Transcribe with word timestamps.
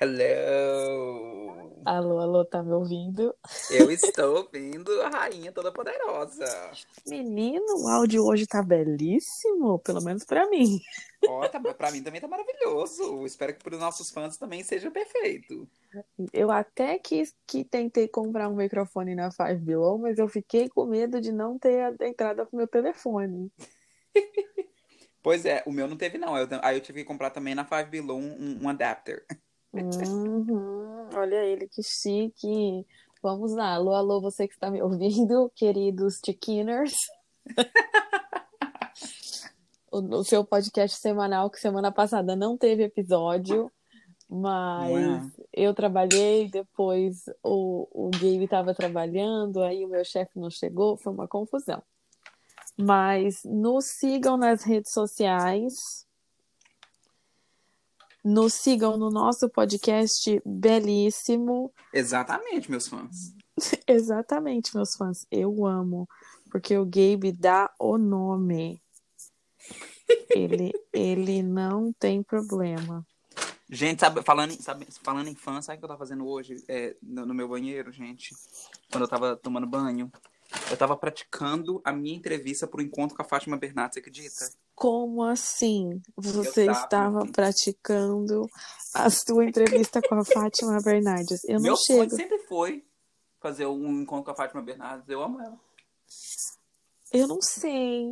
Hello! 0.00 1.82
Alô, 1.84 2.20
alô, 2.20 2.42
tá 2.42 2.62
me 2.62 2.72
ouvindo? 2.72 3.34
Eu 3.70 3.90
estou 3.92 4.38
ouvindo 4.38 4.90
a 5.02 5.10
rainha 5.10 5.52
toda 5.52 5.70
poderosa. 5.70 6.46
Menino, 7.06 7.82
o 7.82 7.86
áudio 7.86 8.24
hoje 8.24 8.46
tá 8.46 8.62
belíssimo, 8.62 9.78
pelo 9.80 10.00
menos 10.00 10.24
pra 10.24 10.48
mim. 10.48 10.80
Ó, 11.28 11.46
tá, 11.48 11.60
pra 11.60 11.90
mim 11.90 12.02
também 12.02 12.18
tá 12.18 12.26
maravilhoso. 12.26 13.26
Espero 13.26 13.52
que 13.54 13.62
para 13.62 13.74
os 13.74 13.80
nossos 13.80 14.10
fãs 14.10 14.38
também 14.38 14.64
seja 14.64 14.90
perfeito. 14.90 15.68
Eu 16.32 16.50
até 16.50 16.98
quis 16.98 17.34
que 17.46 17.62
tentei 17.62 18.08
comprar 18.08 18.48
um 18.48 18.56
microfone 18.56 19.14
na 19.14 19.30
Five 19.30 19.56
Below, 19.58 19.98
mas 19.98 20.18
eu 20.18 20.28
fiquei 20.28 20.66
com 20.70 20.86
medo 20.86 21.20
de 21.20 21.30
não 21.30 21.58
ter 21.58 21.82
a 22.00 22.08
entrada 22.08 22.46
pro 22.46 22.56
meu 22.56 22.66
telefone. 22.66 23.52
Pois 25.22 25.44
é, 25.44 25.62
o 25.66 25.70
meu 25.70 25.86
não 25.86 25.98
teve 25.98 26.16
não. 26.16 26.34
Eu- 26.34 26.48
aí 26.62 26.78
eu 26.78 26.80
tive 26.80 27.00
que 27.02 27.06
comprar 27.06 27.28
também 27.28 27.54
na 27.54 27.62
Five 27.62 27.90
Below 27.90 28.18
um, 28.18 28.62
um 28.62 28.68
adapter. 28.70 29.26
Uhum, 29.72 31.08
olha 31.14 31.44
ele 31.44 31.68
que 31.68 31.82
chique. 31.82 32.86
Vamos 33.22 33.52
lá, 33.52 33.74
alô, 33.74 33.94
alô, 33.94 34.20
você 34.20 34.48
que 34.48 34.54
está 34.54 34.70
me 34.70 34.82
ouvindo, 34.82 35.50
queridos 35.54 36.18
Tiquiners. 36.20 36.94
o, 39.92 39.98
o 40.16 40.24
seu 40.24 40.44
podcast 40.44 40.98
semanal, 40.98 41.50
que 41.50 41.60
semana 41.60 41.92
passada 41.92 42.34
não 42.34 42.56
teve 42.56 42.84
episódio, 42.84 43.70
mas 44.28 44.90
Não 44.90 45.16
é? 45.16 45.30
eu 45.52 45.74
trabalhei, 45.74 46.48
depois 46.48 47.24
o, 47.42 47.86
o 47.92 48.10
Gabe 48.10 48.44
estava 48.44 48.74
trabalhando, 48.74 49.62
aí 49.62 49.84
o 49.84 49.88
meu 49.88 50.04
chefe 50.04 50.38
não 50.38 50.50
chegou, 50.50 50.96
foi 50.96 51.12
uma 51.12 51.28
confusão. 51.28 51.82
Mas 52.78 53.42
nos 53.44 53.84
sigam 53.84 54.36
nas 54.36 54.62
redes 54.62 54.92
sociais. 54.92 56.06
Nos 58.22 58.54
sigam 58.54 58.96
no 58.96 59.10
nosso 59.10 59.48
podcast 59.48 60.40
belíssimo. 60.44 61.72
Exatamente, 61.92 62.70
meus 62.70 62.86
fãs. 62.86 63.34
Exatamente, 63.86 64.74
meus 64.74 64.94
fãs. 64.94 65.26
Eu 65.30 65.66
amo. 65.66 66.08
Porque 66.50 66.76
o 66.76 66.84
Gabe 66.84 67.32
dá 67.32 67.72
o 67.78 67.96
nome. 67.96 68.82
Ele, 70.28 70.72
ele 70.92 71.42
não 71.42 71.92
tem 71.92 72.22
problema. 72.22 73.06
Gente, 73.68 74.00
sabe, 74.00 74.20
falando, 74.22 74.50
em- 74.52 74.60
sabe, 74.60 74.86
falando 75.02 75.28
em 75.28 75.34
fã, 75.34 75.62
sabe 75.62 75.76
o 75.76 75.78
que 75.78 75.84
eu 75.84 75.88
tava 75.88 75.98
fazendo 76.00 76.26
hoje 76.26 76.56
é, 76.68 76.96
no, 77.00 77.24
no 77.24 77.32
meu 77.32 77.48
banheiro, 77.48 77.92
gente? 77.92 78.34
Quando 78.90 79.04
eu 79.04 79.08
tava 79.08 79.36
tomando 79.36 79.66
banho. 79.66 80.10
Eu 80.68 80.76
tava 80.76 80.96
praticando 80.96 81.80
a 81.84 81.92
minha 81.92 82.16
entrevista 82.16 82.66
pro 82.66 82.82
encontro 82.82 83.16
com 83.16 83.22
a 83.22 83.24
Fátima 83.24 83.56
Bernardes, 83.56 83.94
você 83.94 84.00
acredita? 84.00 84.50
Como 84.80 85.22
assim? 85.24 86.00
Você 86.16 86.64
tava- 86.64 86.78
estava 86.80 87.26
praticando 87.32 88.46
a 88.94 89.10
sua 89.10 89.44
entrevista 89.44 90.00
com 90.00 90.14
a 90.14 90.24
Fátima 90.24 90.78
Bernardes. 90.82 91.44
Eu 91.44 91.56
não 91.56 91.62
meu 91.62 91.76
chego. 91.76 92.16
sempre 92.16 92.38
foi 92.48 92.82
fazer 93.40 93.66
um 93.66 94.00
encontro 94.00 94.24
com 94.24 94.30
a 94.30 94.34
Fátima 94.34 94.62
Bernardes. 94.62 95.06
Eu 95.06 95.22
amo 95.22 95.38
ela. 95.38 95.60
Eu 97.12 97.26
não 97.26 97.42
sei. 97.42 98.08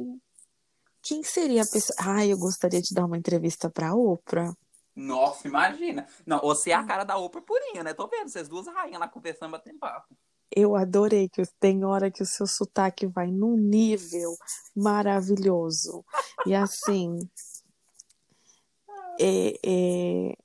Quem 1.00 1.22
seria 1.22 1.62
a 1.62 1.66
pessoa? 1.72 1.96
Ai, 2.00 2.30
eu 2.32 2.36
gostaria 2.38 2.82
de 2.82 2.94
dar 2.94 3.06
uma 3.06 3.16
entrevista 3.16 3.70
pra 3.70 3.94
Oprah. 3.94 4.52
Nossa, 4.94 5.48
imagina. 5.48 6.06
Não, 6.26 6.38
você 6.40 6.70
é 6.70 6.74
a 6.74 6.84
cara 6.84 7.02
da 7.04 7.16
Oprah 7.16 7.40
purinha, 7.40 7.82
né? 7.82 7.94
Tô 7.94 8.06
vendo 8.08 8.28
vocês 8.28 8.46
duas 8.46 8.66
rainhas 8.66 9.00
lá 9.00 9.08
conversando, 9.08 9.52
batendo 9.52 9.78
papo. 9.78 10.14
Eu 10.54 10.74
adorei 10.74 11.28
que 11.28 11.42
tem 11.60 11.84
hora 11.84 12.10
que 12.10 12.22
o 12.22 12.26
seu 12.26 12.46
sotaque 12.46 13.06
vai 13.06 13.28
num 13.28 13.56
nível 13.56 14.36
maravilhoso. 14.74 16.04
E 16.46 16.54
assim, 16.54 17.18
é, 19.20 19.58
é, 19.64 20.36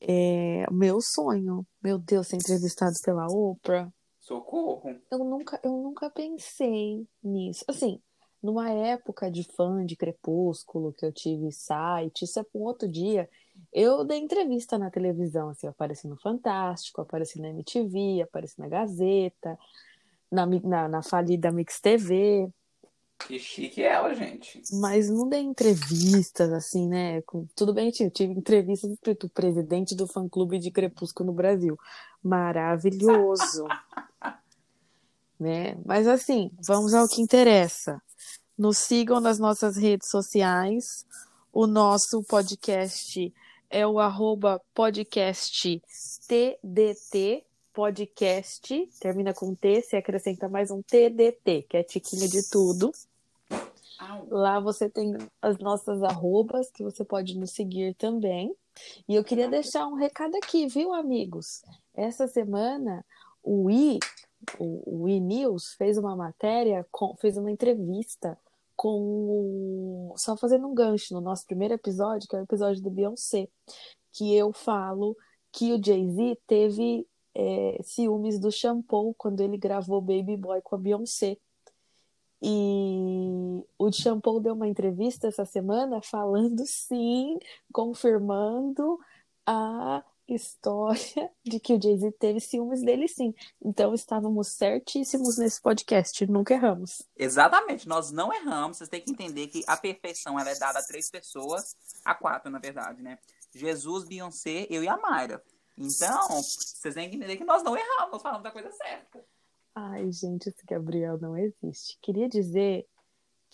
é 0.00 0.66
meu 0.70 1.00
sonho. 1.00 1.66
Meu 1.82 1.98
Deus, 1.98 2.28
ser 2.28 2.36
entrevistado 2.36 2.94
pela 3.04 3.26
Oprah. 3.26 3.92
Socorro. 4.20 4.98
Eu 5.10 5.18
nunca, 5.18 5.60
eu 5.62 5.72
nunca 5.72 6.08
pensei 6.08 7.06
nisso. 7.22 7.62
Assim, 7.68 8.00
numa 8.42 8.70
época 8.70 9.30
de 9.30 9.44
fã 9.54 9.84
de 9.84 9.96
Crepúsculo, 9.96 10.92
que 10.92 11.04
eu 11.04 11.12
tive 11.12 11.52
site, 11.52 12.24
isso 12.24 12.40
é 12.40 12.42
para 12.42 12.60
um 12.60 12.64
outro 12.64 12.88
dia. 12.88 13.28
Eu 13.72 14.04
dei 14.04 14.18
entrevista 14.18 14.78
na 14.78 14.90
televisão, 14.90 15.48
assim, 15.48 15.66
apareci 15.66 16.06
no 16.06 16.16
Fantástico, 16.16 17.00
apareci 17.00 17.40
na 17.40 17.48
MTV, 17.48 18.22
apareci 18.22 18.58
na 18.58 18.68
Gazeta, 18.68 19.58
na, 20.30 20.46
na, 20.46 20.88
na 20.88 21.02
falida 21.02 21.50
Mix 21.50 21.80
TV, 21.80 22.48
Que 23.18 23.38
chique 23.38 23.82
ela, 23.82 24.14
gente. 24.14 24.60
mas 24.72 25.08
não 25.08 25.28
dei 25.28 25.40
entrevistas, 25.40 26.52
assim, 26.52 26.88
né? 26.88 27.22
Com, 27.22 27.46
tudo 27.56 27.72
bem, 27.72 27.92
eu 28.00 28.10
tive 28.10 28.32
entrevistas 28.32 28.90
escrito 28.90 29.28
presidente 29.28 29.94
do 29.94 30.06
fã-clube 30.06 30.58
de 30.58 30.70
Crepúsculo 30.70 31.28
no 31.28 31.32
Brasil. 31.32 31.78
Maravilhoso. 32.22 33.64
né? 35.38 35.76
Mas 35.84 36.06
assim, 36.06 36.50
vamos 36.66 36.94
ao 36.94 37.08
que 37.08 37.20
interessa. 37.20 38.00
Nos 38.56 38.78
sigam 38.78 39.20
nas 39.20 39.38
nossas 39.38 39.76
redes 39.76 40.08
sociais. 40.08 41.06
O 41.52 41.66
nosso 41.66 42.22
podcast 42.24 43.32
é 43.74 43.84
o 43.84 43.98
arroba 43.98 44.62
podcast 44.72 45.82
TDT 46.28 47.44
podcast, 47.72 48.88
termina 49.00 49.34
com 49.34 49.52
T, 49.52 49.82
se 49.82 49.96
acrescenta 49.96 50.48
mais 50.48 50.70
um 50.70 50.80
TDT, 50.80 51.66
que 51.68 51.76
é 51.76 51.82
tiquinho 51.82 52.28
de 52.28 52.48
tudo. 52.48 52.92
Lá 54.30 54.60
você 54.60 54.88
tem 54.88 55.18
as 55.42 55.58
nossas 55.58 56.04
arrobas 56.04 56.70
que 56.70 56.84
você 56.84 57.04
pode 57.04 57.36
nos 57.36 57.50
seguir 57.50 57.96
também. 57.96 58.54
E 59.08 59.16
eu 59.16 59.24
queria 59.24 59.48
deixar 59.48 59.88
um 59.88 59.94
recado 59.94 60.36
aqui, 60.36 60.68
viu, 60.68 60.94
amigos? 60.94 61.64
Essa 61.96 62.28
semana 62.28 63.04
o 63.42 63.68
I, 63.68 63.98
o, 64.56 65.02
o 65.02 65.08
I 65.08 65.18
News 65.18 65.74
fez 65.74 65.98
uma 65.98 66.14
matéria, 66.14 66.86
com, 66.92 67.16
fez 67.16 67.36
uma 67.36 67.50
entrevista 67.50 68.38
com 68.76 70.10
o, 70.10 70.14
só 70.16 70.36
fazendo 70.36 70.66
um 70.66 70.74
gancho 70.74 71.14
no 71.14 71.20
nosso 71.20 71.46
primeiro 71.46 71.74
episódio, 71.74 72.28
que 72.28 72.36
é 72.36 72.40
o 72.40 72.42
episódio 72.42 72.82
do 72.82 72.90
Beyoncé, 72.90 73.48
que 74.12 74.34
eu 74.34 74.52
falo 74.52 75.16
que 75.52 75.72
o 75.72 75.82
Jay-Z 75.82 76.38
teve 76.46 77.06
é, 77.34 77.78
ciúmes 77.82 78.38
do 78.38 78.50
shampoo 78.50 79.14
quando 79.14 79.40
ele 79.40 79.56
gravou 79.56 80.00
Baby 80.00 80.36
Boy 80.36 80.60
com 80.62 80.76
a 80.76 80.78
Beyoncé. 80.78 81.36
E 82.46 83.64
o 83.78 83.90
Shampoo 83.90 84.38
deu 84.38 84.52
uma 84.52 84.68
entrevista 84.68 85.28
essa 85.28 85.46
semana 85.46 86.02
falando 86.02 86.62
sim, 86.66 87.38
confirmando 87.72 88.98
a 89.46 90.04
história 90.28 91.30
de 91.44 91.60
que 91.60 91.74
o 91.74 91.80
Jay-Z 91.80 92.12
teve 92.12 92.40
ciúmes 92.40 92.82
dele 92.82 93.08
sim. 93.08 93.34
Então 93.62 93.94
estávamos 93.94 94.48
certíssimos 94.48 95.38
nesse 95.38 95.60
podcast, 95.60 96.26
nunca 96.26 96.54
erramos. 96.54 97.02
Exatamente, 97.16 97.88
nós 97.88 98.10
não 98.10 98.32
erramos. 98.32 98.78
Vocês 98.78 98.88
têm 98.88 99.00
que 99.00 99.10
entender 99.10 99.48
que 99.48 99.62
a 99.66 99.76
perfeição 99.76 100.38
ela 100.38 100.50
é 100.50 100.58
dada 100.58 100.78
a 100.78 100.82
três 100.82 101.10
pessoas, 101.10 101.76
a 102.04 102.14
quatro, 102.14 102.50
na 102.50 102.58
verdade, 102.58 103.02
né? 103.02 103.18
Jesus, 103.54 104.04
Beyoncé, 104.04 104.66
eu 104.70 104.82
e 104.82 104.88
a 104.88 104.96
Mayra. 104.96 105.42
Então, 105.76 106.28
vocês 106.28 106.94
têm 106.94 107.10
que 107.10 107.16
entender 107.16 107.36
que 107.36 107.44
nós 107.44 107.62
não 107.62 107.76
erramos, 107.76 108.12
nós 108.12 108.22
falamos 108.22 108.44
da 108.44 108.50
coisa 108.50 108.70
certa. 108.72 109.24
Ai, 109.74 110.10
gente, 110.12 110.48
esse 110.48 110.64
Gabriel 110.64 111.18
não 111.18 111.36
existe. 111.36 111.98
Queria 112.00 112.28
dizer 112.28 112.86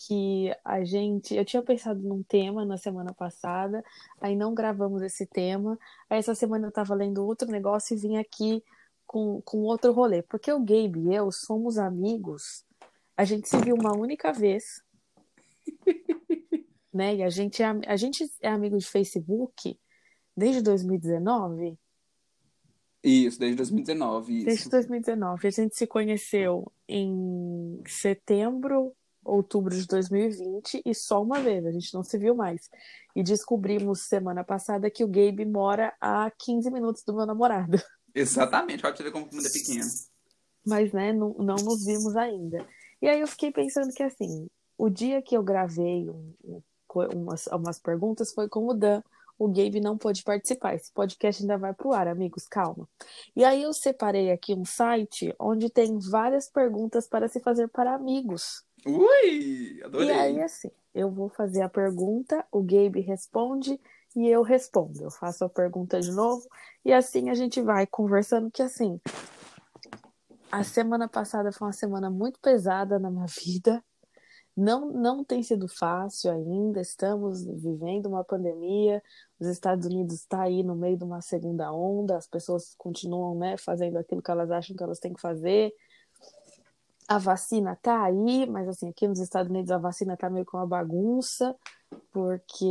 que 0.05 0.51
a 0.63 0.83
gente. 0.83 1.35
Eu 1.35 1.45
tinha 1.45 1.61
pensado 1.61 2.01
num 2.01 2.23
tema 2.23 2.65
na 2.65 2.77
semana 2.77 3.13
passada, 3.13 3.83
aí 4.19 4.35
não 4.35 4.53
gravamos 4.53 5.01
esse 5.01 5.25
tema. 5.25 5.77
Aí 6.09 6.19
essa 6.19 6.35
semana 6.35 6.67
eu 6.67 6.71
tava 6.71 6.95
lendo 6.95 7.25
outro 7.25 7.49
negócio 7.51 7.95
e 7.95 7.99
vim 7.99 8.17
aqui 8.17 8.63
com, 9.05 9.41
com 9.41 9.59
outro 9.59 9.91
rolê. 9.91 10.21
Porque 10.23 10.51
o 10.51 10.59
Gabe 10.59 10.99
e 10.99 11.15
eu 11.15 11.31
somos 11.31 11.77
amigos. 11.77 12.65
A 13.15 13.25
gente 13.25 13.47
se 13.47 13.57
viu 13.57 13.75
uma 13.75 13.95
única 13.95 14.31
vez. 14.31 14.81
né? 16.93 17.15
E 17.15 17.23
a 17.23 17.29
gente 17.29 17.61
é, 17.61 17.67
a 17.87 17.95
gente 17.95 18.29
é 18.41 18.49
amigo 18.49 18.77
de 18.77 18.87
Facebook 18.87 19.77
desde 20.35 20.61
2019. 20.61 21.77
Isso, 23.03 23.39
desde 23.39 23.57
2019, 23.57 24.37
isso. 24.37 24.45
Desde 24.45 24.69
2019. 24.69 25.47
A 25.47 25.51
gente 25.51 25.75
se 25.75 25.87
conheceu 25.87 26.71
em 26.87 27.81
setembro, 27.87 28.95
outubro 29.23 29.75
de 29.75 29.85
2020 29.87 30.81
e 30.85 30.93
só 30.95 31.21
uma 31.21 31.39
vez, 31.39 31.65
a 31.65 31.71
gente 31.71 31.93
não 31.93 32.03
se 32.03 32.17
viu 32.17 32.35
mais. 32.35 32.69
E 33.15 33.23
descobrimos 33.23 34.01
semana 34.01 34.43
passada 34.43 34.89
que 34.89 35.03
o 35.03 35.07
Gabe 35.07 35.45
mora 35.45 35.93
a 35.99 36.31
15 36.31 36.71
minutos 36.71 37.03
do 37.03 37.13
meu 37.13 37.25
namorado. 37.25 37.81
Exatamente, 38.13 38.81
você 38.81 39.03
ver 39.03 39.11
como 39.11 39.25
o 39.25 39.33
mundo 39.33 39.45
é 39.45 39.49
pequeno. 39.49 39.89
Mas, 40.65 40.91
né, 40.91 41.11
não, 41.13 41.33
não 41.35 41.55
nos 41.55 41.85
vimos 41.85 42.15
ainda. 42.15 42.65
E 43.01 43.07
aí 43.07 43.19
eu 43.19 43.27
fiquei 43.27 43.51
pensando 43.51 43.91
que, 43.93 44.03
assim, 44.03 44.47
o 44.77 44.89
dia 44.89 45.21
que 45.21 45.35
eu 45.35 45.43
gravei 45.43 46.09
um- 46.09 46.33
um- 46.43 46.61
umas, 47.15 47.47
umas 47.47 47.79
perguntas 47.79 48.33
foi 48.33 48.47
com 48.49 48.67
o 48.67 48.73
Dan. 48.73 49.01
O 49.39 49.47
Gabe 49.47 49.79
não 49.79 49.97
pôde 49.97 50.23
participar. 50.23 50.75
Esse 50.75 50.91
podcast 50.91 51.41
ainda 51.41 51.57
vai 51.57 51.73
pro 51.73 51.93
ar, 51.93 52.07
amigos, 52.07 52.47
calma. 52.47 52.87
E 53.35 53.43
aí 53.43 53.63
eu 53.63 53.73
separei 53.73 54.29
aqui 54.31 54.53
um 54.53 54.65
site 54.65 55.33
onde 55.39 55.67
tem 55.67 55.97
várias 55.97 56.47
perguntas 56.47 57.07
para 57.07 57.27
se 57.27 57.39
fazer 57.39 57.67
para 57.69 57.95
amigos. 57.95 58.63
Ui, 58.85 59.81
adorei. 59.83 60.07
E 60.07 60.11
aí, 60.11 60.41
assim, 60.41 60.71
eu 60.93 61.09
vou 61.09 61.29
fazer 61.29 61.61
a 61.61 61.69
pergunta, 61.69 62.45
o 62.51 62.61
Gabe 62.61 63.01
responde 63.01 63.79
e 64.15 64.27
eu 64.27 64.41
respondo. 64.41 65.01
Eu 65.03 65.11
faço 65.11 65.45
a 65.45 65.49
pergunta 65.49 65.99
de 65.99 66.11
novo 66.11 66.47
e 66.83 66.91
assim 66.91 67.29
a 67.29 67.33
gente 67.33 67.61
vai 67.61 67.85
conversando 67.87 68.51
que 68.51 68.61
assim, 68.61 68.99
a 70.51 70.63
semana 70.63 71.07
passada 71.07 71.51
foi 71.51 71.67
uma 71.67 71.73
semana 71.73 72.09
muito 72.09 72.39
pesada 72.39 72.99
na 72.99 73.09
minha 73.09 73.27
vida. 73.43 73.83
Não, 74.55 74.91
não 74.91 75.23
tem 75.23 75.41
sido 75.41 75.65
fácil 75.69 76.29
ainda, 76.29 76.81
estamos 76.81 77.45
vivendo 77.45 78.07
uma 78.07 78.23
pandemia, 78.23 79.01
os 79.39 79.47
Estados 79.47 79.85
Unidos 79.85 80.15
está 80.15 80.41
aí 80.41 80.61
no 80.61 80.75
meio 80.75 80.97
de 80.97 81.05
uma 81.05 81.21
segunda 81.21 81.71
onda, 81.71 82.17
as 82.17 82.27
pessoas 82.27 82.75
continuam 82.77 83.33
né, 83.39 83.55
fazendo 83.57 83.97
aquilo 83.97 84.21
que 84.21 84.29
elas 84.29 84.51
acham 84.51 84.75
que 84.75 84.83
elas 84.83 84.99
têm 84.99 85.13
que 85.13 85.21
fazer. 85.21 85.73
A 87.11 87.17
vacina 87.17 87.73
está 87.73 88.05
aí, 88.05 88.49
mas 88.49 88.69
assim, 88.69 88.87
aqui 88.87 89.05
nos 89.05 89.19
Estados 89.19 89.49
Unidos 89.49 89.69
a 89.69 89.77
vacina 89.77 90.13
está 90.13 90.29
meio 90.29 90.45
com 90.45 90.55
uma 90.55 90.65
bagunça, 90.65 91.53
porque 92.09 92.65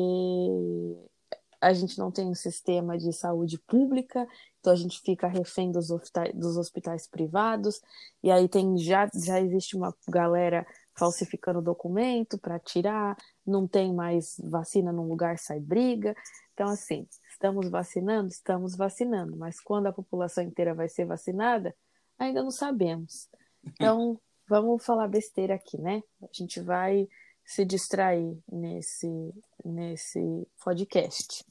a 1.60 1.74
gente 1.74 1.98
não 1.98 2.10
tem 2.10 2.26
um 2.26 2.34
sistema 2.34 2.96
de 2.96 3.12
saúde 3.12 3.58
pública, 3.58 4.26
então 4.58 4.72
a 4.72 4.76
gente 4.76 4.98
fica 5.02 5.28
refém 5.28 5.70
dos 5.70 5.90
hospitais, 5.90 6.34
dos 6.34 6.56
hospitais 6.56 7.06
privados, 7.06 7.82
e 8.22 8.30
aí 8.30 8.48
tem 8.48 8.78
já, 8.78 9.10
já 9.14 9.38
existe 9.38 9.76
uma 9.76 9.94
galera 10.08 10.66
falsificando 10.94 11.60
documento 11.60 12.38
para 12.38 12.58
tirar, 12.58 13.18
não 13.46 13.68
tem 13.68 13.92
mais 13.92 14.40
vacina 14.42 14.90
num 14.90 15.06
lugar, 15.06 15.36
sai 15.38 15.60
briga. 15.60 16.16
Então, 16.54 16.68
assim, 16.68 17.06
estamos 17.30 17.68
vacinando? 17.68 18.28
Estamos 18.28 18.74
vacinando, 18.74 19.36
mas 19.36 19.60
quando 19.60 19.88
a 19.88 19.92
população 19.92 20.42
inteira 20.42 20.72
vai 20.74 20.88
ser 20.88 21.04
vacinada, 21.04 21.76
ainda 22.18 22.42
não 22.42 22.50
sabemos. 22.50 23.28
Então, 23.62 24.18
vamos 24.50 24.84
falar 24.84 25.06
besteira 25.06 25.54
aqui, 25.54 25.80
né? 25.80 26.02
A 26.20 26.28
gente 26.32 26.60
vai 26.60 27.08
se 27.44 27.64
distrair 27.64 28.36
nesse, 28.50 29.32
nesse 29.64 30.46
podcast. 30.64 31.44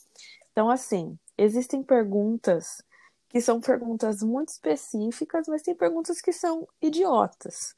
Então, 0.52 0.70
assim, 0.70 1.18
existem 1.38 1.82
perguntas 1.82 2.84
que 3.30 3.40
são 3.40 3.62
perguntas 3.62 4.22
muito 4.22 4.50
específicas, 4.50 5.48
mas 5.48 5.62
tem 5.62 5.74
perguntas 5.74 6.20
que 6.20 6.34
são 6.34 6.68
idiotas. 6.82 7.74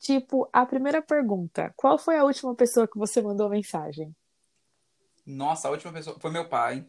Tipo, 0.00 0.48
a 0.50 0.64
primeira 0.64 1.02
pergunta: 1.02 1.72
qual 1.76 1.98
foi 1.98 2.16
a 2.16 2.24
última 2.24 2.54
pessoa 2.54 2.88
que 2.88 2.96
você 2.96 3.20
mandou 3.20 3.50
mensagem? 3.50 4.16
Nossa, 5.26 5.68
a 5.68 5.70
última 5.70 5.92
pessoa 5.92 6.18
foi 6.18 6.30
meu 6.30 6.48
pai. 6.48 6.86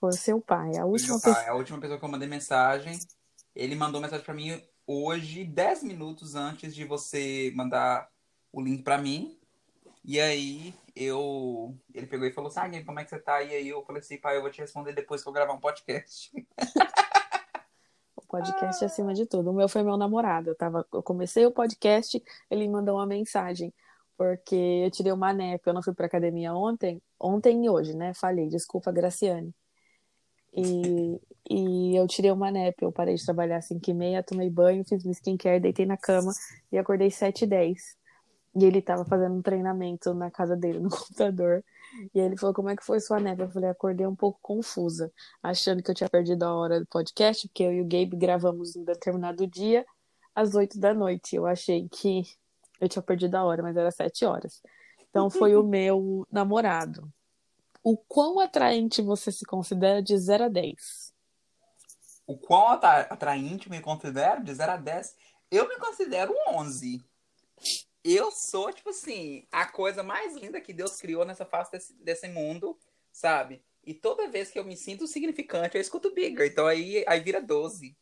Foi 0.00 0.12
seu 0.12 0.40
pai. 0.40 0.76
A 0.76 0.84
última 0.84 1.20
foi 1.20 1.30
meu 1.30 1.38
pai. 1.38 1.48
A 1.48 1.54
última 1.54 1.78
pessoa 1.78 1.98
que 2.00 2.04
eu 2.04 2.08
mandei 2.08 2.28
mensagem. 2.28 2.98
Ele 3.54 3.76
mandou 3.76 4.00
mensagem 4.00 4.24
para 4.24 4.34
mim 4.34 4.60
hoje, 4.86 5.44
10 5.44 5.82
minutos 5.82 6.34
antes 6.34 6.74
de 6.74 6.84
você 6.84 7.52
mandar 7.54 8.08
o 8.52 8.60
link 8.60 8.82
para 8.82 8.98
mim. 8.98 9.38
E 10.04 10.20
aí 10.20 10.74
eu. 10.94 11.76
Ele 11.92 12.06
pegou 12.06 12.26
e 12.26 12.32
falou 12.32 12.48
assim: 12.48 12.60
ah, 12.60 12.84
como 12.84 13.00
é 13.00 13.04
que 13.04 13.10
você 13.10 13.18
tá? 13.18 13.42
E 13.42 13.52
aí 13.54 13.68
eu 13.68 13.82
falei 13.84 14.00
assim, 14.00 14.18
pai, 14.18 14.36
eu 14.36 14.42
vou 14.42 14.50
te 14.50 14.60
responder 14.60 14.92
depois 14.92 15.22
que 15.22 15.28
eu 15.28 15.32
gravar 15.32 15.52
um 15.52 15.60
podcast. 15.60 16.30
podcast 18.28 18.84
ah. 18.84 18.86
acima 18.86 19.14
de 19.14 19.26
tudo. 19.26 19.50
O 19.50 19.54
meu 19.54 19.68
foi 19.68 19.82
meu 19.82 19.96
namorado. 19.96 20.50
Eu, 20.50 20.54
tava, 20.54 20.86
eu 20.92 21.02
comecei 21.02 21.46
o 21.46 21.50
podcast, 21.50 22.22
ele 22.50 22.68
mandou 22.68 22.96
uma 22.96 23.06
mensagem, 23.06 23.72
porque 24.16 24.54
eu 24.54 24.90
tirei 24.90 25.12
uma 25.12 25.32
nep. 25.32 25.66
Eu 25.66 25.74
não 25.74 25.82
fui 25.82 25.94
pra 25.94 26.06
academia 26.06 26.54
ontem, 26.54 27.02
ontem 27.18 27.64
e 27.64 27.70
hoje, 27.70 27.94
né? 27.94 28.12
Falei, 28.14 28.48
desculpa, 28.48 28.92
Graciane. 28.92 29.54
E, 30.56 31.20
e 31.50 31.96
eu 31.96 32.06
tirei 32.06 32.30
uma 32.30 32.50
nep. 32.50 32.82
Eu 32.82 32.90
parei 32.90 33.14
de 33.14 33.24
trabalhar 33.24 33.58
às 33.58 33.66
5 33.66 33.90
e 33.90 33.94
meia, 33.94 34.22
tomei 34.22 34.50
banho, 34.50 34.84
fiz 34.84 35.04
minha 35.04 35.12
skincare, 35.12 35.60
deitei 35.60 35.86
na 35.86 35.96
cama 35.96 36.32
e 36.72 36.78
acordei 36.78 37.10
7 37.10 37.44
e 37.44 37.46
10. 37.46 37.96
E 38.58 38.64
ele 38.64 38.80
tava 38.80 39.04
fazendo 39.04 39.34
um 39.34 39.42
treinamento 39.42 40.14
na 40.14 40.30
casa 40.30 40.56
dele, 40.56 40.80
no 40.80 40.88
computador. 40.90 41.62
E 42.14 42.18
ele 42.18 42.36
falou: 42.38 42.54
Como 42.54 42.70
é 42.70 42.76
que 42.76 42.84
foi 42.84 43.00
sua 43.00 43.20
neve? 43.20 43.42
Eu 43.42 43.50
falei: 43.50 43.68
Acordei 43.68 44.06
um 44.06 44.16
pouco 44.16 44.38
confusa, 44.42 45.12
achando 45.42 45.82
que 45.82 45.90
eu 45.90 45.94
tinha 45.94 46.08
perdido 46.08 46.42
a 46.44 46.54
hora 46.54 46.80
do 46.80 46.86
podcast, 46.86 47.46
porque 47.48 47.62
eu 47.62 47.72
e 47.72 47.80
o 47.82 47.84
Gabe 47.84 48.16
gravamos 48.16 48.74
um 48.76 48.84
determinado 48.84 49.46
dia 49.46 49.84
às 50.34 50.54
oito 50.54 50.78
da 50.80 50.94
noite. 50.94 51.36
Eu 51.36 51.46
achei 51.46 51.88
que 51.88 52.22
eu 52.80 52.88
tinha 52.88 53.02
perdido 53.02 53.34
a 53.36 53.44
hora, 53.44 53.62
mas 53.62 53.76
era 53.76 53.90
sete 53.90 54.24
horas. 54.24 54.62
Então 55.10 55.28
foi 55.30 55.54
o 55.54 55.62
meu 55.64 56.26
namorado. 56.30 57.10
O 57.88 57.96
quão 57.96 58.40
atraente 58.40 59.00
você 59.00 59.30
se 59.30 59.44
considera 59.44 60.02
de 60.02 60.18
0 60.18 60.46
a 60.46 60.48
10? 60.48 61.14
O 62.26 62.36
quão 62.36 62.66
atraente 62.66 63.70
me 63.70 63.80
considero 63.80 64.42
de 64.42 64.52
0 64.52 64.72
a 64.72 64.76
10? 64.76 65.14
Eu 65.52 65.68
me 65.68 65.76
considero 65.76 66.32
um 66.32 66.56
11 66.56 67.00
eu 68.08 68.30
sou, 68.30 68.72
tipo 68.72 68.90
assim, 68.90 69.46
a 69.50 69.66
coisa 69.66 70.00
mais 70.00 70.36
linda 70.36 70.60
que 70.60 70.72
Deus 70.72 70.96
criou 70.96 71.24
nessa 71.24 71.44
face 71.44 71.72
desse, 71.72 71.92
desse 71.94 72.28
mundo, 72.28 72.78
sabe? 73.10 73.60
E 73.84 73.92
toda 73.92 74.28
vez 74.28 74.48
que 74.48 74.58
eu 74.58 74.64
me 74.64 74.76
sinto 74.76 75.08
significante, 75.08 75.76
eu 75.76 75.80
escuto 75.80 76.14
Bigger. 76.14 76.46
Então 76.46 76.68
aí, 76.68 77.04
aí 77.08 77.18
vira 77.18 77.42
12. 77.42 77.96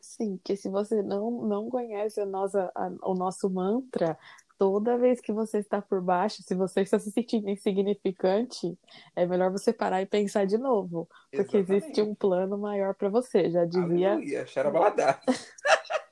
Sim, 0.00 0.38
que 0.44 0.54
se 0.54 0.68
você 0.68 1.02
não, 1.02 1.42
não 1.42 1.68
conhece 1.68 2.20
a 2.20 2.26
nossa, 2.26 2.70
a, 2.72 2.88
o 3.02 3.14
nosso 3.14 3.50
mantra, 3.50 4.16
toda 4.58 4.98
vez 4.98 5.20
que 5.20 5.32
você 5.32 5.58
está 5.58 5.82
por 5.82 6.00
baixo, 6.00 6.42
se 6.42 6.54
você 6.54 6.82
está 6.82 6.98
se 6.98 7.10
sentindo 7.10 7.48
insignificante, 7.48 8.78
é 9.14 9.26
melhor 9.26 9.50
você 9.50 9.72
parar 9.72 10.02
e 10.02 10.06
pensar 10.06 10.46
de 10.46 10.58
novo. 10.58 11.08
Porque 11.30 11.58
Exatamente. 11.58 11.84
existe 11.84 12.02
um 12.02 12.14
plano 12.14 12.58
maior 12.58 12.94
para 12.94 13.08
você. 13.08 13.50
Já 13.50 13.64
dizia. 13.64 14.12
Aleluia, 14.12 14.44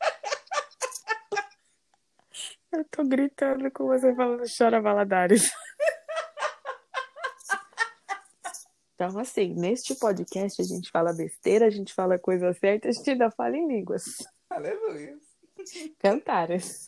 Eu 2.72 2.86
tô 2.90 3.04
gritando 3.04 3.70
com 3.70 3.86
você 3.86 4.14
falando 4.14 4.44
chora 4.56 4.80
Valadares. 4.80 5.50
Então, 8.94 9.18
assim, 9.18 9.52
neste 9.54 9.96
podcast 9.96 10.62
a 10.62 10.64
gente 10.64 10.88
fala 10.88 11.12
besteira, 11.12 11.66
a 11.66 11.70
gente 11.70 11.92
fala 11.92 12.20
coisa 12.20 12.52
certa, 12.54 12.88
a 12.88 12.92
gente 12.92 13.10
ainda 13.10 13.32
fala 13.32 13.56
em 13.56 13.66
línguas. 13.66 14.04
Aleluia. 14.48 15.18
Cantares. 15.98 16.86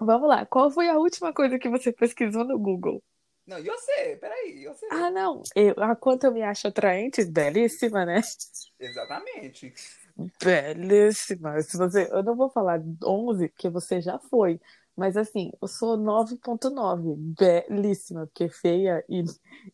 Vamos 0.00 0.28
lá, 0.28 0.46
qual 0.46 0.70
foi 0.70 0.88
a 0.88 0.96
última 0.96 1.32
coisa 1.32 1.58
que 1.58 1.68
você 1.68 1.92
pesquisou 1.92 2.44
no 2.44 2.58
Google? 2.58 3.02
Não, 3.46 3.58
e 3.58 3.62
você? 3.62 4.16
Peraí, 4.20 4.66
você. 4.66 4.86
Ah, 4.90 5.10
não. 5.10 5.42
Eu, 5.56 5.74
a 5.78 5.96
quanto 5.96 6.24
eu 6.24 6.32
me 6.32 6.42
acho 6.42 6.68
atraente, 6.68 7.24
belíssima, 7.24 8.04
né? 8.04 8.20
Exatamente. 8.78 9.72
Belíssima. 10.42 11.60
Se 11.62 11.78
você, 11.78 12.08
eu 12.12 12.22
não 12.22 12.36
vou 12.36 12.50
falar 12.50 12.80
11, 13.02 13.48
porque 13.48 13.70
você 13.70 14.00
já 14.00 14.18
foi. 14.18 14.60
Mas 14.94 15.16
assim, 15.16 15.50
eu 15.62 15.66
sou 15.66 15.96
9.9. 15.96 17.14
Belíssima, 17.16 18.26
porque 18.26 18.48
feia 18.50 19.02
e, 19.08 19.24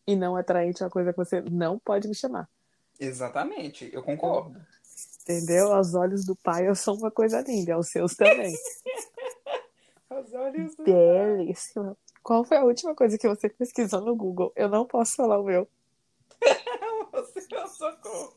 e 0.07 0.15
não 0.15 0.37
atraente 0.37 0.81
é 0.81 0.85
uma 0.85 0.91
coisa 0.91 1.11
que 1.11 1.17
você 1.17 1.41
não 1.41 1.77
pode 1.77 2.07
me 2.07 2.15
chamar. 2.15 2.47
Exatamente, 2.97 3.89
eu 3.91 4.01
concordo. 4.01 4.57
Entendeu? 5.23 5.73
Aos 5.73 5.93
olhos 5.95 6.23
do 6.23 6.35
pai 6.35 6.67
eu 6.67 6.75
sou 6.75 6.95
uma 6.95 7.11
coisa 7.11 7.41
linda, 7.41 7.73
aos 7.73 7.89
seus 7.89 8.15
também. 8.15 8.53
Do 10.09 10.83
Belíssima. 10.83 11.97
Qual 12.21 12.43
foi 12.43 12.57
a 12.57 12.63
última 12.63 12.95
coisa 12.95 13.17
que 13.17 13.27
você 13.27 13.49
pesquisou 13.49 14.01
no 14.01 14.15
Google? 14.15 14.51
Eu 14.55 14.69
não 14.69 14.85
posso 14.85 15.15
falar 15.15 15.39
o 15.39 15.43
meu. 15.43 15.67
você 17.11 17.45
não 17.51 17.67
socorro. 17.67 18.35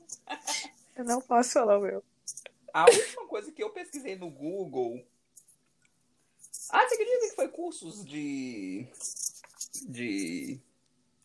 Eu 0.96 1.04
não 1.04 1.20
posso 1.20 1.52
falar 1.52 1.78
o 1.78 1.82
meu. 1.82 2.04
A 2.72 2.84
última 2.84 3.26
coisa 3.26 3.52
que 3.52 3.62
eu 3.62 3.70
pesquisei 3.70 4.16
no 4.16 4.30
Google. 4.30 5.04
Ah, 6.70 6.86
você 6.86 6.94
acredita 6.94 7.28
que 7.28 7.34
foi 7.34 7.48
cursos 7.48 8.04
de. 8.04 8.86
De. 9.86 10.60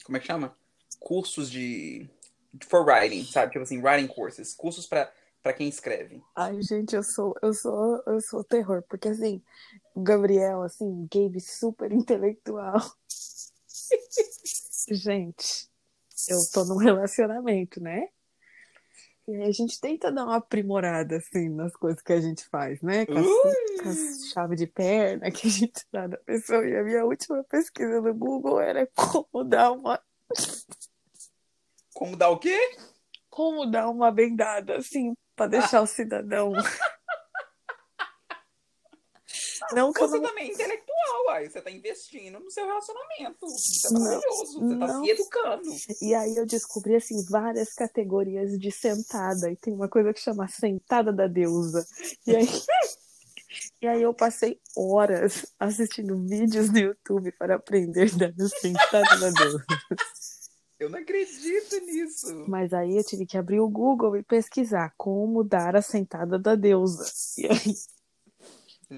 Como 0.03 0.17
é 0.17 0.19
que 0.19 0.27
chama? 0.27 0.55
Cursos 0.99 1.49
de. 1.49 2.09
For 2.67 2.85
writing, 2.85 3.25
sabe? 3.25 3.51
Tipo 3.51 3.63
assim, 3.63 3.81
writing 3.81 4.07
courses. 4.07 4.53
Cursos 4.53 4.85
pra, 4.85 5.11
pra 5.43 5.53
quem 5.53 5.67
escreve. 5.67 6.23
Ai, 6.33 6.59
gente, 6.61 6.95
eu 6.95 7.03
sou, 7.03 7.35
eu 7.41 7.53
sou, 7.53 8.01
eu 8.07 8.21
sou 8.21 8.43
terror, 8.43 8.81
porque 8.89 9.09
assim, 9.09 9.43
o 9.93 10.01
Gabriel, 10.01 10.63
assim, 10.63 11.07
Gabe 11.13 11.41
super 11.41 11.91
intelectual. 11.91 12.79
gente, 14.89 15.69
eu 16.29 16.39
tô 16.53 16.63
num 16.63 16.77
relacionamento, 16.77 17.83
né? 17.83 18.07
E 19.27 19.41
a 19.41 19.51
gente 19.51 19.79
tenta 19.79 20.11
dar 20.11 20.25
uma 20.25 20.37
aprimorada, 20.37 21.17
assim, 21.17 21.49
nas 21.49 21.73
coisas 21.75 22.01
que 22.01 22.11
a 22.11 22.19
gente 22.19 22.45
faz, 22.49 22.81
né? 22.81 23.05
Com, 23.05 23.13
com 23.13 23.89
a 23.89 23.93
chave 24.33 24.55
de 24.55 24.67
perna 24.67 25.31
que 25.31 25.47
a 25.47 25.49
gente 25.49 25.85
dá 25.91 26.07
na 26.09 26.17
pessoa. 26.17 26.65
E 26.67 26.75
a 26.75 26.83
minha 26.83 27.05
última 27.05 27.43
pesquisa 27.45 28.01
no 28.01 28.13
Google 28.13 28.59
era 28.59 28.85
como 28.93 29.45
dar 29.45 29.71
uma. 29.71 30.01
Como 31.93 32.17
dar 32.17 32.29
o 32.29 32.39
quê? 32.39 32.57
Como 33.29 33.65
dar 33.65 33.89
uma 33.89 34.11
bendada, 34.11 34.77
assim, 34.77 35.13
pra 35.35 35.47
deixar 35.47 35.81
o 35.81 35.87
cidadão. 35.87 36.53
Não 39.71 39.91
você 39.93 40.19
não... 40.19 40.27
também 40.27 40.49
é 40.49 40.53
intelectual, 40.53 41.29
aí 41.29 41.49
você 41.49 41.61
tá 41.61 41.71
investindo 41.71 42.39
no 42.39 42.51
seu 42.51 42.65
relacionamento. 42.65 43.45
Isso 43.45 43.87
é 43.87 43.91
maravilhoso, 43.91 44.59
você 44.59 44.77
tá 44.77 45.01
se 45.01 45.09
educando. 45.09 45.69
E 46.01 46.13
aí 46.13 46.35
eu 46.35 46.45
descobri, 46.45 46.95
assim, 46.95 47.23
várias 47.29 47.73
categorias 47.73 48.57
de 48.59 48.71
sentada. 48.71 49.49
E 49.51 49.55
tem 49.55 49.73
uma 49.73 49.87
coisa 49.87 50.13
que 50.13 50.19
chama 50.19 50.47
sentada 50.47 51.13
da 51.13 51.27
deusa. 51.27 51.85
E 52.27 52.35
aí. 52.35 52.47
E 53.79 53.87
aí 53.87 54.01
eu 54.01 54.15
passei 54.15 54.59
horas 54.75 55.45
assistindo 55.59 56.17
vídeos 56.25 56.71
no 56.71 56.79
YouTube 56.79 57.31
para 57.33 57.53
aprender 57.53 58.09
da 58.15 58.31
sentada 58.47 59.19
da 59.19 59.29
deusa. 59.29 59.63
Eu 60.83 60.89
não 60.89 60.99
acredito 60.99 61.79
nisso. 61.85 62.45
Mas 62.47 62.73
aí 62.73 62.97
eu 62.97 63.03
tive 63.05 63.25
que 63.25 63.37
abrir 63.37 63.61
o 63.61 63.69
Google 63.69 64.17
e 64.17 64.23
pesquisar 64.23 64.93
como 64.97 65.41
dar 65.41 65.77
a 65.77 65.81
sentada 65.81 66.37
da 66.37 66.55
deusa. 66.55 67.05
E 67.37 67.47
aí 67.47 67.75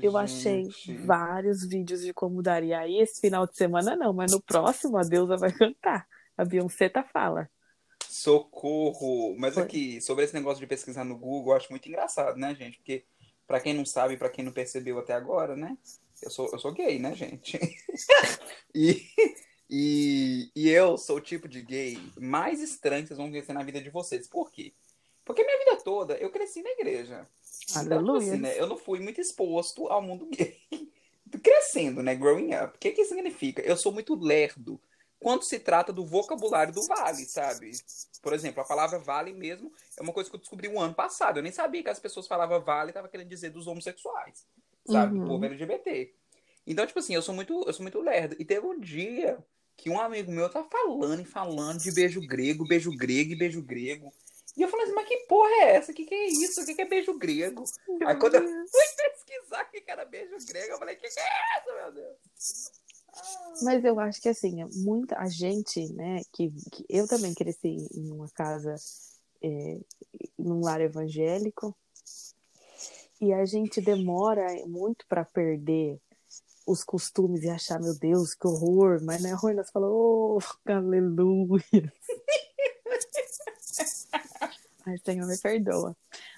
eu 0.01 0.18
achei 0.18 0.68
vários 1.06 1.63
vídeos 1.63 2.01
de 2.01 2.12
como 2.12 2.42
dar. 2.42 2.63
E 2.63 2.74
aí 2.74 3.00
esse 3.00 3.22
final 3.22 3.46
de 3.46 3.56
semana 3.56 3.96
não, 3.96 4.12
mas 4.12 4.32
no 4.32 4.42
próximo 4.42 4.98
a 4.98 5.04
deusa 5.04 5.38
vai 5.38 5.51
cantar. 5.51 6.08
A 6.36 6.44
Beyoncé 6.44 6.89
tá 6.89 7.04
fala. 7.04 7.48
Socorro! 8.10 9.36
Mas 9.38 9.54
Foi. 9.54 9.63
aqui, 9.63 10.01
sobre 10.01 10.25
esse 10.25 10.34
negócio 10.34 10.60
de 10.60 10.68
pesquisar 10.68 11.04
no 11.04 11.18
Google, 11.18 11.54
eu 11.54 11.58
acho 11.58 11.72
muito 11.72 11.88
engraçado, 11.88 12.38
né, 12.38 12.56
gente? 12.56 12.77
Porque, 12.77 13.06
para 13.46 13.60
quem 13.60 13.75
não 13.75 13.86
sabe, 13.86 14.18
para 14.18 14.30
quem 14.30 14.44
não 14.44 14.51
percebeu 14.51 14.98
até 14.98 15.13
agora, 15.13 15.56
né? 15.56 15.77
Eu 16.22 16.32
sou, 16.32 16.50
eu 16.51 16.58
sou 16.58 16.74
gay, 16.74 16.98
né, 16.98 17.13
gente? 17.13 17.60
e, 18.74 19.06
e, 19.69 20.51
e 20.55 20.69
eu 20.69 20.98
sou 20.98 21.17
o 21.17 21.22
tipo 21.22 21.48
de 21.48 21.62
gay 21.62 21.98
mais 22.19 22.62
estranho 22.62 23.03
que 23.03 23.10
vocês 23.10 23.17
vão 23.17 23.29
conhecer 23.29 23.53
na 23.53 23.63
vida 23.63 23.81
de 23.81 23.89
vocês. 23.89 24.27
Por 24.27 24.51
quê? 24.51 24.74
Porque 25.24 25.43
minha 25.43 25.57
vida 25.57 25.77
toda 25.84 26.15
eu 26.15 26.29
cresci 26.29 26.62
na 26.62 26.69
igreja. 26.72 27.27
Aleluia. 27.75 28.00
Então, 28.00 28.17
assim, 28.17 28.41
né, 28.41 28.60
eu 28.60 28.67
não 28.67 28.77
fui 28.77 29.00
muito 29.00 29.19
exposto 29.19 29.88
ao 29.88 30.01
mundo 30.01 30.27
gay. 30.27 30.55
Crescendo, 31.41 32.03
né? 32.03 32.15
Growing 32.15 32.53
up. 32.53 32.75
O 32.75 32.79
que, 32.79 32.91
que 32.91 33.05
significa? 33.05 33.62
Eu 33.63 33.75
sou 33.75 33.91
muito 33.91 34.15
lerdo 34.15 34.79
quando 35.19 35.43
se 35.43 35.60
trata 35.60 35.91
do 35.91 36.05
vocabulário 36.05 36.72
do 36.72 36.86
vale, 36.86 37.25
sabe? 37.25 37.72
Por 38.22 38.34
exemplo, 38.34 38.62
a 38.62 38.65
palavra 38.65 39.00
vale 39.00 39.34
mesmo 39.34 39.74
é 39.98 40.03
uma 40.03 40.13
coisa 40.13 40.29
que 40.29 40.36
eu 40.36 40.39
descobri 40.39 40.67
um 40.67 40.79
ano 40.79 40.93
passado. 40.93 41.39
Eu 41.39 41.43
nem 41.43 41.51
sabia 41.51 41.81
que 41.81 41.89
as 41.89 42.00
pessoas 42.00 42.27
falavam 42.27 42.62
vale 42.62 42.91
e 42.91 42.93
tava 42.93 43.10
querendo 43.10 43.27
dizer 43.27 43.50
dos 43.50 43.65
homossexuais, 43.65 44.45
sabe? 44.86 45.15
Uhum. 45.15 45.22
Do 45.22 45.27
povo 45.27 45.45
LGBT. 45.45 46.13
Então, 46.67 46.86
tipo 46.86 47.00
assim, 47.00 47.15
eu 47.15 47.22
sou 47.22 47.34
muito, 47.34 47.63
eu 47.65 47.74
sou 47.74 47.81
muito 47.81 48.00
lerdo. 48.00 48.36
E 48.38 48.45
teve 48.45 48.65
um 48.65 48.79
dia 48.79 49.43
que 49.77 49.89
um 49.89 50.00
amigo 50.00 50.32
meu 50.32 50.50
tá 50.50 50.63
falando 50.63 51.22
e 51.22 51.25
falando 51.25 51.79
de 51.79 51.91
beijo 51.91 52.22
grego, 52.25 52.67
beijo 52.67 52.96
grego 52.96 53.34
e 53.34 53.36
beijo 53.36 53.62
grego. 53.62 54.12
E 54.58 54.62
eu 54.62 54.70
falei 54.70 54.86
assim, 54.86 54.96
mas 54.96 55.08
que 55.08 55.17
porra 55.27 55.50
é 55.50 55.75
essa? 55.75 55.91
O 55.91 55.96
que, 55.96 56.05
que 56.05 56.15
é 56.15 56.27
isso? 56.27 56.62
O 56.62 56.65
que, 56.65 56.74
que 56.74 56.82
é 56.82 56.88
beijo 56.88 57.17
grego? 57.17 57.65
Meu 57.88 58.08
Aí 58.08 58.15
quando 58.17 58.36
eu 58.36 58.41
fui 58.41 58.48
pesquisar 58.98 59.63
o 59.63 59.72
que, 59.72 59.82
que 59.82 59.91
era 59.91 60.05
beijo 60.05 60.38
grego, 60.48 60.74
eu 60.74 60.79
falei, 60.79 60.96
o 60.96 61.00
que, 61.00 61.10
que 61.10 61.20
é 61.20 61.60
isso, 61.60 61.75
meu 61.75 61.91
Deus? 61.91 62.72
Mas 63.63 63.84
eu 63.84 64.00
acho 64.00 64.22
que 64.22 64.29
assim, 64.29 64.63
muita 64.75 65.17
a 65.17 65.27
gente, 65.27 65.91
né, 65.94 66.22
que, 66.34 66.51
que 66.72 66.86
eu 66.89 67.08
também 67.08 67.34
cresci 67.34 67.88
em 67.94 68.12
uma 68.12 68.29
casa, 68.29 68.75
é, 69.41 69.79
num 70.38 70.62
lar 70.62 70.82
evangélico, 70.82 71.75
e 73.22 73.34
a 73.34 73.46
gente 73.46 73.79
demora 73.79 74.46
muito 74.67 75.05
para 75.08 75.24
perder 75.24 76.00
os 76.65 76.84
costumes 76.84 77.43
e 77.43 77.50
achar, 77.50 77.79
meu 77.79 77.98
Deus, 77.98 78.34
que 78.34 78.48
horror, 78.48 79.00
mas 79.03 79.22
não 79.22 79.29
é 79.29 79.34
horror, 79.34 79.53
nós 79.53 79.69
falamos, 79.72 79.95
oh, 79.95 80.39
aleluia. 80.72 81.93
Ai, 84.88 84.98
Senhor, 85.03 85.27
me 85.27 85.38
perdoa. 85.38 85.98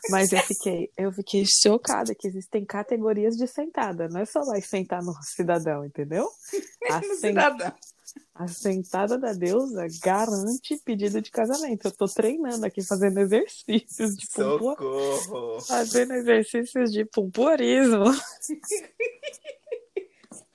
Mas 0.09 0.31
eu 0.31 0.39
fiquei, 0.39 0.89
eu 0.97 1.11
fiquei 1.11 1.43
chocada 1.45 2.15
que 2.15 2.27
existem 2.27 2.63
categorias 2.63 3.35
de 3.35 3.45
sentada. 3.45 4.07
Não 4.07 4.21
é 4.21 4.25
só 4.25 4.39
lá 4.39 4.59
sentar 4.61 5.03
no 5.03 5.13
cidadão, 5.21 5.83
entendeu? 5.85 6.29
A, 6.89 7.01
cidadão. 7.03 7.73
a 8.33 8.47
sentada 8.47 9.17
da 9.17 9.33
deusa 9.33 9.85
garante 10.01 10.77
pedido 10.85 11.21
de 11.21 11.29
casamento. 11.29 11.87
Eu 11.87 11.91
tô 11.91 12.05
treinando 12.05 12.65
aqui, 12.65 12.81
fazendo 12.81 13.19
exercícios 13.19 14.15
de 14.15 14.25
pumpo... 14.27 15.59
Fazendo 15.67 16.13
exercícios 16.13 16.89
de 16.93 17.03
pumpurismo. 17.03 18.05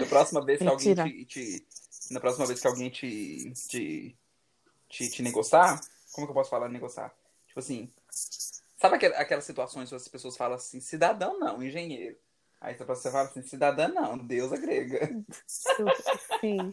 Na 0.03 0.09
próxima 0.09 0.45
vez 0.45 0.59
que 0.59 0.69
alguém 0.69 0.95
te, 0.95 1.25
te, 1.27 1.67
Na 2.11 2.21
próxima 2.21 2.47
vez 2.47 2.61
que 2.61 2.67
alguém 2.67 2.91
te, 2.91 3.53
te, 3.69 4.17
te, 4.89 5.11
te 5.11 5.23
negociar, 5.23 5.81
como 6.13 6.27
que 6.27 6.31
eu 6.31 6.35
posso 6.35 6.51
falar 6.51 6.69
negociar? 6.69 7.15
Tipo 7.47 7.61
assim, 7.61 7.91
sabe 8.81 8.97
aquelas 9.07 9.45
situações 9.45 9.93
onde 9.93 10.03
as 10.03 10.09
pessoas 10.09 10.37
falam 10.37 10.57
assim, 10.57 10.81
cidadão 10.81 11.39
não, 11.39 11.63
engenheiro. 11.63 12.17
Aí 12.61 12.77
você 12.77 13.11
fala 13.11 13.29
assim, 13.29 13.43
cidadã 13.43 13.89
não, 13.89 14.17
deusa 14.17 14.57
grega. 14.57 15.11
Sim. 15.47 16.73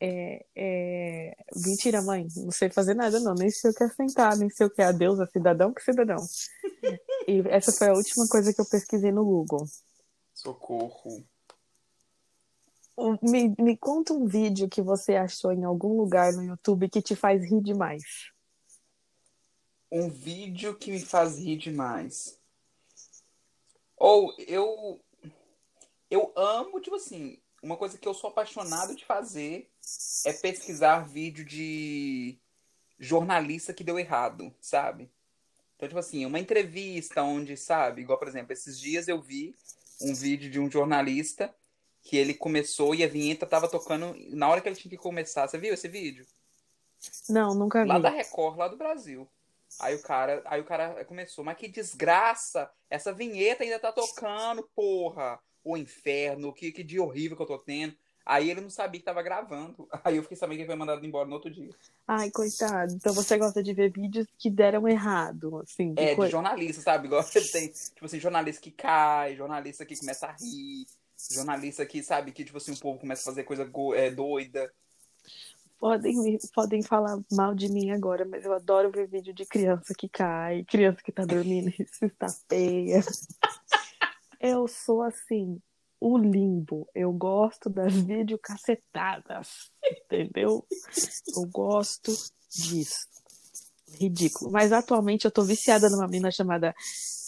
É, 0.00 0.44
é... 0.54 1.36
Mentira, 1.64 2.02
mãe. 2.02 2.26
Não 2.36 2.50
sei 2.50 2.70
fazer 2.70 2.94
nada, 2.94 3.20
não. 3.20 3.34
Nem 3.34 3.50
sei 3.50 3.70
o 3.70 3.74
que 3.74 3.84
é 3.84 3.88
sentar, 3.88 4.36
nem 4.36 4.50
sei 4.50 4.66
o 4.66 4.70
que 4.70 4.82
é 4.82 4.86
a 4.86 4.92
deusa, 4.92 5.26
cidadão, 5.26 5.72
que 5.72 5.82
cidadão. 5.82 6.18
E 7.26 7.40
essa 7.48 7.72
foi 7.72 7.88
a 7.88 7.92
última 7.92 8.26
coisa 8.28 8.52
que 8.52 8.60
eu 8.60 8.66
pesquisei 8.66 9.10
no 9.10 9.24
Google. 9.24 9.66
Socorro. 10.34 11.24
Me, 13.22 13.54
me 13.58 13.76
conta 13.76 14.12
um 14.12 14.26
vídeo 14.26 14.68
que 14.68 14.80
você 14.80 15.16
achou 15.16 15.52
em 15.52 15.64
algum 15.64 15.96
lugar 15.96 16.32
no 16.32 16.42
YouTube 16.42 16.88
que 16.88 17.02
te 17.02 17.14
faz 17.14 17.44
rir 17.44 17.60
demais 17.60 18.02
um 19.90 20.08
vídeo 20.08 20.76
que 20.76 20.90
me 20.90 21.00
faz 21.00 21.38
rir 21.38 21.56
demais. 21.56 22.38
Ou 23.96 24.34
eu 24.38 25.00
eu 26.10 26.32
amo, 26.36 26.80
tipo 26.80 26.96
assim, 26.96 27.38
uma 27.62 27.76
coisa 27.76 27.98
que 27.98 28.06
eu 28.06 28.14
sou 28.14 28.30
apaixonado 28.30 28.94
de 28.94 29.04
fazer 29.04 29.70
é 30.24 30.32
pesquisar 30.32 31.00
vídeo 31.00 31.44
de 31.44 32.38
jornalista 32.98 33.74
que 33.74 33.82
deu 33.82 33.98
errado, 33.98 34.54
sabe? 34.60 35.10
Então, 35.74 35.88
tipo 35.88 35.98
assim, 35.98 36.24
uma 36.24 36.38
entrevista 36.38 37.22
onde, 37.22 37.56
sabe, 37.56 38.02
igual, 38.02 38.18
por 38.18 38.28
exemplo, 38.28 38.52
esses 38.52 38.78
dias 38.78 39.08
eu 39.08 39.20
vi 39.20 39.54
um 40.00 40.14
vídeo 40.14 40.50
de 40.50 40.60
um 40.60 40.70
jornalista 40.70 41.54
que 42.06 42.16
ele 42.16 42.32
começou 42.32 42.94
e 42.94 43.02
a 43.02 43.08
vinheta 43.08 43.44
tava 43.44 43.68
tocando 43.68 44.14
na 44.30 44.48
hora 44.48 44.60
que 44.60 44.68
ele 44.68 44.76
tinha 44.76 44.90
que 44.90 44.96
começar. 44.96 45.48
Você 45.48 45.58
viu 45.58 45.74
esse 45.74 45.88
vídeo? 45.88 46.24
Não, 47.28 47.52
nunca 47.52 47.82
vi. 47.82 47.88
Lá 47.88 47.98
da 47.98 48.10
Record, 48.10 48.56
lá 48.56 48.68
do 48.68 48.76
Brasil. 48.76 49.28
Aí 49.80 49.96
o 49.96 50.02
cara, 50.02 50.40
aí 50.46 50.60
o 50.60 50.64
cara 50.64 51.04
começou, 51.04 51.44
mas 51.44 51.58
que 51.58 51.66
desgraça! 51.66 52.70
Essa 52.88 53.12
vinheta 53.12 53.64
ainda 53.64 53.80
tá 53.80 53.90
tocando, 53.90 54.62
porra! 54.74 55.40
O 55.64 55.76
inferno, 55.76 56.52
que, 56.52 56.70
que 56.70 56.84
dia 56.84 57.02
horrível 57.02 57.36
que 57.36 57.42
eu 57.42 57.46
tô 57.46 57.58
tendo. 57.58 57.96
Aí 58.24 58.50
ele 58.50 58.60
não 58.60 58.70
sabia 58.70 59.00
que 59.00 59.04
tava 59.04 59.22
gravando. 59.22 59.88
Aí 60.04 60.16
eu 60.16 60.22
fiquei 60.22 60.36
sabendo 60.36 60.58
que 60.58 60.62
ele 60.62 60.68
foi 60.68 60.76
mandado 60.76 61.04
embora 61.04 61.28
no 61.28 61.34
outro 61.34 61.50
dia. 61.50 61.70
Ai, 62.06 62.30
coitado. 62.30 62.92
Então 62.92 63.12
você 63.12 63.36
gosta 63.36 63.60
de 63.60 63.74
ver 63.74 63.90
vídeos 63.90 64.28
que 64.38 64.48
deram 64.48 64.86
errado, 64.86 65.58
assim. 65.58 65.92
De 65.92 66.02
é, 66.02 66.14
coisa. 66.14 66.28
de 66.28 66.32
jornalista, 66.32 66.82
sabe? 66.82 67.06
Igual 67.08 67.24
você 67.24 67.40
tem, 67.40 67.68
tipo 67.68 68.04
assim, 68.04 68.20
jornalista 68.20 68.62
que 68.62 68.70
cai, 68.70 69.36
jornalista 69.36 69.84
que 69.84 69.98
começa 69.98 70.26
a 70.28 70.32
rir, 70.32 70.86
jornalista 71.30 71.84
que, 71.86 72.02
sabe, 72.02 72.32
que, 72.32 72.44
tipo 72.44 72.58
assim, 72.58 72.72
o 72.72 72.78
povo 72.78 72.98
começa 72.98 73.22
a 73.22 73.32
fazer 73.32 73.44
coisa 73.44 73.70
é, 73.94 74.10
doida 74.10 74.70
podem, 75.78 76.38
podem 76.54 76.82
falar 76.82 77.18
mal 77.30 77.54
de 77.54 77.70
mim 77.70 77.90
agora, 77.90 78.24
mas 78.24 78.44
eu 78.44 78.52
adoro 78.52 78.90
ver 78.90 79.06
vídeo 79.06 79.32
de 79.32 79.44
criança 79.46 79.94
que 79.96 80.08
cai, 80.08 80.64
criança 80.64 81.02
que 81.02 81.12
tá 81.12 81.24
dormindo 81.24 81.68
e 81.68 81.86
se 81.86 82.06
está 82.06 82.28
feia. 82.48 83.00
Eu 84.40 84.68
sou 84.68 85.02
assim, 85.02 85.60
o 86.00 86.18
limbo. 86.18 86.88
Eu 86.94 87.12
gosto 87.12 87.70
das 87.70 87.94
videocacetadas, 87.94 89.70
entendeu? 89.84 90.66
Eu 91.34 91.46
gosto 91.48 92.12
disso. 92.50 93.06
Ridículo. 93.88 94.50
Mas 94.50 94.72
atualmente 94.72 95.24
eu 95.24 95.30
tô 95.30 95.42
viciada 95.44 95.88
numa 95.88 96.06
menina 96.06 96.30
chamada 96.30 96.74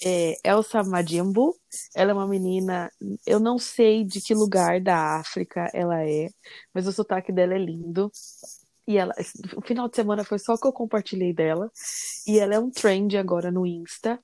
é, 0.04 0.36
Elsa 0.44 0.82
Madimbu. 0.82 1.54
Ela 1.94 2.10
é 2.10 2.14
uma 2.14 2.26
menina, 2.26 2.90
eu 3.26 3.38
não 3.40 3.58
sei 3.58 4.04
de 4.04 4.20
que 4.20 4.34
lugar 4.34 4.80
da 4.80 5.18
África 5.20 5.70
ela 5.72 6.02
é, 6.04 6.28
mas 6.74 6.86
o 6.86 6.92
sotaque 6.92 7.32
dela 7.32 7.54
é 7.54 7.58
lindo. 7.58 8.10
E 8.86 8.96
ela, 8.98 9.14
o 9.56 9.60
final 9.62 9.88
de 9.88 9.96
semana 9.96 10.24
foi 10.24 10.38
só 10.38 10.56
que 10.56 10.66
eu 10.66 10.72
compartilhei 10.72 11.32
dela. 11.32 11.70
E 12.26 12.38
ela 12.38 12.54
é 12.54 12.58
um 12.58 12.70
trend 12.70 13.16
agora 13.18 13.50
no 13.50 13.66
Insta. 13.66 14.18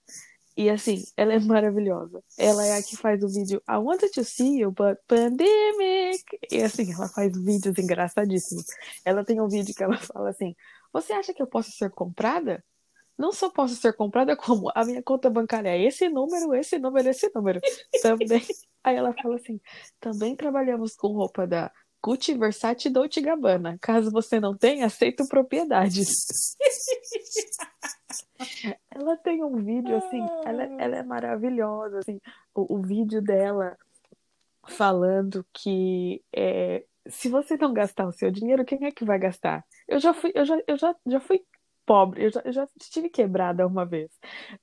E 0.56 0.70
assim, 0.70 1.02
ela 1.16 1.32
é 1.32 1.40
maravilhosa. 1.40 2.22
Ela 2.38 2.64
é 2.66 2.78
a 2.78 2.82
que 2.82 2.96
faz 2.96 3.22
o 3.22 3.28
vídeo 3.28 3.62
I 3.68 3.76
wanted 3.76 4.12
to 4.12 4.24
see 4.24 4.60
you, 4.60 4.70
but 4.70 4.98
pandemic. 5.08 6.24
E 6.50 6.62
assim, 6.62 6.92
ela 6.92 7.08
faz 7.08 7.32
vídeos 7.36 7.76
engraçadíssimos. 7.76 8.64
Ela 9.04 9.24
tem 9.24 9.40
um 9.40 9.48
vídeo 9.48 9.74
que 9.74 9.82
ela 9.82 9.96
fala 9.98 10.30
assim: 10.30 10.54
Você 10.92 11.12
acha 11.12 11.34
que 11.34 11.42
eu 11.42 11.46
posso 11.46 11.72
ser 11.72 11.90
comprada? 11.90 12.62
não 13.16 13.32
só 13.32 13.48
posso 13.48 13.76
ser 13.76 13.94
comprada, 13.94 14.36
como 14.36 14.70
a 14.74 14.84
minha 14.84 15.02
conta 15.02 15.30
bancária 15.30 15.70
é 15.70 15.82
esse 15.82 16.08
número, 16.08 16.54
esse 16.54 16.78
número, 16.78 17.08
esse 17.08 17.30
número. 17.34 17.60
Também. 18.02 18.42
Aí 18.82 18.96
ela 18.96 19.14
fala 19.14 19.36
assim: 19.36 19.60
também 19.98 20.36
trabalhamos 20.36 20.94
com 20.94 21.08
roupa 21.08 21.46
da 21.46 21.72
Gucci, 22.02 22.34
Versace 22.34 22.88
e 22.88 22.90
Dolce 22.90 23.20
Gabbana. 23.20 23.78
Caso 23.80 24.10
você 24.10 24.38
não 24.38 24.54
tenha, 24.54 24.86
aceito 24.86 25.26
propriedades. 25.26 26.56
ela 28.90 29.16
tem 29.18 29.42
um 29.42 29.56
vídeo 29.56 29.96
assim, 29.96 30.26
ela, 30.44 30.64
ela 30.64 30.96
é 30.96 31.02
maravilhosa, 31.02 31.98
assim, 31.98 32.20
o, 32.54 32.76
o 32.76 32.82
vídeo 32.82 33.22
dela 33.22 33.76
falando 34.66 35.44
que 35.52 36.22
é, 36.34 36.84
se 37.08 37.28
você 37.28 37.56
não 37.56 37.72
gastar 37.72 38.06
o 38.06 38.12
seu 38.12 38.30
dinheiro, 38.30 38.64
quem 38.64 38.84
é 38.84 38.90
que 38.90 39.04
vai 39.04 39.18
gastar? 39.18 39.64
Eu 39.86 39.98
já 39.98 40.14
fui, 40.14 40.32
eu 40.34 40.44
já, 40.44 40.58
eu 40.66 40.76
já, 40.76 40.96
já 41.06 41.20
fui 41.20 41.44
pobre. 41.84 42.24
Eu 42.24 42.30
já, 42.30 42.42
eu 42.44 42.52
já 42.52 42.68
estive 42.80 43.08
quebrada 43.08 43.66
uma 43.66 43.84
vez. 43.84 44.10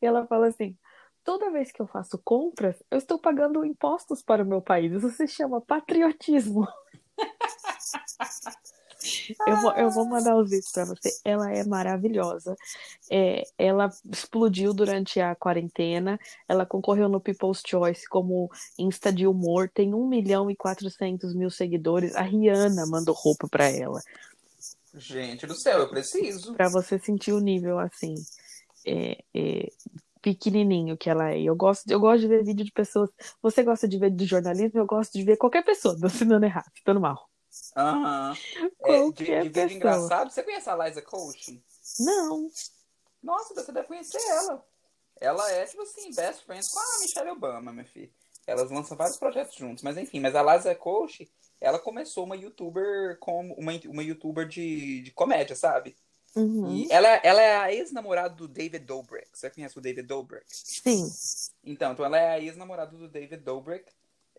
E 0.02 0.06
ela 0.06 0.26
fala 0.28 0.48
assim: 0.48 0.76
toda 1.24 1.52
vez 1.52 1.72
que 1.72 1.82
eu 1.82 1.88
faço 1.88 2.20
compras, 2.24 2.82
eu 2.90 2.98
estou 2.98 3.20
pagando 3.20 3.66
impostos 3.66 4.22
para 4.22 4.44
o 4.44 4.48
meu 4.48 4.62
país. 4.62 4.92
Isso 4.92 5.10
se 5.10 5.28
chama 5.28 5.62
patriotismo. 5.62 6.68
Eu 9.48 9.58
vou, 9.58 9.72
eu 9.74 9.90
vou 9.90 10.06
mandar 10.06 10.36
os 10.36 10.50
vídeos 10.50 10.72
para 10.72 10.86
você. 10.86 11.10
Ela 11.24 11.52
é 11.52 11.64
maravilhosa. 11.64 12.56
É, 13.10 13.44
ela 13.58 13.90
explodiu 14.12 14.74
durante 14.74 15.20
a 15.20 15.36
quarentena. 15.36 16.20
Ela 16.48 16.66
concorreu 16.66 17.10
no 17.10 17.20
People's 17.20 17.62
Choice 17.66 18.08
como 18.08 18.50
Insta 18.78 19.12
de 19.12 19.26
humor. 19.26 19.70
Tem 19.74 19.94
1 19.94 20.08
milhão 20.08 20.52
e 20.52 20.56
400 20.56 21.34
mil 21.34 21.50
seguidores. 21.50 22.16
A 22.16 22.22
Rihanna 22.22 22.86
mandou 22.86 23.16
roupa 23.16 23.48
para 23.48 23.68
ela. 23.68 24.02
Gente 24.94 25.48
do 25.48 25.56
céu, 25.56 25.80
eu 25.80 25.90
preciso. 25.90 26.54
Para 26.54 26.70
você 26.70 27.00
sentir 27.00 27.32
o 27.32 27.40
nível 27.40 27.80
assim. 27.80 28.16
É, 28.86 29.24
é, 29.34 29.70
pequenininho 30.22 30.98
que 30.98 31.10
ela 31.10 31.32
é. 31.32 31.42
Eu 31.42 31.56
gosto, 31.56 31.90
eu 31.90 32.00
gosto 32.00 32.22
de 32.22 32.28
ver 32.28 32.44
vídeo 32.44 32.66
de 32.66 32.72
pessoas. 32.72 33.10
Você 33.42 33.64
gosta 33.64 33.88
de 33.88 33.98
ver 33.98 34.12
de 34.12 34.26
jornalismo? 34.26 34.80
Eu 34.80 34.86
gosto 34.86 35.14
de 35.14 35.24
ver 35.24 35.38
qualquer 35.38 35.64
pessoa 35.64 35.96
dando 36.26 36.44
errado, 36.44 36.72
dando 36.86 37.02
mal. 37.02 37.31
Aham. 37.76 38.36
É, 38.84 39.12
de, 39.12 39.12
de 39.12 39.42
vídeo 39.42 39.72
engraçado. 39.72 40.32
Você 40.32 40.44
conhece 40.44 40.70
a 40.70 40.76
Liza 40.76 41.02
Coach? 41.02 41.64
Não. 42.00 42.50
Nossa, 43.22 43.54
você 43.54 43.72
deve 43.72 43.88
conhecer 43.88 44.22
ela. 44.30 44.66
Ela 45.20 45.52
é, 45.52 45.66
tipo 45.66 45.84
assim, 45.84 46.14
best 46.14 46.44
friends 46.46 46.70
com 46.70 46.80
a 46.80 47.00
Michelle 47.02 47.30
Obama, 47.30 47.72
minha 47.72 47.86
filha. 47.86 48.12
Elas 48.48 48.72
lançam 48.72 48.98
vários 48.98 49.18
projetos 49.18 49.56
juntos, 49.56 49.84
mas 49.84 49.98
enfim, 49.98 50.20
mas 50.20 50.36
a 50.36 50.42
Liza 50.42 50.74
Coach, 50.74 51.32
ela 51.60 51.78
começou 51.78 52.24
uma 52.24 52.36
youtuber 52.36 53.18
como 53.20 53.54
uma, 53.54 53.72
uma 53.86 54.04
youtuber 54.04 54.48
de, 54.48 55.02
de 55.02 55.12
comédia, 55.12 55.56
sabe? 55.56 55.96
Uhum. 56.36 56.76
E 56.76 56.88
ela, 56.92 57.08
ela 57.24 57.42
é 57.42 57.58
a 57.58 57.74
ex-namorada 57.74 58.34
do 58.34 58.48
David 58.48 58.86
Dobrik. 58.86 59.28
Você 59.34 59.50
conhece 59.50 59.78
o 59.78 59.82
David 59.82 60.08
Dobrik? 60.08 60.46
Sim. 60.48 61.08
Então, 61.64 61.92
então 61.92 62.06
ela 62.06 62.18
é 62.18 62.30
a 62.32 62.40
ex-namorada 62.40 62.98
do 62.98 63.08
David 63.08 63.44
Dobrik. 63.44 63.86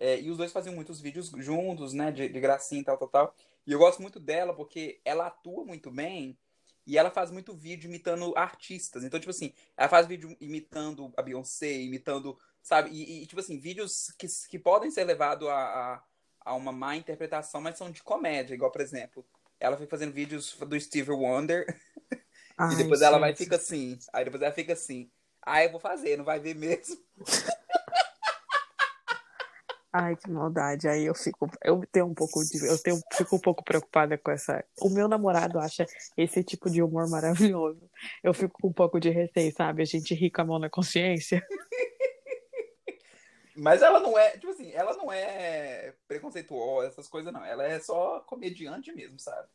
É, 0.02 0.20
e 0.20 0.32
os 0.32 0.36
dois 0.36 0.50
faziam 0.50 0.74
muitos 0.74 1.00
vídeos 1.00 1.30
juntos, 1.36 1.92
né? 1.92 2.10
De, 2.10 2.28
de 2.28 2.40
gracinha 2.40 2.80
e 2.80 2.84
tal, 2.84 2.98
tal, 2.98 3.08
tal. 3.08 3.36
E 3.64 3.70
eu 3.70 3.78
gosto 3.78 4.02
muito 4.02 4.18
dela 4.18 4.52
porque 4.52 5.00
ela 5.04 5.28
atua 5.28 5.64
muito 5.64 5.92
bem 5.92 6.36
e 6.84 6.98
ela 6.98 7.08
faz 7.08 7.30
muito 7.30 7.54
vídeo 7.54 7.86
imitando 7.86 8.36
artistas. 8.36 9.04
Então, 9.04 9.20
tipo 9.20 9.30
assim, 9.30 9.54
ela 9.76 9.88
faz 9.88 10.08
vídeo 10.08 10.36
imitando 10.40 11.12
a 11.16 11.22
Beyoncé, 11.22 11.74
imitando, 11.74 12.36
sabe? 12.60 12.90
E, 12.90 13.22
e 13.22 13.26
tipo 13.26 13.38
assim, 13.38 13.60
vídeos 13.60 14.12
que, 14.18 14.26
que 14.50 14.58
podem 14.58 14.90
ser 14.90 15.04
levados 15.04 15.46
a, 15.46 15.54
a, 15.54 16.02
a, 16.46 16.54
uma 16.54 16.72
má 16.72 16.96
interpretação, 16.96 17.60
mas 17.60 17.78
são 17.78 17.88
de 17.88 18.02
comédia. 18.02 18.54
Igual, 18.54 18.72
por 18.72 18.80
exemplo, 18.80 19.24
ela 19.60 19.76
foi 19.76 19.86
fazendo 19.86 20.12
vídeos 20.12 20.56
do 20.56 20.80
Steve 20.80 21.12
Wonder. 21.12 21.64
Ai, 22.58 22.72
e 22.74 22.76
depois 22.76 22.98
gente. 22.98 23.06
ela 23.06 23.20
vai 23.20 23.30
e 23.30 23.36
fica 23.36 23.54
assim. 23.54 23.96
Aí 24.12 24.24
depois 24.24 24.42
ela 24.42 24.52
fica 24.52 24.72
assim. 24.72 25.08
Ah, 25.40 25.62
eu 25.62 25.70
vou 25.70 25.78
fazer, 25.78 26.16
não 26.16 26.24
vai 26.24 26.40
ver 26.40 26.56
mesmo. 26.56 26.98
Ai, 29.92 30.16
que 30.16 30.30
maldade. 30.30 30.88
Aí 30.88 31.04
eu 31.04 31.14
fico, 31.14 31.50
eu 31.62 31.82
tenho 31.92 32.06
um 32.06 32.14
pouco 32.14 32.42
de, 32.42 32.66
eu 32.66 32.78
tenho, 32.78 32.98
fico 33.12 33.36
um 33.36 33.38
pouco 33.38 33.62
preocupada 33.62 34.16
com 34.16 34.30
essa. 34.30 34.64
O 34.80 34.88
meu 34.88 35.06
namorado 35.06 35.58
acha 35.58 35.84
esse 36.16 36.42
tipo 36.42 36.70
de 36.70 36.82
humor 36.82 37.10
maravilhoso. 37.10 37.90
Eu 38.24 38.32
fico 38.32 38.58
com 38.60 38.68
um 38.68 38.72
pouco 38.72 38.98
de 38.98 39.10
receio, 39.10 39.52
sabe? 39.52 39.82
A 39.82 39.84
gente 39.84 40.14
ri 40.14 40.30
com 40.30 40.40
a 40.40 40.44
mão 40.44 40.58
na 40.58 40.70
consciência. 40.70 41.46
Mas 43.54 43.82
ela 43.82 44.00
não 44.00 44.18
é, 44.18 44.30
tipo 44.30 44.50
assim, 44.50 44.72
ela 44.72 44.96
não 44.96 45.12
é 45.12 45.92
preconceituosa, 46.08 46.88
essas 46.88 47.06
coisas 47.06 47.30
não. 47.30 47.44
Ela 47.44 47.64
é 47.64 47.78
só 47.78 48.20
comediante 48.20 48.90
mesmo, 48.92 49.18
sabe? 49.18 49.46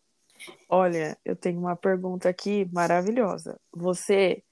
Olha, 0.70 1.18
eu 1.26 1.36
tenho 1.36 1.60
uma 1.60 1.76
pergunta 1.76 2.30
aqui 2.30 2.70
maravilhosa. 2.72 3.60
Você 3.74 4.44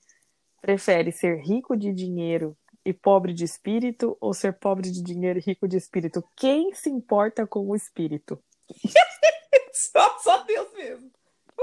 prefere 0.61 1.11
ser 1.11 1.41
rico 1.41 1.77
de 1.77 1.93
dinheiro 1.93 2.57
e 2.85 2.93
pobre 2.93 3.33
de 3.33 3.43
espírito 3.43 4.15
ou 4.21 4.33
ser 4.33 4.53
pobre 4.53 4.91
de 4.91 5.01
dinheiro 5.01 5.39
e 5.39 5.41
rico 5.41 5.67
de 5.67 5.75
espírito? 5.75 6.23
Quem 6.35 6.73
se 6.73 6.89
importa 6.89 7.47
com 7.47 7.67
o 7.67 7.75
espírito? 7.75 8.41
só, 9.73 10.19
só 10.19 10.43
Deus 10.43 10.71
mesmo. 10.73 11.11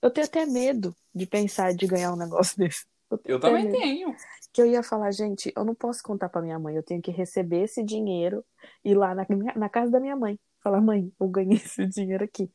Eu 0.00 0.10
tenho 0.10 0.26
até 0.26 0.46
medo 0.46 0.96
de 1.14 1.26
pensar 1.26 1.74
de 1.74 1.86
ganhar 1.86 2.12
um 2.12 2.16
negócio 2.16 2.56
desse. 2.56 2.86
Eu, 3.10 3.20
eu 3.24 3.40
também 3.40 3.70
tenho. 3.70 4.14
Que 4.52 4.62
eu 4.62 4.66
ia 4.66 4.82
falar, 4.82 5.10
gente, 5.12 5.52
eu 5.56 5.64
não 5.64 5.74
posso 5.74 6.02
contar 6.02 6.28
para 6.28 6.42
minha 6.42 6.58
mãe, 6.58 6.76
eu 6.76 6.82
tenho 6.82 7.02
que 7.02 7.10
receber 7.10 7.64
esse 7.64 7.82
dinheiro 7.82 8.44
e 8.84 8.90
ir 8.90 8.94
lá 8.94 9.14
na, 9.14 9.26
na 9.56 9.68
casa 9.68 9.90
da 9.90 10.00
minha 10.00 10.16
mãe. 10.16 10.38
Falar, 10.62 10.80
mãe, 10.80 11.12
eu 11.18 11.28
ganhei 11.28 11.56
esse 11.64 11.86
dinheiro 11.86 12.24
aqui. 12.24 12.50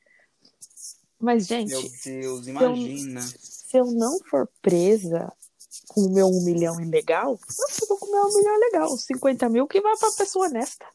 Mas, 1.19 1.47
gente. 1.47 1.71
Meu 1.71 1.81
Deus, 2.03 2.47
imagina. 2.47 3.21
Se 3.21 3.35
eu, 3.35 3.39
se 3.41 3.77
eu 3.77 3.85
não 3.97 4.19
for 4.29 4.49
presa 4.61 5.31
com 5.87 6.01
o 6.01 6.13
meu 6.13 6.27
um 6.27 6.43
milhão 6.43 6.79
ilegal, 6.79 7.31
eu 7.31 7.87
vou 7.87 7.97
com 7.97 8.07
o 8.07 8.11
meu 8.11 8.23
um 8.23 8.37
milhão 8.37 8.59
legal. 8.59 8.97
50 8.97 9.49
mil 9.49 9.67
que 9.67 9.81
vai 9.81 9.95
pra 9.97 10.11
pessoa 10.11 10.47
honesta. 10.47 10.85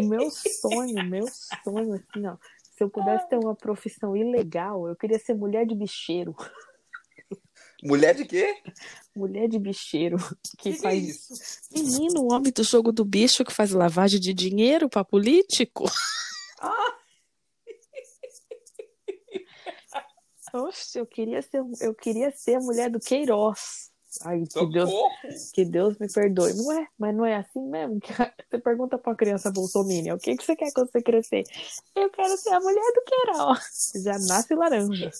O 0.00 0.04
meu 0.04 0.30
sonho, 0.30 1.04
meu 1.04 1.26
sonho, 1.64 1.94
assim, 1.94 2.26
ó. 2.26 2.36
Se 2.76 2.84
eu 2.84 2.90
pudesse 2.90 3.28
ter 3.28 3.36
uma 3.36 3.54
profissão 3.54 4.16
ilegal, 4.16 4.88
eu 4.88 4.96
queria 4.96 5.18
ser 5.18 5.34
mulher 5.34 5.66
de 5.66 5.74
bicheiro. 5.74 6.34
Mulher 7.82 8.14
de 8.14 8.24
quê? 8.24 8.56
Mulher 9.14 9.48
de 9.48 9.58
bicheiro. 9.58 10.18
Que, 10.58 10.72
que 10.72 10.78
faz 10.78 10.94
é 10.94 10.96
isso? 10.96 11.34
Menino, 11.72 12.22
o 12.22 12.32
homem 12.32 12.52
do 12.52 12.62
jogo 12.62 12.92
do 12.92 13.04
bicho 13.04 13.44
que 13.44 13.52
faz 13.52 13.70
lavagem 13.70 14.20
de 14.20 14.34
dinheiro 14.34 14.88
para 14.88 15.04
político. 15.04 15.84
Ah. 16.60 16.96
Oxe, 20.52 20.98
eu 20.98 21.06
queria 21.06 21.40
ser, 21.42 21.62
eu 21.80 21.94
queria 21.94 22.30
ser 22.32 22.56
a 22.56 22.60
mulher 22.60 22.90
do 22.90 22.98
Queiroz. 22.98 23.90
Ai, 24.22 24.42
que 24.44 24.66
Deus, 24.66 24.90
que 25.54 25.64
Deus 25.64 25.96
me 25.98 26.12
perdoe. 26.12 26.52
Não 26.54 26.72
é, 26.72 26.88
mas 26.98 27.14
não 27.14 27.24
é 27.24 27.36
assim 27.36 27.64
mesmo. 27.68 28.00
Você 28.50 28.58
pergunta 28.58 28.98
pra 28.98 29.14
criança 29.14 29.52
bolsominion, 29.52 30.16
o 30.16 30.18
que, 30.18 30.36
que 30.36 30.44
você 30.44 30.56
quer 30.56 30.72
quando 30.72 30.90
você 30.90 31.00
crescer? 31.00 31.44
Eu 31.94 32.10
quero 32.10 32.36
ser 32.36 32.50
a 32.50 32.60
mulher 32.60 32.92
do 32.92 33.02
Queiroz. 33.04 33.92
Já 34.02 34.18
nasce 34.18 34.54
laranja. 34.54 35.10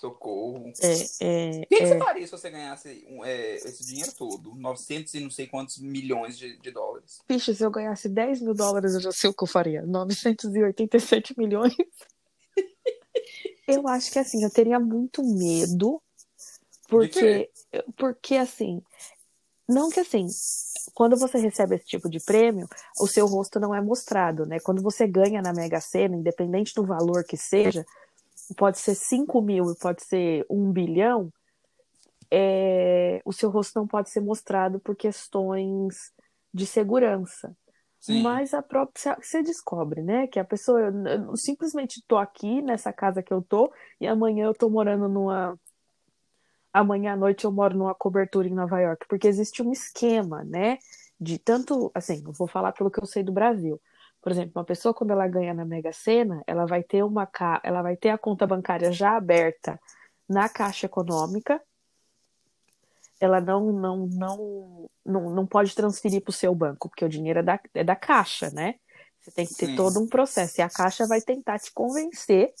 Socorro. 0.00 0.72
É, 0.80 0.86
é, 1.20 1.60
o 1.60 1.66
que, 1.66 1.74
é... 1.74 1.78
que, 1.78 1.86
você 1.86 1.98
faria 1.98 2.26
se 2.26 2.32
você 2.32 2.50
ganhasse 2.50 3.06
é, 3.22 3.54
esse 3.56 3.84
dinheiro 3.84 4.10
todo? 4.12 4.54
900 4.54 5.12
e 5.12 5.20
não 5.20 5.30
sei 5.30 5.46
quantos 5.46 5.78
milhões 5.78 6.38
de, 6.38 6.56
de 6.58 6.70
dólares. 6.70 7.20
Pixa, 7.26 7.52
se 7.52 7.62
eu 7.62 7.70
ganhasse 7.70 8.08
10 8.08 8.40
mil 8.40 8.54
dólares, 8.54 8.94
eu 8.94 9.00
já 9.00 9.12
sei 9.12 9.28
o 9.28 9.34
que 9.34 9.44
eu 9.44 9.48
faria. 9.48 9.82
987 9.82 11.38
milhões. 11.38 11.74
eu 13.68 13.86
acho 13.86 14.10
que 14.10 14.18
assim, 14.18 14.42
eu 14.42 14.50
teria 14.50 14.80
muito 14.80 15.22
medo. 15.22 16.02
Porque, 16.88 17.50
porque 17.96 18.34
assim, 18.36 18.82
não 19.68 19.90
que 19.90 20.00
assim, 20.00 20.26
quando 20.94 21.16
você 21.16 21.38
recebe 21.38 21.76
esse 21.76 21.84
tipo 21.84 22.08
de 22.08 22.18
prêmio, 22.18 22.66
o 22.98 23.06
seu 23.06 23.26
rosto 23.26 23.60
não 23.60 23.74
é 23.74 23.80
mostrado, 23.80 24.46
né? 24.46 24.58
Quando 24.60 24.82
você 24.82 25.06
ganha 25.06 25.40
na 25.42 25.52
Mega 25.52 25.80
Sena, 25.80 26.16
independente 26.16 26.74
do 26.74 26.84
valor 26.84 27.22
que 27.22 27.36
seja, 27.36 27.84
pode 28.54 28.78
ser 28.78 28.94
5 28.94 29.40
mil 29.40 29.70
e 29.70 29.78
pode 29.78 30.04
ser 30.04 30.44
1 30.48 30.72
bilhão, 30.72 31.32
é, 32.30 33.20
o 33.24 33.32
seu 33.32 33.50
rosto 33.50 33.78
não 33.78 33.86
pode 33.86 34.10
ser 34.10 34.20
mostrado 34.20 34.78
por 34.78 34.94
questões 34.94 36.12
de 36.54 36.66
segurança. 36.66 37.54
Sim. 38.00 38.22
Mas 38.22 38.54
a 38.54 38.62
própria 38.62 39.16
você 39.20 39.42
descobre, 39.42 40.02
né, 40.02 40.26
que 40.26 40.38
a 40.38 40.44
pessoa 40.44 40.80
eu, 40.80 41.06
eu 41.06 41.36
simplesmente 41.36 42.02
tô 42.08 42.16
aqui 42.16 42.62
nessa 42.62 42.92
casa 42.92 43.22
que 43.22 43.32
eu 43.32 43.42
tô 43.42 43.70
e 44.00 44.06
amanhã 44.06 44.46
eu 44.46 44.54
tô 44.54 44.70
morando 44.70 45.06
numa 45.06 45.58
amanhã 46.72 47.12
à 47.12 47.16
noite 47.16 47.44
eu 47.44 47.52
moro 47.52 47.76
numa 47.76 47.94
cobertura 47.94 48.48
em 48.48 48.54
Nova 48.54 48.80
York, 48.80 49.06
porque 49.08 49.28
existe 49.28 49.62
um 49.62 49.70
esquema, 49.70 50.42
né, 50.44 50.78
de 51.20 51.38
tanto, 51.38 51.90
assim, 51.94 52.22
eu 52.24 52.32
vou 52.32 52.48
falar 52.48 52.72
pelo 52.72 52.90
que 52.90 53.02
eu 53.02 53.06
sei 53.06 53.22
do 53.22 53.32
Brasil. 53.32 53.80
Por 54.22 54.32
exemplo, 54.32 54.52
uma 54.56 54.64
pessoa 54.64 54.94
quando 54.94 55.12
ela 55.12 55.26
ganha 55.26 55.54
na 55.54 55.64
Mega 55.64 55.92
Sena, 55.92 56.42
ela 56.46 56.66
vai 56.66 56.82
ter 56.82 57.02
uma 57.02 57.28
ela 57.62 57.82
vai 57.82 57.96
ter 57.96 58.10
a 58.10 58.18
conta 58.18 58.46
bancária 58.46 58.92
já 58.92 59.16
aberta 59.16 59.80
na 60.28 60.48
Caixa 60.48 60.86
Econômica. 60.86 61.60
Ela 63.18 63.40
não 63.40 63.72
não 63.72 64.06
não 64.06 64.90
não, 65.04 65.30
não 65.30 65.46
pode 65.46 65.74
transferir 65.74 66.22
para 66.22 66.30
o 66.30 66.34
seu 66.34 66.54
banco, 66.54 66.88
porque 66.88 67.04
o 67.04 67.08
dinheiro 67.08 67.40
é 67.40 67.42
da, 67.42 67.60
é 67.74 67.84
da 67.84 67.96
Caixa, 67.96 68.50
né? 68.50 68.74
Você 69.20 69.30
tem 69.30 69.46
que 69.46 69.54
ter 69.54 69.66
Sim. 69.66 69.76
todo 69.76 70.00
um 70.00 70.06
processo. 70.06 70.60
E 70.60 70.62
a 70.62 70.70
Caixa 70.70 71.06
vai 71.06 71.20
tentar 71.20 71.58
te 71.58 71.72
convencer 71.72 72.52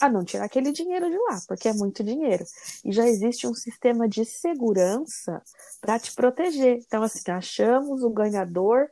a 0.00 0.08
não 0.08 0.24
tirar 0.24 0.44
aquele 0.44 0.72
dinheiro 0.72 1.08
de 1.08 1.16
lá, 1.16 1.40
porque 1.46 1.68
é 1.68 1.72
muito 1.72 2.02
dinheiro. 2.02 2.44
E 2.84 2.92
já 2.92 3.06
existe 3.06 3.46
um 3.46 3.54
sistema 3.54 4.08
de 4.08 4.24
segurança 4.24 5.40
para 5.80 5.98
te 5.98 6.12
proteger. 6.14 6.78
Então, 6.78 7.02
assim, 7.02 7.30
achamos 7.30 8.02
o 8.02 8.10
ganhador 8.10 8.88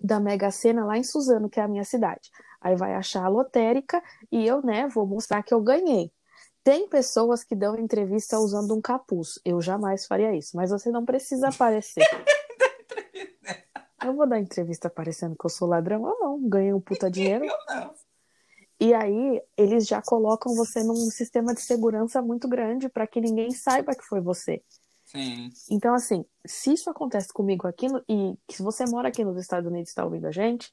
da 0.00 0.18
Mega 0.18 0.50
Sena 0.50 0.84
lá 0.84 0.96
em 0.96 1.04
Suzano, 1.04 1.48
que 1.48 1.60
é 1.60 1.62
a 1.62 1.68
minha 1.68 1.84
cidade. 1.84 2.30
Aí 2.60 2.76
vai 2.76 2.94
achar 2.94 3.24
a 3.24 3.28
lotérica 3.28 4.02
e 4.30 4.46
eu, 4.46 4.62
né, 4.62 4.88
vou 4.88 5.06
mostrar 5.06 5.42
que 5.42 5.52
eu 5.52 5.60
ganhei. 5.60 6.12
Tem 6.62 6.88
pessoas 6.88 7.42
que 7.42 7.54
dão 7.54 7.78
entrevista 7.78 8.38
usando 8.38 8.74
um 8.74 8.80
capuz. 8.80 9.40
Eu 9.44 9.60
jamais 9.60 10.06
faria 10.06 10.34
isso, 10.34 10.56
mas 10.56 10.70
você 10.70 10.90
não 10.90 11.04
precisa 11.04 11.48
aparecer. 11.48 12.04
Eu 14.02 14.14
vou 14.14 14.26
dar 14.26 14.40
entrevista 14.40 14.88
parecendo 14.88 15.36
que 15.38 15.44
eu 15.44 15.50
sou 15.50 15.68
ladrão 15.68 16.02
ou 16.02 16.18
não, 16.18 16.48
ganhei 16.48 16.72
um 16.72 16.80
puta 16.80 17.10
dinheiro. 17.12 17.44
Eu 17.44 17.54
não. 17.68 17.94
E 18.80 18.94
aí 18.94 19.42
eles 19.58 19.86
já 19.86 20.00
colocam 20.00 20.54
você 20.54 20.82
num 20.82 20.94
sistema 21.10 21.52
de 21.52 21.60
segurança 21.60 22.22
muito 22.22 22.48
grande 22.48 22.88
para 22.88 23.06
que 23.06 23.20
ninguém 23.20 23.50
saiba 23.50 23.94
que 23.94 24.02
foi 24.02 24.22
você. 24.22 24.62
Sim. 25.10 25.50
Então, 25.68 25.92
assim, 25.92 26.24
se 26.46 26.72
isso 26.72 26.88
acontece 26.88 27.32
comigo 27.32 27.66
aqui, 27.66 27.88
no, 27.88 28.02
e 28.08 28.38
se 28.48 28.62
você 28.62 28.84
mora 28.86 29.08
aqui 29.08 29.24
nos 29.24 29.36
Estados 29.40 29.68
Unidos 29.68 29.88
e 29.88 29.92
está 29.92 30.04
ouvindo 30.04 30.26
a 30.26 30.30
gente, 30.30 30.72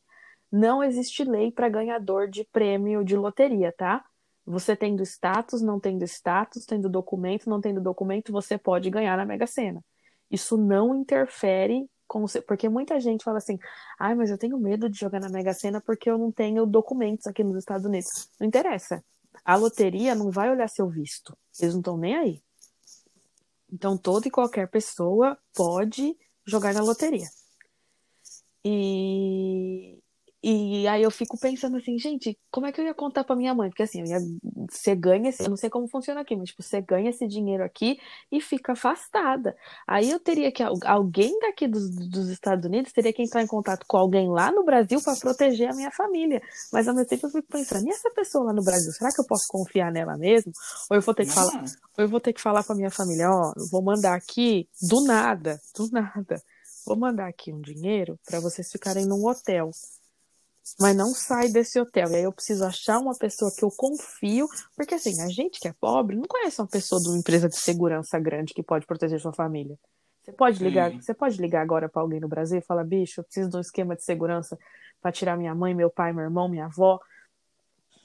não 0.51 0.83
existe 0.83 1.23
lei 1.23 1.51
para 1.51 1.67
ganhador 1.67 2.29
de 2.29 2.43
prêmio 2.43 3.03
de 3.03 3.15
loteria, 3.15 3.73
tá? 3.75 4.05
Você 4.45 4.75
tendo 4.75 5.01
status, 5.01 5.61
não 5.61 5.79
tendo 5.79 6.03
status, 6.03 6.65
tendo 6.65 6.87
documento, 6.87 7.49
não 7.49 7.59
tendo 7.59 7.81
documento, 7.81 8.31
você 8.31 8.59
pode 8.59 8.89
ganhar 8.91 9.17
na 9.17 9.25
Mega 9.25 9.47
Sena. 9.47 9.83
Isso 10.29 10.55
não 10.55 10.95
interfere 10.95 11.89
com 12.07 12.21
você, 12.21 12.39
porque 12.39 12.69
muita 12.69 12.99
gente 12.99 13.23
fala 13.23 13.39
assim: 13.39 13.57
ai, 13.99 14.13
mas 14.13 14.29
eu 14.29 14.37
tenho 14.37 14.57
medo 14.59 14.87
de 14.87 14.99
jogar 14.99 15.19
na 15.19 15.29
Mega 15.29 15.53
Sena 15.53 15.81
porque 15.81 16.09
eu 16.09 16.17
não 16.17 16.31
tenho 16.31 16.65
documentos 16.65 17.25
aqui 17.25 17.43
nos 17.43 17.57
Estados 17.57 17.85
Unidos. 17.87 18.29
Não 18.39 18.47
interessa. 18.47 19.03
A 19.43 19.55
loteria 19.55 20.13
não 20.13 20.29
vai 20.29 20.51
olhar 20.51 20.69
seu 20.69 20.87
visto. 20.87 21.35
Eles 21.59 21.73
não 21.73 21.81
estão 21.81 21.97
nem 21.97 22.15
aí. 22.15 22.41
Então, 23.71 23.97
toda 23.97 24.27
e 24.27 24.31
qualquer 24.31 24.69
pessoa 24.69 25.37
pode 25.53 26.15
jogar 26.45 26.73
na 26.73 26.81
loteria. 26.81 27.27
E, 28.63 29.96
e 30.49 30.87
aí 30.87 31.03
eu 31.03 31.11
fico 31.11 31.37
pensando 31.37 31.77
assim, 31.77 31.97
gente, 31.99 32.37
como 32.49 32.65
é 32.65 32.71
que 32.71 32.79
eu 32.79 32.85
ia 32.85 32.93
contar 32.93 33.23
pra 33.23 33.35
minha 33.35 33.53
mãe? 33.53 33.69
Porque 33.69 33.83
assim, 33.83 34.03
ia, 34.05 34.17
você 34.69 34.95
ganha, 34.95 35.29
esse- 35.29 35.43
eu 35.43 35.49
não 35.49 35.57
sei 35.57 35.69
como 35.69 35.87
funciona 35.89 36.21
aqui, 36.21 36.35
mas 36.35 36.49
tipo, 36.49 36.63
você 36.63 36.79
ganha 36.81 37.09
esse 37.09 37.27
dinheiro 37.27 37.63
aqui 37.63 37.99
e 38.31 38.39
fica 38.39 38.71
afastada. 38.73 39.55
Aí 39.85 40.09
eu 40.09 40.19
teria 40.19 40.51
que, 40.51 40.63
al- 40.63 40.77
alguém 40.85 41.37
daqui 41.39 41.67
dos, 41.67 41.89
dos 41.89 42.29
Estados 42.29 42.65
Unidos 42.65 42.93
teria 42.93 43.11
que 43.11 43.21
entrar 43.21 43.41
em 43.43 43.47
contato 43.47 43.85
com 43.87 43.97
alguém 43.97 44.29
lá 44.29 44.51
no 44.51 44.63
Brasil 44.63 45.01
para 45.03 45.15
proteger 45.17 45.69
a 45.71 45.75
minha 45.75 45.91
família. 45.91 46.41
Mas 46.71 46.87
ao 46.87 46.95
mesmo 46.95 47.09
tempo 47.09 47.27
eu 47.27 47.31
fico 47.31 47.47
pensando, 47.49 47.85
e 47.87 47.89
essa 47.89 48.09
pessoa 48.11 48.45
lá 48.45 48.53
no 48.53 48.63
Brasil, 48.63 48.91
será 48.93 49.11
que 49.11 49.19
eu 49.19 49.25
posso 49.25 49.45
confiar 49.49 49.91
nela 49.91 50.17
mesmo? 50.17 50.51
Ou 50.89 50.95
eu 50.95 51.01
vou 51.01 51.13
ter 51.13 51.25
que 51.25 51.33
falar, 51.33 51.53
Não. 51.61 51.63
ou 51.97 52.03
eu 52.05 52.07
vou 52.09 52.19
ter 52.19 52.31
que 52.33 52.41
falar 52.41 52.63
pra 52.63 52.75
minha 52.75 52.89
família, 52.91 53.29
ó, 53.29 53.53
eu 53.57 53.67
vou 53.69 53.81
mandar 53.81 54.13
aqui 54.15 54.67
do 54.81 55.01
nada, 55.03 55.59
do 55.75 55.89
nada. 55.91 56.41
Vou 56.85 56.95
mandar 56.95 57.27
aqui 57.27 57.51
um 57.51 57.59
dinheiro 57.59 58.17
para 58.25 58.39
vocês 58.39 58.71
ficarem 58.71 59.05
num 59.05 59.25
hotel. 59.27 59.71
Mas 60.79 60.95
não 60.95 61.13
sai 61.13 61.49
desse 61.49 61.79
hotel. 61.79 62.09
E 62.11 62.15
aí 62.15 62.23
eu 62.23 62.31
preciso 62.31 62.65
achar 62.65 62.99
uma 62.99 63.15
pessoa 63.17 63.51
que 63.55 63.63
eu 63.63 63.69
confio, 63.69 64.47
porque 64.75 64.95
assim, 64.95 65.21
a 65.21 65.27
gente 65.29 65.59
que 65.59 65.67
é 65.67 65.73
pobre 65.73 66.15
não 66.15 66.25
conhece 66.27 66.59
uma 66.61 66.67
pessoa 66.67 67.01
de 67.01 67.07
uma 67.09 67.17
empresa 67.17 67.47
de 67.47 67.57
segurança 67.57 68.19
grande 68.19 68.53
que 68.53 68.63
pode 68.63 68.85
proteger 68.85 69.19
sua 69.19 69.33
família. 69.33 69.77
Você 70.23 70.33
pode 70.33 70.61
ligar, 70.61 70.91
Sim. 70.91 71.01
você 71.01 71.13
pode 71.13 71.39
ligar 71.41 71.61
agora 71.61 71.87
para 71.87 72.01
alguém 72.01 72.19
no 72.19 72.27
Brasil 72.27 72.59
e 72.59 72.61
falar, 72.61 72.83
bicho, 72.83 73.21
eu 73.21 73.23
preciso 73.23 73.49
de 73.49 73.57
um 73.57 73.61
esquema 73.61 73.95
de 73.95 74.03
segurança 74.03 74.57
para 75.01 75.11
tirar 75.11 75.37
minha 75.37 75.55
mãe, 75.55 75.73
meu 75.73 75.89
pai, 75.89 76.11
meu 76.11 76.23
irmão, 76.25 76.49
minha 76.49 76.65
avó 76.65 76.99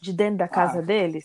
de 0.01 0.13
dentro 0.13 0.39
da 0.39 0.49
casa 0.49 0.79
Ah. 0.79 0.83
deles. 0.83 1.25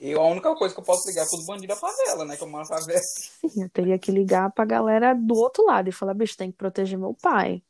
Eu, 0.00 0.20
a 0.20 0.26
única 0.28 0.54
coisa 0.54 0.74
que 0.74 0.80
eu 0.80 0.84
posso 0.84 1.06
ligar 1.08 1.24
é 1.24 1.28
pros 1.28 1.44
bandidos 1.46 1.76
da 1.76 1.80
favela, 1.80 2.24
né? 2.24 2.36
Que 2.36 2.42
eu 2.42 2.48
moro 2.48 2.62
na 2.62 2.76
favela. 2.76 3.00
Sim, 3.00 3.62
eu 3.62 3.70
teria 3.70 3.98
que 3.98 4.10
ligar 4.10 4.50
pra 4.52 4.64
galera 4.64 5.14
do 5.14 5.34
outro 5.34 5.64
lado 5.64 5.88
e 5.88 5.92
falar, 5.92 6.14
bicho, 6.14 6.36
tem 6.36 6.50
que 6.50 6.56
proteger 6.56 6.98
meu 6.98 7.14
pai. 7.14 7.62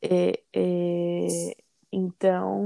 É, 0.00 0.40
é, 0.52 1.56
então, 1.94 2.64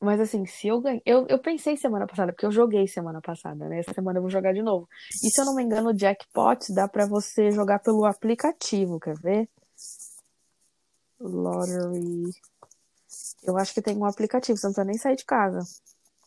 mas 0.00 0.20
assim, 0.20 0.46
se 0.46 0.68
eu 0.68 0.80
ganhar. 0.80 1.00
Eu, 1.04 1.26
eu 1.28 1.38
pensei 1.38 1.76
semana 1.76 2.06
passada, 2.06 2.32
porque 2.32 2.46
eu 2.46 2.52
joguei 2.52 2.86
semana 2.86 3.20
passada, 3.20 3.68
né? 3.68 3.80
Essa 3.80 3.92
semana 3.92 4.18
eu 4.18 4.22
vou 4.22 4.30
jogar 4.30 4.52
de 4.52 4.62
novo. 4.62 4.88
E 5.24 5.30
se 5.30 5.40
eu 5.40 5.44
não 5.44 5.54
me 5.54 5.62
engano, 5.62 5.90
o 5.90 5.96
jackpot 5.96 6.72
dá 6.72 6.86
pra 6.86 7.06
você 7.06 7.50
jogar 7.50 7.80
pelo 7.80 8.04
aplicativo, 8.04 9.00
quer 9.00 9.18
ver? 9.18 9.48
Lottery. 11.20 12.30
Eu 13.42 13.56
acho 13.56 13.74
que 13.74 13.82
tem 13.82 13.96
um 13.96 14.04
aplicativo, 14.04 14.56
você 14.56 14.66
não 14.66 14.72
precisa 14.72 14.88
nem 14.88 14.98
sair 14.98 15.16
de 15.16 15.24
casa. 15.24 15.60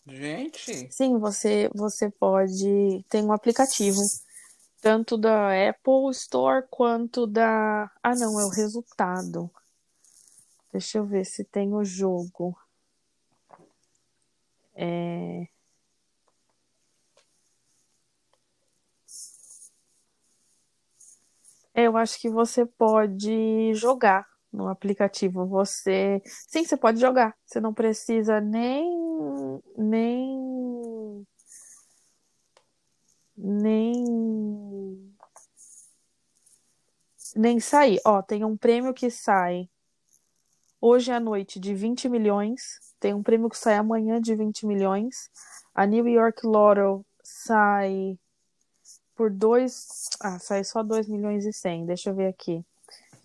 Gente, 0.05 0.91
Sim, 0.91 1.17
você, 1.17 1.69
você 1.73 2.09
pode. 2.09 3.05
Tem 3.09 3.23
um 3.23 3.31
aplicativo, 3.31 4.01
tanto 4.81 5.17
da 5.17 5.49
Apple 5.69 6.09
Store 6.11 6.65
quanto 6.69 7.25
da. 7.25 7.89
Ah, 8.03 8.15
não, 8.15 8.37
é 8.39 8.45
o 8.45 8.49
resultado. 8.49 9.49
Deixa 10.73 10.97
eu 10.97 11.05
ver 11.05 11.23
se 11.25 11.45
tem 11.45 11.73
o 11.73 11.83
jogo. 11.85 12.57
É... 14.75 15.47
É, 21.73 21.83
Eu 21.87 21.97
acho 21.97 22.19
que 22.19 22.29
você 22.29 22.65
pode 22.65 23.73
jogar 23.75 24.25
no 24.51 24.67
aplicativo. 24.67 25.45
Você. 25.47 26.21
Sim, 26.25 26.63
você 26.65 26.75
pode 26.77 26.99
jogar. 26.99 27.35
Você 27.45 27.59
não 27.59 27.73
precisa 27.73 28.39
nem. 28.41 28.89
Nem. 29.77 31.25
Nem. 33.37 35.11
Nem 37.35 37.59
sair. 37.59 37.99
Ó, 38.05 38.21
tem 38.21 38.43
um 38.45 38.55
prêmio 38.57 38.93
que 38.93 39.09
sai 39.09 39.69
hoje 40.81 41.11
à 41.11 41.19
noite 41.19 41.59
de 41.59 41.73
20 41.75 42.09
milhões. 42.09 42.79
Tem 42.99 43.13
um 43.13 43.21
prêmio 43.23 43.49
que 43.49 43.57
sai 43.57 43.75
amanhã 43.75 44.19
de 44.19 44.35
20 44.35 44.65
milhões. 44.65 45.29
A 45.73 45.85
New 45.85 46.07
York 46.07 46.45
Lotto 46.45 47.05
sai 47.23 48.17
por 49.15 49.29
dois. 49.29 50.09
Ah, 50.19 50.39
sai 50.39 50.63
só 50.63 50.81
2 50.81 51.07
milhões 51.07 51.45
e 51.45 51.53
100. 51.53 51.85
Deixa 51.85 52.09
eu 52.09 52.15
ver 52.15 52.27
aqui. 52.27 52.65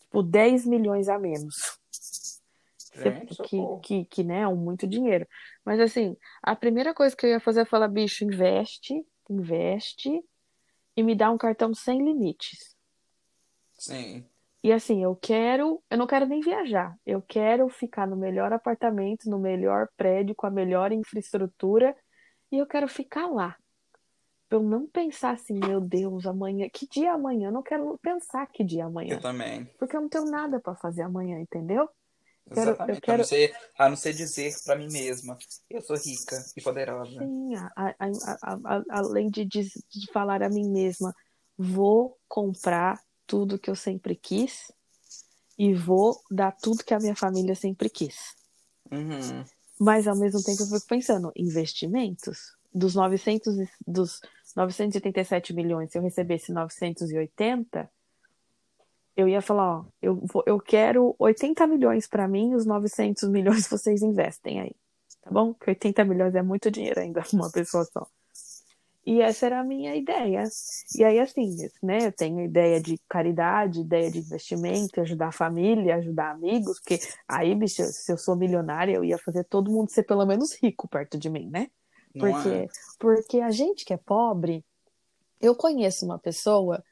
Tipo, 0.00 0.22
10 0.22 0.66
milhões 0.66 1.08
a 1.08 1.18
menos. 1.18 1.78
Gente, 2.94 3.36
que, 3.42 3.58
que, 3.82 4.04
que, 4.04 4.24
né, 4.24 4.40
é 4.40 4.48
muito 4.48 4.86
dinheiro. 4.86 5.26
Mas 5.64 5.80
assim, 5.80 6.16
a 6.42 6.54
primeira 6.54 6.94
coisa 6.94 7.16
que 7.16 7.26
eu 7.26 7.30
ia 7.30 7.40
fazer 7.40 7.62
é 7.62 7.64
falar, 7.64 7.88
bicho, 7.88 8.24
investe, 8.24 9.04
investe 9.28 10.22
e 10.96 11.02
me 11.02 11.14
dá 11.14 11.30
um 11.30 11.38
cartão 11.38 11.74
sem 11.74 12.04
limites. 12.04 12.76
Sim. 13.74 14.24
E 14.62 14.72
assim, 14.72 15.02
eu 15.02 15.14
quero, 15.14 15.82
eu 15.90 15.98
não 15.98 16.06
quero 16.06 16.26
nem 16.26 16.40
viajar. 16.40 16.96
Eu 17.04 17.20
quero 17.20 17.68
ficar 17.68 18.06
no 18.06 18.16
melhor 18.16 18.52
apartamento, 18.52 19.28
no 19.28 19.38
melhor 19.38 19.88
prédio, 19.96 20.34
com 20.34 20.46
a 20.46 20.50
melhor 20.50 20.90
infraestrutura, 20.90 21.94
e 22.50 22.58
eu 22.58 22.66
quero 22.66 22.88
ficar 22.88 23.26
lá. 23.26 23.56
Pra 24.48 24.58
eu 24.58 24.62
não 24.62 24.86
pensar 24.86 25.32
assim, 25.32 25.58
meu 25.58 25.80
Deus, 25.80 26.26
amanhã, 26.26 26.68
que 26.72 26.88
dia 26.88 27.08
é 27.08 27.10
amanhã? 27.10 27.48
Eu 27.48 27.52
não 27.52 27.62
quero 27.62 27.98
pensar 28.00 28.46
que 28.46 28.64
dia 28.64 28.82
é 28.82 28.86
amanhã. 28.86 29.14
Eu 29.16 29.20
também. 29.20 29.64
Porque 29.78 29.96
eu 29.96 30.00
não 30.00 30.08
tenho 30.08 30.26
nada 30.26 30.58
para 30.60 30.74
fazer 30.76 31.02
amanhã, 31.02 31.38
entendeu? 31.38 31.88
Exatamente. 32.50 32.98
Eu 32.98 33.00
quero... 33.00 33.14
a, 33.14 33.18
não 33.18 33.24
ser, 33.24 33.56
a 33.78 33.88
não 33.88 33.96
ser 33.96 34.12
dizer 34.12 34.54
para 34.64 34.76
mim 34.76 34.88
mesma, 34.90 35.38
eu 35.70 35.80
sou 35.80 35.96
rica 35.96 36.44
e 36.56 36.60
poderosa. 36.60 37.18
Sim, 37.18 37.54
a, 37.56 37.94
a, 37.98 38.82
além 38.90 39.28
de, 39.28 39.44
de, 39.44 39.62
de 39.62 40.12
falar 40.12 40.42
a 40.42 40.48
mim 40.48 40.68
mesma, 40.68 41.14
vou 41.56 42.18
comprar 42.28 43.00
tudo 43.26 43.58
que 43.58 43.70
eu 43.70 43.76
sempre 43.76 44.14
quis 44.14 44.70
e 45.58 45.72
vou 45.72 46.20
dar 46.30 46.52
tudo 46.52 46.84
que 46.84 46.94
a 46.94 46.98
minha 46.98 47.16
família 47.16 47.54
sempre 47.54 47.88
quis. 47.88 48.34
Uhum. 48.90 49.44
Mas 49.80 50.06
ao 50.06 50.16
mesmo 50.16 50.42
tempo 50.42 50.62
eu 50.62 50.66
fico 50.66 50.86
pensando, 50.86 51.32
investimentos 51.36 52.54
dos 52.72 52.94
900 52.94 53.54
dos 53.86 54.20
987 54.56 55.52
milhões, 55.52 55.90
se 55.90 55.98
eu 55.98 56.02
recebesse 56.02 56.52
980, 56.52 57.88
eu 59.16 59.28
ia 59.28 59.40
falar, 59.40 59.80
ó, 59.80 59.84
eu, 60.02 60.16
vou, 60.16 60.42
eu 60.46 60.58
quero 60.58 61.14
80 61.18 61.66
milhões 61.66 62.06
para 62.06 62.26
mim, 62.26 62.54
os 62.54 62.66
900 62.66 63.28
milhões 63.28 63.68
vocês 63.68 64.02
investem 64.02 64.60
aí, 64.60 64.72
tá 65.22 65.30
bom? 65.30 65.52
Porque 65.54 65.70
80 65.70 66.04
milhões 66.04 66.34
é 66.34 66.42
muito 66.42 66.70
dinheiro 66.70 67.00
ainda 67.00 67.22
pra 67.22 67.30
uma 67.32 67.50
pessoa 67.50 67.84
só. 67.84 68.06
E 69.06 69.20
essa 69.20 69.46
era 69.46 69.60
a 69.60 69.64
minha 69.64 69.94
ideia. 69.94 70.44
E 70.96 71.04
aí, 71.04 71.20
assim, 71.20 71.54
né, 71.82 72.06
eu 72.06 72.12
tenho 72.12 72.40
ideia 72.40 72.80
de 72.80 72.98
caridade, 73.06 73.80
ideia 73.82 74.10
de 74.10 74.18
investimento, 74.18 75.00
ajudar 75.00 75.28
a 75.28 75.32
família, 75.32 75.96
ajudar 75.96 76.30
amigos, 76.30 76.80
porque 76.80 76.98
aí, 77.28 77.54
bicho, 77.54 77.82
se 77.84 78.10
eu 78.10 78.16
sou 78.16 78.34
milionária, 78.34 78.94
eu 78.94 79.04
ia 79.04 79.18
fazer 79.18 79.44
todo 79.44 79.70
mundo 79.70 79.90
ser 79.90 80.04
pelo 80.04 80.24
menos 80.24 80.54
rico 80.54 80.88
perto 80.88 81.18
de 81.18 81.28
mim, 81.28 81.50
né? 81.50 81.68
Porque, 82.18 82.48
é? 82.48 82.66
porque 82.98 83.40
a 83.40 83.50
gente 83.50 83.84
que 83.84 83.92
é 83.92 83.98
pobre, 83.98 84.64
eu 85.40 85.54
conheço 85.54 86.06
uma 86.06 86.18
pessoa 86.18 86.82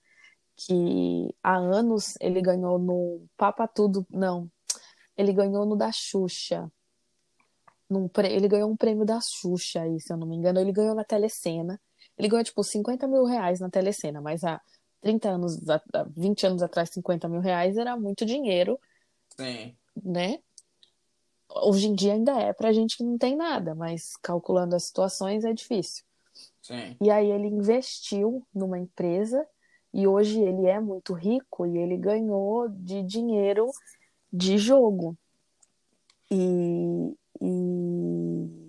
que 0.57 1.35
há 1.43 1.57
anos 1.57 2.15
ele 2.21 2.41
ganhou 2.41 2.79
no 2.79 3.27
Papa 3.37 3.67
Tudo, 3.67 4.07
não, 4.11 4.51
ele 5.17 5.33
ganhou 5.33 5.67
no 5.67 5.77
da 5.77 5.91
Xuxa. 5.93 6.71
Num, 7.89 8.09
ele 8.25 8.49
ganhou 8.49 8.71
um 8.71 8.77
prêmio 8.77 9.05
da 9.05 9.21
Xuxa 9.21 9.83
aí, 9.83 10.01
se 10.01 10.13
eu 10.13 10.17
não 10.17 10.27
me 10.27 10.37
engano. 10.37 10.59
Ele 10.59 10.73
ganhou 10.73 10.95
na 10.95 11.05
Telecena. 11.05 11.81
Ele 12.17 12.29
ganhou, 12.29 12.45
tipo, 12.45 12.63
50 12.65 13.07
mil 13.07 13.25
reais 13.25 13.61
na 13.61 13.69
Telecena, 13.69 14.21
mas 14.21 14.45
há 14.45 14.61
30 15.01 15.31
anos, 15.31 15.59
20 16.17 16.47
anos 16.47 16.63
atrás, 16.63 16.91
50 16.91 17.29
mil 17.29 17.41
reais 17.41 17.77
era 17.77 17.97
muito 17.97 18.25
dinheiro. 18.25 18.79
Sim. 19.37 19.77
Né? 20.03 20.39
Hoje 21.49 21.89
em 21.89 21.95
dia 21.95 22.15
ainda 22.15 22.33
é 22.41 22.53
pra 22.53 22.73
gente 22.73 22.97
que 22.97 23.05
não 23.05 23.19
tem 23.19 23.37
nada, 23.37 23.75
mas 23.75 24.17
calculando 24.23 24.75
as 24.75 24.85
situações 24.85 25.45
é 25.45 25.53
difícil. 25.53 26.05
Sim. 26.63 26.97
E 27.01 27.11
aí 27.11 27.31
ele 27.31 27.49
investiu 27.49 28.47
numa 28.55 28.79
empresa 28.79 29.47
e 29.93 30.07
hoje 30.07 30.41
ele 30.41 30.67
é 30.67 30.81
muito 30.81 31.13
rico 31.13 31.67
e 31.67 31.77
ele 31.77 31.97
ganhou 31.97 32.69
de 32.69 33.03
dinheiro 33.03 33.71
de 34.33 34.57
jogo. 34.57 35.17
E, 36.31 37.15
e 37.41 38.63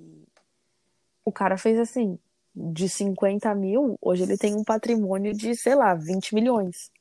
o 1.24 1.32
cara 1.32 1.58
fez 1.58 1.80
assim, 1.80 2.20
de 2.54 2.90
50 2.90 3.56
mil, 3.56 3.98
hoje 4.02 4.24
ele 4.24 4.38
tem 4.38 4.54
um 4.54 4.64
patrimônio 4.64 5.34
de, 5.34 5.56
sei 5.56 5.76
lá, 5.76 5.96
20 5.96 6.36
milhões 6.36 6.92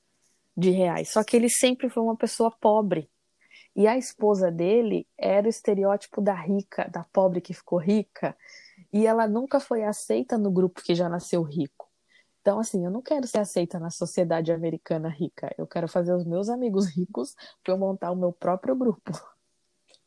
de 0.56 0.70
reais. 0.70 1.10
Só 1.10 1.24
que 1.24 1.36
ele 1.36 1.48
sempre 1.48 1.88
foi 1.88 2.02
uma 2.02 2.16
pessoa 2.16 2.50
pobre. 2.50 3.10
E 3.74 3.86
a 3.86 3.96
esposa 3.96 4.50
dele 4.50 5.06
era 5.16 5.46
o 5.46 5.50
estereótipo 5.50 6.20
da 6.20 6.34
rica, 6.34 6.88
da 6.92 7.04
pobre 7.04 7.40
que 7.40 7.54
ficou 7.54 7.78
rica, 7.78 8.36
e 8.92 9.06
ela 9.06 9.26
nunca 9.26 9.58
foi 9.58 9.82
aceita 9.82 10.36
no 10.36 10.50
grupo 10.50 10.82
que 10.82 10.94
já 10.94 11.08
nasceu 11.08 11.42
rico. 11.42 11.81
Então, 12.42 12.58
assim, 12.58 12.84
eu 12.84 12.90
não 12.90 13.00
quero 13.00 13.24
ser 13.26 13.38
aceita 13.38 13.78
na 13.78 13.88
sociedade 13.88 14.52
americana 14.52 15.08
rica. 15.08 15.54
Eu 15.56 15.66
quero 15.66 15.86
fazer 15.86 16.12
os 16.12 16.24
meus 16.24 16.48
amigos 16.48 16.88
ricos 16.88 17.36
para 17.62 17.72
eu 17.72 17.78
montar 17.78 18.10
o 18.10 18.16
meu 18.16 18.32
próprio 18.32 18.74
grupo. 18.74 19.12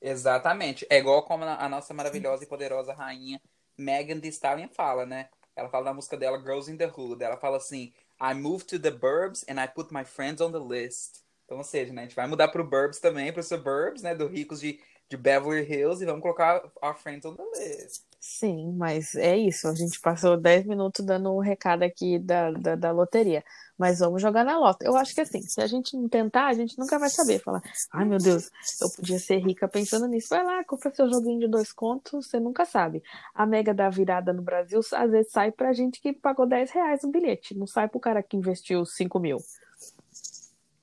Exatamente. 0.02 0.86
É 0.90 0.98
igual 0.98 1.24
como 1.24 1.46
a 1.46 1.70
nossa 1.70 1.94
maravilhosa 1.94 2.44
e 2.44 2.48
poderosa 2.48 2.94
rainha 2.94 3.42
Megan 3.78 4.20
Thee 4.20 4.30
Stallion 4.30 4.68
fala, 4.68 5.06
né? 5.06 5.30
Ela 5.56 5.70
fala 5.70 5.86
na 5.86 5.94
música 5.94 6.18
dela 6.18 6.38
Girls 6.38 6.70
in 6.70 6.76
the 6.76 6.88
Hood. 6.88 7.24
Ela 7.24 7.38
fala 7.38 7.56
assim: 7.56 7.94
I 8.22 8.34
moved 8.34 8.68
to 8.68 8.80
the 8.80 8.92
burbs 8.92 9.46
and 9.50 9.62
I 9.62 9.68
put 9.68 9.94
my 9.94 10.04
friends 10.04 10.42
on 10.42 10.52
the 10.52 10.60
list. 10.60 11.24
Então, 11.46 11.58
ou 11.58 11.64
seja, 11.64 11.94
né, 11.94 12.02
a 12.02 12.06
gente 12.06 12.16
vai 12.16 12.28
mudar 12.28 12.48
pro 12.48 12.68
burbs 12.68 13.00
também, 13.00 13.32
pro 13.32 13.44
suburbs, 13.44 14.02
né, 14.02 14.16
do 14.16 14.28
ricos 14.28 14.60
de, 14.60 14.80
de 15.08 15.16
Beverly 15.16 15.62
Hills 15.62 16.02
e 16.02 16.06
vamos 16.06 16.22
colocar 16.22 16.70
our 16.82 16.96
friends 16.96 17.24
on 17.24 17.36
the 17.36 17.44
list. 17.56 18.04
Sim, 18.28 18.74
mas 18.76 19.14
é 19.14 19.38
isso. 19.38 19.68
A 19.68 19.76
gente 19.76 20.00
passou 20.02 20.36
10 20.36 20.66
minutos 20.66 21.06
dando 21.06 21.32
um 21.32 21.40
recado 21.40 21.84
aqui 21.84 22.18
da, 22.18 22.50
da, 22.50 22.76
da, 22.76 22.92
loteria. 22.92 23.44
Mas 23.78 24.00
vamos 24.00 24.20
jogar 24.20 24.44
na 24.44 24.58
lota. 24.58 24.84
Eu 24.84 24.98
acho 24.98 25.14
que 25.14 25.22
assim, 25.22 25.44
se 25.44 25.62
a 25.62 25.68
gente 25.68 25.96
não 25.96 26.10
tentar, 26.10 26.48
a 26.48 26.54
gente 26.54 26.76
nunca 26.80 26.98
vai 26.98 27.08
saber. 27.08 27.40
Falar, 27.40 27.62
ai 27.94 28.04
meu 28.04 28.18
Deus, 28.18 28.50
eu 28.82 28.90
podia 28.90 29.20
ser 29.20 29.38
rica 29.38 29.68
pensando 29.68 30.08
nisso. 30.08 30.30
Vai 30.32 30.44
lá, 30.44 30.64
compra 30.64 30.94
seu 30.94 31.08
joguinho 31.08 31.40
de 31.42 31.48
dois 31.48 31.72
contos, 31.72 32.28
você 32.28 32.40
nunca 32.40 32.66
sabe. 32.66 33.04
A 33.34 33.46
mega 33.46 33.76
da 33.76 33.90
virada 33.90 34.34
no 34.34 34.42
Brasil, 34.42 34.80
às 34.94 35.12
vezes 35.12 35.32
sai 35.32 35.52
pra 35.52 35.72
gente 35.72 36.02
que 36.02 36.12
pagou 36.12 36.48
10 36.48 36.72
reais 36.72 37.04
o 37.04 37.12
bilhete. 37.12 37.56
Não 37.56 37.68
sai 37.68 37.88
pro 37.88 38.00
cara 38.00 38.24
que 38.24 38.36
investiu 38.36 38.84
5 38.88 39.20
mil. 39.20 39.38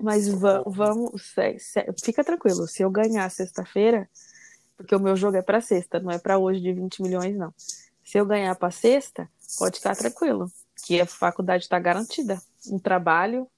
Mas 0.01 0.29
vamos, 0.29 1.35
fica 2.05 2.23
tranquilo. 2.23 2.69
Se 2.69 2.83
eu 2.83 2.91
ganhar 2.91 3.29
sexta-feira, 3.31 4.09
porque 4.83 4.97
o 4.97 5.01
meu 5.01 5.17
jogo 5.17 5.37
é 5.37 5.43
para 5.43 5.61
sexta, 5.61 6.01
não 6.01 6.11
é 6.11 6.19
para 6.19 6.39
hoje 6.39 6.61
de 6.61 6.73
20 6.73 7.03
milhões, 7.03 7.37
não. 7.37 7.55
Se 8.05 8.19
eu 8.19 8.27
ganhar 8.27 8.55
para 8.57 8.71
sexta, 8.71 9.31
pode 9.59 9.79
ficar 9.79 9.97
tranquilo, 9.97 10.51
que 10.85 11.01
a 11.01 11.07
faculdade 11.07 11.65
está 11.65 11.79
garantida. 11.79 12.43
Um 12.67 12.79
trabalho. 12.79 13.49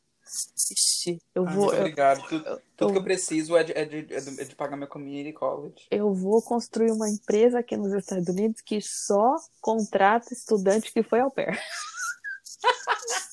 Ixi, 0.71 1.21
eu 1.35 1.47
ah, 1.47 1.51
vou. 1.51 1.67
Muito 1.67 1.79
obrigado. 1.79 2.21
Eu, 2.21 2.29
tudo, 2.29 2.45
tudo 2.77 2.89
eu, 2.89 2.93
que 2.93 2.99
eu 2.99 3.03
preciso 3.03 3.57
é 3.57 3.65
de, 3.65 3.73
é, 3.73 3.85
de, 3.85 4.15
é, 4.15 4.21
de, 4.21 4.41
é 4.41 4.45
de 4.45 4.55
pagar 4.55 4.77
meu 4.77 4.87
community 4.87 5.33
college. 5.33 5.87
Eu 5.91 6.13
vou 6.15 6.41
construir 6.43 6.93
uma 6.93 7.09
empresa 7.09 7.59
aqui 7.59 7.77
nos 7.77 7.93
Estados 7.93 8.29
Unidos 8.29 8.61
que 8.61 8.81
só 8.81 9.37
contrata 9.61 10.33
estudante 10.33 10.93
que 10.93 11.03
foi 11.03 11.21
ao 11.21 11.31
pair. 11.31 11.59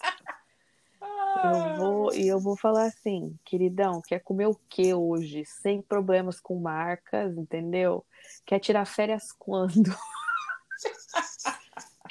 Eu 1.44 1.76
vou, 1.78 2.14
e 2.14 2.28
eu 2.28 2.40
vou 2.40 2.58
falar 2.58 2.86
assim, 2.86 3.38
queridão, 3.46 4.02
quer 4.02 4.20
comer 4.20 4.48
o 4.48 4.60
que 4.70 4.94
hoje? 4.94 5.44
Sem 5.46 5.82
problemas 5.82 6.40
com 6.40 6.60
marcas, 6.60 7.38
entendeu? 7.38 8.06
Quer 8.46 8.60
tirar 8.60 8.86
férias 8.86 9.32
quando? 9.32 9.92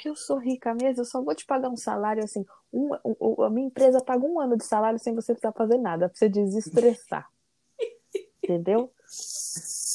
porque 0.01 0.09
eu 0.09 0.15
sou 0.15 0.37
rica 0.37 0.73
mesmo, 0.73 1.01
eu 1.01 1.05
só 1.05 1.21
vou 1.21 1.35
te 1.35 1.45
pagar 1.45 1.69
um 1.69 1.77
salário 1.77 2.23
assim. 2.23 2.43
Um, 2.73 2.89
um, 3.05 3.43
a 3.43 3.49
minha 3.51 3.67
empresa 3.67 4.03
paga 4.03 4.25
um 4.25 4.39
ano 4.39 4.57
de 4.57 4.65
salário 4.65 4.97
sem 4.97 5.13
você 5.13 5.33
precisar 5.33 5.53
fazer 5.53 5.77
nada, 5.77 6.09
pra 6.09 6.17
você 6.17 6.27
desestressar. 6.27 7.29
Entendeu? 8.43 8.91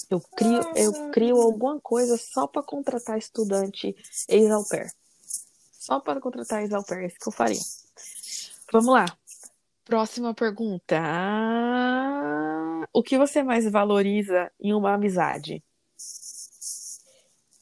Eu 0.09 0.21
crio, 0.21 0.61
eu 0.77 1.11
crio 1.11 1.41
alguma 1.41 1.81
coisa 1.81 2.17
só 2.17 2.47
para 2.47 2.63
contratar 2.63 3.19
estudante 3.19 3.97
ex-au 4.29 4.65
pair. 4.69 4.93
Só 5.73 5.99
para 5.99 6.21
contratar 6.21 6.63
ex-au 6.63 6.85
pair, 6.85 7.03
é 7.03 7.07
isso 7.09 7.19
que 7.19 7.29
eu 7.29 7.33
faria. 7.33 7.61
Vamos 8.73 8.93
lá. 8.93 9.07
Próxima 9.85 10.35
pergunta. 10.35 11.01
O 12.93 13.03
que 13.03 13.17
você 13.17 13.43
mais 13.43 13.71
valoriza 13.71 14.51
em 14.61 14.75
uma 14.75 14.95
amizade? 14.95 15.63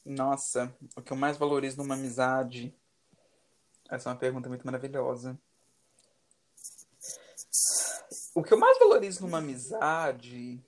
Nossa, 0.03 0.75
o 0.95 1.01
que 1.01 1.11
eu 1.11 1.17
mais 1.17 1.37
valorizo 1.37 1.77
numa 1.77 1.95
amizade? 1.95 2.75
Essa 3.89 4.09
é 4.09 4.11
uma 4.11 4.19
pergunta 4.19 4.49
muito 4.49 4.65
maravilhosa. 4.65 5.39
O 8.33 8.43
que 8.43 8.53
eu 8.53 8.59
mais 8.59 8.77
valorizo 8.79 9.21
numa 9.21 9.37
amizade 9.37 10.59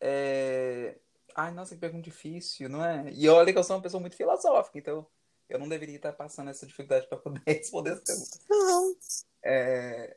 é. 0.00 0.98
Ai, 1.34 1.50
nossa, 1.52 1.74
que 1.74 1.80
pergunta 1.80 2.02
difícil, 2.02 2.68
não 2.68 2.84
é? 2.84 3.10
E 3.12 3.28
olha 3.28 3.52
que 3.52 3.58
eu 3.58 3.64
sou 3.64 3.76
uma 3.76 3.82
pessoa 3.82 4.00
muito 4.00 4.16
filosófica, 4.16 4.78
então 4.78 5.06
eu 5.48 5.58
não 5.58 5.68
deveria 5.68 5.96
estar 5.96 6.12
passando 6.12 6.50
essa 6.50 6.66
dificuldade 6.66 7.06
para 7.06 7.18
poder 7.18 7.42
responder 7.46 7.92
essa 7.92 8.04
pergunta. 8.04 8.38
Não. 8.48 8.96
É... 9.42 10.16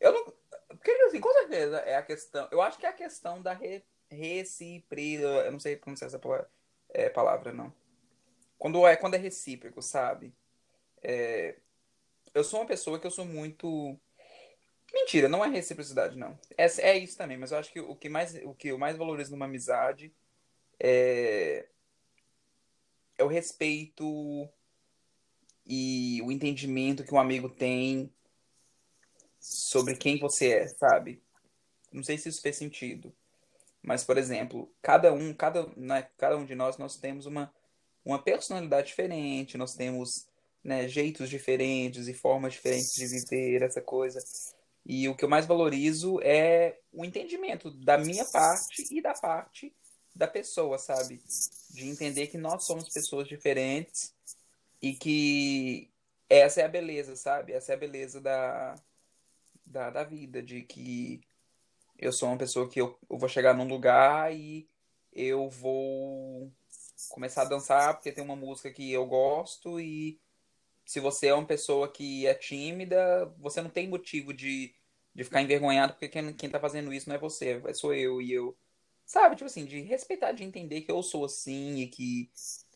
Eu 0.00 0.12
não. 0.12 0.32
Porque, 0.68 0.90
assim, 0.90 1.20
com 1.20 1.32
certeza 1.32 1.78
é 1.78 1.96
a 1.96 2.02
questão. 2.02 2.48
Eu 2.50 2.60
acho 2.60 2.78
que 2.78 2.86
é 2.86 2.88
a 2.88 2.92
questão 2.92 3.40
da 3.40 3.52
re... 3.52 3.84
Eu 4.10 5.52
não 5.52 5.58
sei 5.58 5.76
pronunciar 5.76 6.08
essa 6.08 6.18
palavra, 6.18 6.50
é, 6.90 7.08
palavra, 7.08 7.52
não. 7.52 7.72
Quando 8.58 8.86
é, 8.86 8.96
quando 8.96 9.14
é 9.14 9.18
recíproco, 9.18 9.80
sabe? 9.82 10.34
É... 11.02 11.56
Eu 12.34 12.44
sou 12.44 12.60
uma 12.60 12.66
pessoa 12.66 12.98
que 12.98 13.06
eu 13.06 13.10
sou 13.10 13.24
muito. 13.24 13.98
Mentira, 14.92 15.28
não 15.28 15.44
é 15.44 15.48
reciprocidade, 15.48 16.16
não. 16.16 16.38
É, 16.56 16.66
é 16.80 16.98
isso 16.98 17.16
também, 17.16 17.36
mas 17.36 17.52
eu 17.52 17.58
acho 17.58 17.72
que 17.72 17.80
o 17.80 17.96
que, 17.96 18.08
mais, 18.08 18.34
o 18.44 18.54
que 18.54 18.68
eu 18.68 18.78
mais 18.78 18.96
valorizo 18.96 19.30
numa 19.32 19.46
amizade 19.46 20.14
é, 20.78 21.66
é 23.18 23.24
o 23.24 23.28
respeito 23.28 24.48
e 25.66 26.20
o 26.22 26.30
entendimento 26.30 27.04
que 27.04 27.14
um 27.14 27.18
amigo 27.18 27.48
tem 27.48 28.12
sobre 29.38 29.96
quem 29.96 30.18
você 30.18 30.52
é, 30.52 30.68
sabe? 30.68 31.22
Não 31.92 32.02
sei 32.02 32.18
se 32.18 32.28
isso 32.28 32.42
fez 32.42 32.56
sentido. 32.56 33.14
Mas, 33.82 34.02
por 34.02 34.16
exemplo, 34.16 34.72
cada 34.80 35.12
um, 35.12 35.34
cada, 35.34 35.66
né, 35.76 36.08
cada 36.16 36.36
um 36.36 36.44
de 36.44 36.54
nós, 36.54 36.78
nós 36.78 36.96
temos 36.96 37.26
uma, 37.26 37.52
uma 38.04 38.22
personalidade 38.22 38.88
diferente, 38.88 39.58
nós 39.58 39.74
temos 39.74 40.26
né, 40.62 40.88
jeitos 40.88 41.28
diferentes 41.28 42.08
e 42.08 42.14
formas 42.14 42.54
diferentes 42.54 42.92
de 42.94 43.06
viver 43.06 43.62
essa 43.62 43.82
coisa. 43.82 44.18
E 44.86 45.08
o 45.08 45.14
que 45.14 45.24
eu 45.24 45.28
mais 45.28 45.46
valorizo 45.46 46.18
é 46.22 46.78
o 46.92 47.04
entendimento 47.04 47.70
da 47.70 47.98
minha 47.98 48.24
parte 48.24 48.86
e 48.90 49.02
da 49.02 49.12
parte 49.12 49.74
da 50.14 50.26
pessoa, 50.26 50.78
sabe? 50.78 51.20
De 51.70 51.88
entender 51.88 52.28
que 52.28 52.38
nós 52.38 52.64
somos 52.64 52.88
pessoas 52.88 53.26
diferentes 53.26 54.14
e 54.80 54.94
que 54.94 55.90
essa 56.28 56.60
é 56.60 56.64
a 56.64 56.68
beleza, 56.68 57.16
sabe? 57.16 57.52
Essa 57.52 57.72
é 57.72 57.74
a 57.74 57.78
beleza 57.78 58.20
da, 58.20 58.76
da, 59.66 59.90
da 59.90 60.04
vida, 60.04 60.42
de 60.42 60.62
que 60.62 61.20
eu 61.98 62.12
sou 62.12 62.28
uma 62.28 62.38
pessoa 62.38 62.68
que 62.68 62.80
eu, 62.80 62.98
eu 63.10 63.18
vou 63.18 63.28
chegar 63.28 63.54
num 63.54 63.66
lugar 63.66 64.34
e 64.34 64.68
eu 65.12 65.48
vou 65.48 66.52
começar 67.08 67.42
a 67.42 67.46
dançar 67.46 67.94
porque 67.94 68.12
tem 68.12 68.24
uma 68.24 68.36
música 68.36 68.70
que 68.70 68.92
eu 68.92 69.06
gosto 69.06 69.80
e 69.80 70.20
se 70.84 71.00
você 71.00 71.28
é 71.28 71.34
uma 71.34 71.46
pessoa 71.46 71.90
que 71.90 72.26
é 72.26 72.34
tímida, 72.34 73.26
você 73.38 73.62
não 73.62 73.70
tem 73.70 73.88
motivo 73.88 74.32
de, 74.34 74.74
de 75.14 75.24
ficar 75.24 75.40
envergonhado 75.42 75.94
porque 75.94 76.08
quem, 76.08 76.32
quem 76.34 76.50
tá 76.50 76.60
fazendo 76.60 76.92
isso 76.92 77.08
não 77.08 77.16
é 77.16 77.18
você, 77.18 77.62
é 77.66 77.74
sou 77.74 77.94
eu 77.94 78.20
e 78.20 78.32
eu 78.32 78.56
Sabe, 79.06 79.36
tipo 79.36 79.46
assim, 79.46 79.64
de 79.64 79.80
respeitar, 79.82 80.32
de 80.32 80.44
entender 80.44 80.80
que 80.82 80.90
eu 80.90 81.02
sou 81.02 81.24
assim 81.24 81.80
e 81.80 81.86
que. 81.86 82.30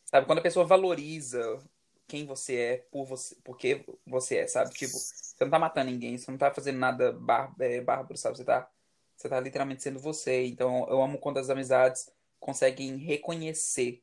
Sabe, 0.04 0.26
quando 0.26 0.38
a 0.38 0.42
pessoa 0.42 0.66
valoriza 0.66 1.58
quem 2.06 2.24
você 2.24 2.56
é 2.56 2.76
por 2.90 3.04
você, 3.04 3.36
porque 3.44 3.84
você 4.06 4.38
é, 4.38 4.46
sabe? 4.46 4.72
Tipo, 4.74 4.92
você 4.92 5.44
não 5.44 5.50
tá 5.50 5.58
matando 5.58 5.90
ninguém, 5.90 6.16
você 6.16 6.30
não 6.30 6.38
tá 6.38 6.50
fazendo 6.50 6.78
nada 6.78 7.12
bar, 7.12 7.54
é, 7.60 7.80
bárbaro, 7.80 8.16
sabe? 8.16 8.36
Você 8.36 8.44
tá, 8.44 8.70
você 9.16 9.28
tá 9.28 9.38
literalmente 9.40 9.82
sendo 9.82 9.98
você. 9.98 10.46
Então, 10.46 10.86
eu 10.88 11.02
amo 11.02 11.18
quando 11.18 11.38
as 11.38 11.50
amizades 11.50 12.10
conseguem 12.40 12.96
reconhecer. 12.96 14.02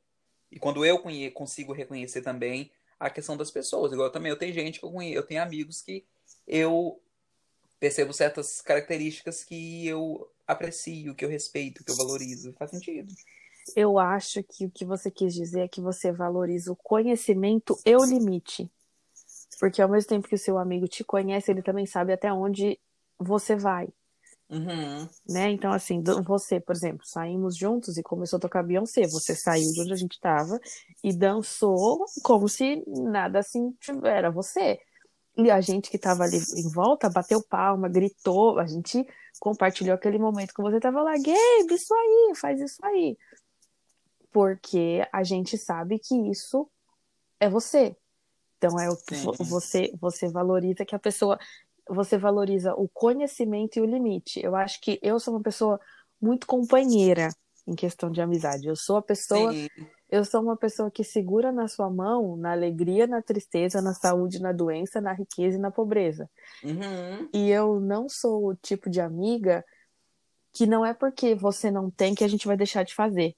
E 0.52 0.60
quando 0.60 0.86
eu 0.86 1.02
consigo 1.34 1.74
reconhecer 1.74 2.22
também 2.22 2.72
a 3.00 3.10
questão 3.10 3.36
das 3.36 3.52
pessoas. 3.52 3.92
Igual 3.92 4.10
também 4.12 4.30
eu 4.30 4.38
tenho 4.38 4.54
gente 4.54 4.80
que 4.80 4.86
eu 4.86 4.92
conheço, 4.92 5.18
eu 5.18 5.26
tenho 5.26 5.42
amigos 5.42 5.82
que 5.82 6.06
eu 6.48 7.02
percebo 7.80 8.14
certas 8.14 8.62
características 8.62 9.44
que 9.44 9.88
eu 9.88 10.30
aprecio, 10.48 11.16
que 11.16 11.26
eu 11.26 11.30
respeito, 11.30 11.84
que 11.84 11.92
eu 11.92 11.96
valorizo. 11.96 12.54
Faz 12.54 12.72
sentido. 12.72 13.14
Eu 13.76 13.98
acho 13.98 14.44
que 14.44 14.66
o 14.66 14.72
que 14.72 14.86
você 14.86 15.10
quis 15.10 15.34
dizer 15.34 15.62
é 15.62 15.68
que 15.68 15.82
você 15.82 16.12
valoriza 16.12 16.72
o 16.72 16.76
conhecimento 16.76 17.78
e 17.86 17.96
o 17.96 18.04
limite. 18.04 18.70
Porque 19.60 19.82
ao 19.82 19.90
mesmo 19.90 20.10
tempo 20.10 20.28
que 20.28 20.36
o 20.36 20.40
seu 20.40 20.58
amigo 20.58 20.88
te 20.88 21.04
conhece, 21.04 21.52
ele 21.52 21.64
também 21.64 21.86
sabe 21.86 22.14
até 22.14 22.32
onde 22.32 22.80
você 23.18 23.56
vai. 23.56 23.88
Uhum. 24.50 25.10
Né? 25.28 25.50
Então, 25.52 25.72
assim, 25.72 26.04
você, 26.24 26.60
por 26.60 26.76
exemplo, 26.76 27.06
saímos 27.06 27.58
juntos 27.58 27.98
e 27.98 28.04
começou 28.04 28.38
a 28.38 28.40
tocar 28.40 28.64
Beyoncé. 28.64 29.08
Você 29.08 29.36
saiu 29.36 29.72
de 29.72 29.82
onde 29.82 29.94
a 29.94 29.98
gente 29.98 30.14
estava 30.14 30.60
e 31.04 31.12
dançou 31.12 32.06
como 32.22 32.48
se 32.48 32.84
nada 32.88 33.40
assim 33.40 33.76
era 34.04 34.30
você. 34.30 34.80
E 35.38 35.50
a 35.50 35.60
gente 35.60 35.90
que 35.90 35.98
estava 35.98 36.24
ali 36.24 36.38
em 36.38 36.70
volta 36.70 37.10
bateu 37.10 37.44
palma, 37.44 37.90
gritou, 37.90 38.60
a 38.60 38.68
gente 38.68 39.06
compartilhou 39.40 39.96
aquele 39.96 40.18
momento 40.18 40.54
com 40.54 40.64
você, 40.64 40.80
tava 40.80 41.02
lá, 41.02 41.14
Gabe, 41.14 41.74
isso 41.74 41.94
aí, 41.94 42.34
faz 42.36 42.60
isso 42.60 42.84
aí. 42.86 43.18
Porque 44.32 45.08
a 45.12 45.24
gente 45.24 45.58
sabe 45.58 46.00
que 46.00 46.16
isso 46.30 46.70
é 47.40 47.50
você. 47.50 47.96
Então 48.58 48.80
é 48.80 48.90
o 48.90 48.98
que 48.98 49.16
você 49.44 49.94
você 50.00 50.28
valoriza 50.30 50.86
que 50.86 50.96
a 50.96 51.00
pessoa 51.00 51.38
você 51.88 52.18
valoriza 52.18 52.74
o 52.74 52.90
conhecimento 52.90 53.78
e 53.78 53.82
o 53.82 53.86
limite. 53.86 54.40
Eu 54.44 54.56
acho 54.56 54.82
que 54.82 55.00
eu 55.02 55.20
sou 55.20 55.36
uma 55.36 55.44
pessoa 55.44 55.80
muito 56.20 56.48
companheira 56.48 57.30
em 57.68 57.76
questão 57.76 58.10
de 58.10 58.22
amizade. 58.22 58.68
Eu 58.68 58.76
sou 58.76 58.98
a 58.98 59.02
pessoa 59.02 59.52
Sim. 59.52 59.68
Eu 60.16 60.24
sou 60.24 60.42
uma 60.42 60.56
pessoa 60.56 60.90
que 60.90 61.04
segura 61.04 61.52
na 61.52 61.68
sua 61.68 61.90
mão 61.90 62.38
na 62.38 62.54
alegria, 62.54 63.06
na 63.06 63.22
tristeza, 63.22 63.82
na 63.82 63.94
saúde, 63.94 64.42
na 64.42 64.54
doença, 64.54 65.02
na 65.02 65.12
riqueza 65.12 65.58
e 65.58 65.60
na 65.60 65.70
pobreza. 65.70 66.30
Uhum. 66.64 67.30
E 67.34 67.50
eu 67.50 67.82
não 67.82 68.08
sou 68.08 68.48
o 68.48 68.56
tipo 68.56 68.90
de 68.90 69.02
amiga 69.02 69.66
que 70.54 70.66
não 70.66 70.86
é 70.86 70.94
porque 70.94 71.36
você 71.36 71.70
não 71.70 71.92
tem 71.92 72.16
que 72.16 72.24
a 72.24 72.30
gente 72.30 72.48
vai 72.48 72.56
deixar 72.56 72.84
de 72.84 72.96
fazer. 72.96 73.36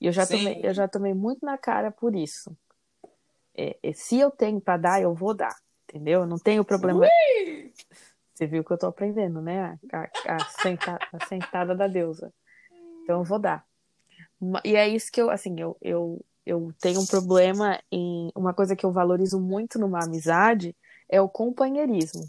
E 0.00 0.06
eu 0.06 0.12
já, 0.12 0.26
tomei, 0.26 0.60
eu 0.64 0.74
já 0.74 0.88
tomei 0.88 1.14
muito 1.14 1.46
na 1.46 1.56
cara 1.56 1.92
por 1.92 2.16
isso. 2.16 2.56
É, 3.56 3.78
se 3.94 4.18
eu 4.18 4.28
tenho 4.28 4.60
para 4.60 4.76
dar, 4.76 5.00
eu 5.00 5.14
vou 5.14 5.32
dar. 5.32 5.54
Entendeu? 5.88 6.22
Eu 6.22 6.26
não 6.26 6.38
tenho 6.38 6.64
problema. 6.64 7.02
Ui! 7.02 7.72
Você 8.34 8.46
viu 8.48 8.64
que 8.64 8.72
eu 8.72 8.78
tô 8.78 8.88
aprendendo, 8.88 9.40
né? 9.40 9.78
A, 9.92 10.34
a, 10.34 10.38
senta, 10.60 10.98
a 11.12 11.26
sentada 11.26 11.72
da 11.72 11.86
deusa. 11.86 12.34
Então 13.04 13.20
eu 13.20 13.24
vou 13.24 13.38
dar. 13.38 13.65
E 14.64 14.76
é 14.76 14.88
isso 14.88 15.10
que 15.10 15.20
eu, 15.20 15.30
assim, 15.30 15.58
eu, 15.58 15.76
eu, 15.80 16.24
eu 16.44 16.72
tenho 16.80 17.00
um 17.00 17.06
problema 17.06 17.80
em. 17.90 18.30
Uma 18.34 18.52
coisa 18.52 18.76
que 18.76 18.84
eu 18.84 18.92
valorizo 18.92 19.40
muito 19.40 19.78
numa 19.78 20.04
amizade 20.04 20.76
é 21.08 21.20
o 21.20 21.28
companheirismo. 21.28 22.22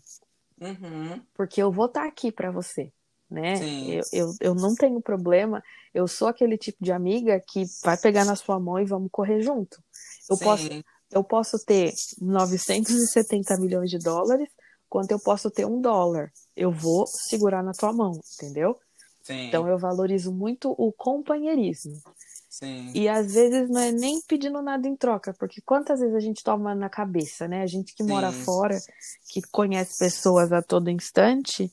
Uhum. 0.60 1.22
Porque 1.34 1.62
eu 1.62 1.72
vou 1.72 1.86
estar 1.86 2.02
tá 2.02 2.08
aqui 2.08 2.32
para 2.32 2.50
você, 2.50 2.92
né? 3.30 3.56
Eu, 3.88 4.04
eu, 4.12 4.36
eu 4.40 4.56
não 4.56 4.74
tenho 4.74 5.02
problema. 5.02 5.64
Eu 5.94 6.08
sou 6.08 6.28
aquele 6.28 6.58
tipo 6.58 6.84
de 6.84 6.92
amiga 6.92 7.42
que 7.46 7.64
vai 7.84 7.98
pegar 7.98 8.26
na 8.26 8.36
sua 8.36 8.60
mão 8.60 8.80
e 8.80 8.86
vamos 8.86 9.10
correr 9.12 9.42
junto. 9.42 9.82
Eu 10.30 10.38
posso, 10.38 10.70
eu 11.12 11.24
posso 11.24 11.64
ter 11.66 11.94
970 12.20 13.58
milhões 13.58 13.90
de 13.90 14.00
dólares, 14.00 14.50
quanto 14.90 15.12
eu 15.12 15.20
posso 15.20 15.52
ter 15.52 15.66
um 15.66 15.82
dólar. 15.82 16.32
Eu 16.56 16.72
vou 16.72 17.06
segurar 17.06 17.64
na 17.64 17.72
tua 17.74 17.94
mão, 17.94 18.20
entendeu? 18.36 18.78
Sim. 19.28 19.48
Então 19.48 19.68
eu 19.68 19.78
valorizo 19.78 20.32
muito 20.32 20.74
o 20.78 20.94
companheirismo. 20.94 22.02
Sim. 22.50 22.94
E 22.96 23.10
às 23.10 23.34
vezes 23.34 23.70
não 23.70 23.82
é 23.82 23.92
nem 23.92 24.22
pedindo 24.22 24.62
nada 24.62 24.88
em 24.88 24.96
troca, 24.96 25.34
porque 25.34 25.60
quantas 25.60 26.00
vezes 26.00 26.16
a 26.16 26.20
gente 26.22 26.42
toma 26.42 26.74
na 26.74 26.88
cabeça, 26.90 27.46
né? 27.46 27.62
A 27.62 27.68
gente 27.68 27.94
que 27.94 28.04
Sim. 28.04 28.10
mora 28.10 28.32
fora, 28.32 28.80
que 29.30 29.42
conhece 29.52 30.00
pessoas 30.00 30.54
a 30.54 30.62
todo 30.62 30.90
instante, 30.90 31.70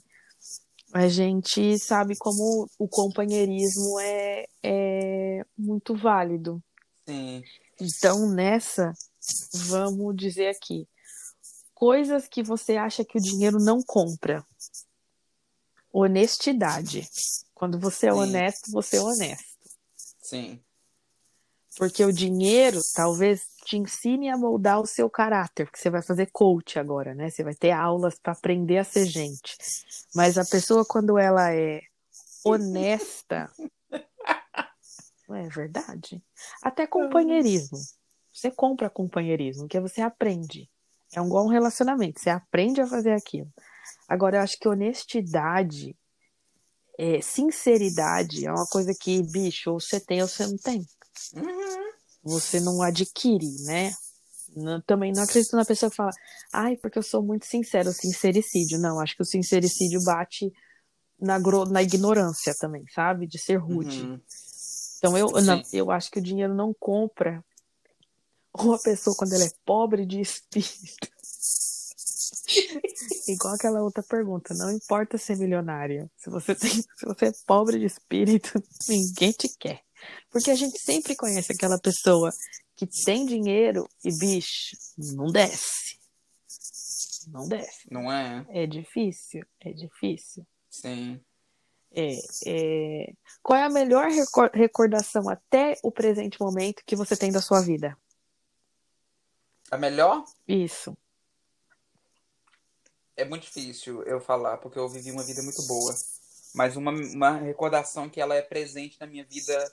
a 0.92 1.06
gente 1.06 1.78
sabe 1.78 2.16
como 2.16 2.68
o 2.76 2.88
companheirismo 2.88 4.00
é, 4.00 4.46
é 4.60 5.46
muito 5.56 5.94
válido. 5.94 6.60
Sim. 7.08 7.40
Então, 7.80 8.28
nessa, 8.30 8.92
vamos 9.68 10.16
dizer 10.16 10.48
aqui: 10.48 10.88
coisas 11.72 12.26
que 12.26 12.42
você 12.42 12.76
acha 12.76 13.04
que 13.04 13.16
o 13.16 13.22
dinheiro 13.22 13.58
não 13.60 13.80
compra. 13.80 14.44
Honestidade. 15.96 17.08
Quando 17.54 17.78
você 17.78 18.08
é 18.08 18.12
Sim. 18.12 18.18
honesto, 18.18 18.72
você 18.72 18.96
é 18.96 19.00
honesto. 19.00 19.44
Sim. 20.20 20.60
Porque 21.78 22.04
o 22.04 22.12
dinheiro 22.12 22.80
talvez 22.96 23.42
te 23.64 23.76
ensine 23.76 24.28
a 24.28 24.36
moldar 24.36 24.80
o 24.80 24.86
seu 24.86 25.08
caráter, 25.08 25.66
porque 25.66 25.78
você 25.78 25.90
vai 25.90 26.02
fazer 26.02 26.30
coach 26.32 26.80
agora, 26.80 27.14
né? 27.14 27.30
Você 27.30 27.44
vai 27.44 27.54
ter 27.54 27.70
aulas 27.70 28.18
para 28.18 28.32
aprender 28.32 28.78
a 28.78 28.84
ser 28.84 29.06
gente. 29.06 29.56
Mas 30.12 30.36
a 30.36 30.44
pessoa, 30.44 30.84
quando 30.84 31.16
ela 31.16 31.54
é 31.54 31.80
honesta, 32.44 33.48
não 35.28 35.36
é 35.36 35.48
verdade? 35.48 36.20
Até 36.60 36.88
companheirismo. 36.88 37.78
Você 38.32 38.50
compra 38.50 38.90
companheirismo, 38.90 39.68
que 39.68 39.78
você 39.78 40.00
aprende. 40.00 40.68
É 41.14 41.20
um 41.20 41.26
igual 41.26 41.44
um 41.44 41.50
relacionamento, 41.50 42.20
você 42.20 42.30
aprende 42.30 42.80
a 42.80 42.86
fazer 42.86 43.12
aquilo. 43.12 43.52
Agora, 44.08 44.38
eu 44.38 44.42
acho 44.42 44.58
que 44.58 44.68
honestidade, 44.68 45.96
é, 46.98 47.20
sinceridade 47.20 48.46
é 48.46 48.50
uma 48.50 48.66
coisa 48.66 48.92
que, 48.98 49.22
bicho, 49.22 49.72
ou 49.72 49.80
você 49.80 50.00
tem 50.00 50.22
ou 50.22 50.28
você 50.28 50.46
não 50.46 50.56
tem. 50.56 50.84
Uhum. 51.34 51.92
Você 52.22 52.60
não 52.60 52.82
adquire, 52.82 53.50
né? 53.64 53.92
Não, 54.56 54.80
também 54.82 55.12
não 55.12 55.22
acredito 55.22 55.56
na 55.56 55.64
pessoa 55.64 55.90
que 55.90 55.96
fala, 55.96 56.12
ai, 56.52 56.76
porque 56.76 56.98
eu 56.98 57.02
sou 57.02 57.22
muito 57.22 57.46
sincero, 57.46 57.92
sincericídio. 57.92 58.78
Não, 58.78 59.00
acho 59.00 59.16
que 59.16 59.22
o 59.22 59.26
sincericídio 59.26 60.02
bate 60.04 60.52
na, 61.20 61.38
na 61.38 61.82
ignorância 61.82 62.54
também, 62.58 62.84
sabe? 62.94 63.26
De 63.26 63.38
ser 63.38 63.56
rude. 63.56 64.02
Uhum. 64.02 64.20
Então 64.98 65.18
eu, 65.18 65.28
não, 65.42 65.62
eu 65.72 65.90
acho 65.90 66.10
que 66.10 66.18
o 66.18 66.22
dinheiro 66.22 66.54
não 66.54 66.72
compra 66.72 67.44
uma 68.56 68.78
pessoa 68.78 69.16
quando 69.16 69.34
ela 69.34 69.44
é 69.44 69.52
pobre 69.64 70.06
de 70.06 70.20
espírito. 70.20 71.13
Igual 73.28 73.54
aquela 73.54 73.82
outra 73.82 74.02
pergunta, 74.02 74.54
não 74.54 74.70
importa 74.70 75.18
ser 75.18 75.36
milionário. 75.36 76.10
Se 76.16 76.30
você 76.30 76.54
tem, 76.56 76.70
se 76.70 77.06
você 77.06 77.26
é 77.26 77.32
pobre 77.46 77.78
de 77.78 77.86
espírito, 77.86 78.62
ninguém 78.88 79.32
te 79.32 79.48
quer. 79.58 79.82
Porque 80.30 80.50
a 80.50 80.54
gente 80.54 80.78
sempre 80.78 81.16
conhece 81.16 81.52
aquela 81.52 81.78
pessoa 81.78 82.30
que 82.76 82.86
tem 83.04 83.24
dinheiro 83.24 83.88
e, 84.04 84.10
bicho, 84.18 84.76
não 85.14 85.26
desce. 85.26 85.98
Não 87.28 87.48
desce. 87.48 87.86
Não 87.90 88.12
é? 88.12 88.44
É 88.50 88.66
difícil, 88.66 89.44
é 89.60 89.72
difícil. 89.72 90.46
Sim. 90.70 91.20
É, 91.92 92.16
é... 92.46 93.12
Qual 93.42 93.58
é 93.58 93.62
a 93.62 93.70
melhor 93.70 94.08
recordação 94.52 95.28
até 95.28 95.78
o 95.82 95.92
presente 95.92 96.40
momento 96.40 96.82
que 96.84 96.96
você 96.96 97.16
tem 97.16 97.30
da 97.30 97.40
sua 97.40 97.60
vida? 97.60 97.96
A 99.70 99.78
melhor? 99.78 100.24
Isso. 100.46 100.96
É 103.16 103.24
muito 103.24 103.42
difícil 103.44 104.02
eu 104.02 104.20
falar, 104.20 104.58
porque 104.58 104.78
eu 104.78 104.88
vivi 104.88 105.10
uma 105.10 105.22
vida 105.22 105.42
muito 105.42 105.62
boa. 105.62 105.94
Mas 106.54 106.76
uma, 106.76 106.90
uma 106.90 107.32
recordação 107.32 108.08
que 108.08 108.20
ela 108.20 108.34
é 108.34 108.42
presente 108.42 108.98
na 109.00 109.06
minha 109.06 109.24
vida 109.24 109.72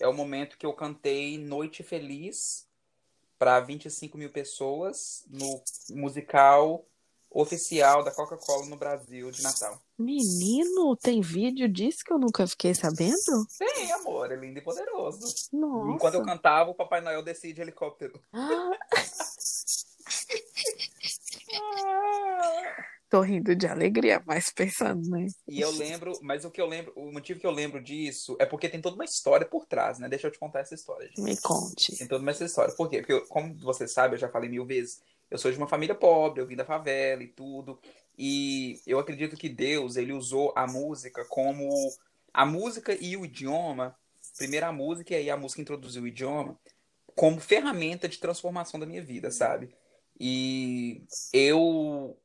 é 0.00 0.08
o 0.08 0.12
momento 0.12 0.58
que 0.58 0.66
eu 0.66 0.72
cantei 0.72 1.38
Noite 1.38 1.82
Feliz 1.82 2.66
para 3.38 3.60
25 3.60 4.16
mil 4.16 4.30
pessoas 4.30 5.24
no 5.28 5.62
musical 5.90 6.84
oficial 7.30 8.02
da 8.02 8.10
Coca-Cola 8.10 8.66
no 8.66 8.76
Brasil 8.76 9.30
de 9.30 9.42
Natal. 9.42 9.78
Menino, 9.98 10.96
tem 10.96 11.20
vídeo 11.20 11.68
disso 11.68 12.02
que 12.04 12.12
eu 12.12 12.18
nunca 12.18 12.46
fiquei 12.46 12.74
sabendo? 12.74 13.46
Tem, 13.58 13.92
amor, 13.92 14.32
é 14.32 14.36
lindo 14.36 14.58
e 14.58 14.62
poderoso. 14.62 15.34
Nossa. 15.52 15.92
Enquanto 15.92 16.14
eu 16.14 16.24
cantava, 16.24 16.70
o 16.70 16.74
Papai 16.74 17.00
Noel 17.00 17.22
descia 17.22 17.52
de 17.52 17.60
helicóptero. 17.60 18.18
Ah. 18.32 18.70
Tô 23.08 23.20
rindo 23.20 23.54
de 23.54 23.68
alegria, 23.68 24.20
mas 24.26 24.50
pensando, 24.50 25.08
né? 25.08 25.28
E 25.46 25.60
eu 25.60 25.70
lembro, 25.70 26.12
mas 26.22 26.44
o 26.44 26.50
que 26.50 26.60
eu 26.60 26.66
lembro, 26.66 26.92
o 26.96 27.12
motivo 27.12 27.38
que 27.38 27.46
eu 27.46 27.52
lembro 27.52 27.80
disso 27.80 28.36
é 28.40 28.44
porque 28.44 28.68
tem 28.68 28.80
toda 28.80 28.96
uma 28.96 29.04
história 29.04 29.46
por 29.46 29.64
trás, 29.64 29.98
né? 30.00 30.08
Deixa 30.08 30.26
eu 30.26 30.30
te 30.32 30.38
contar 30.40 30.60
essa 30.60 30.74
história. 30.74 31.06
Gente. 31.08 31.22
Me 31.22 31.36
conte. 31.36 31.96
Tem 31.96 32.08
toda 32.08 32.20
uma 32.20 32.32
história. 32.32 32.74
Por 32.74 32.90
quê? 32.90 32.98
Porque, 32.98 33.12
eu, 33.12 33.24
como 33.26 33.54
você 33.58 33.86
sabe, 33.86 34.14
eu 34.16 34.18
já 34.18 34.28
falei 34.28 34.50
mil 34.50 34.66
vezes, 34.66 35.00
eu 35.30 35.38
sou 35.38 35.52
de 35.52 35.56
uma 35.56 35.68
família 35.68 35.94
pobre, 35.94 36.40
eu 36.40 36.46
vim 36.46 36.56
da 36.56 36.64
favela 36.64 37.22
e 37.22 37.28
tudo. 37.28 37.78
E 38.18 38.80
eu 38.86 38.98
acredito 38.98 39.36
que 39.36 39.48
Deus, 39.48 39.96
ele 39.96 40.12
usou 40.12 40.52
a 40.56 40.66
música 40.66 41.24
como 41.26 41.70
a 42.34 42.44
música 42.44 42.96
e 43.00 43.16
o 43.16 43.24
idioma, 43.24 43.96
primeiro 44.36 44.66
a 44.66 44.72
música 44.72 45.14
e 45.14 45.16
aí 45.16 45.30
a 45.30 45.36
música 45.36 45.62
introduziu 45.62 46.02
o 46.02 46.08
idioma 46.08 46.58
como 47.14 47.40
ferramenta 47.40 48.08
de 48.08 48.18
transformação 48.18 48.78
da 48.78 48.84
minha 48.84 49.02
vida, 49.02 49.30
sabe? 49.30 49.74
E 50.18 51.02
eu 51.32 52.18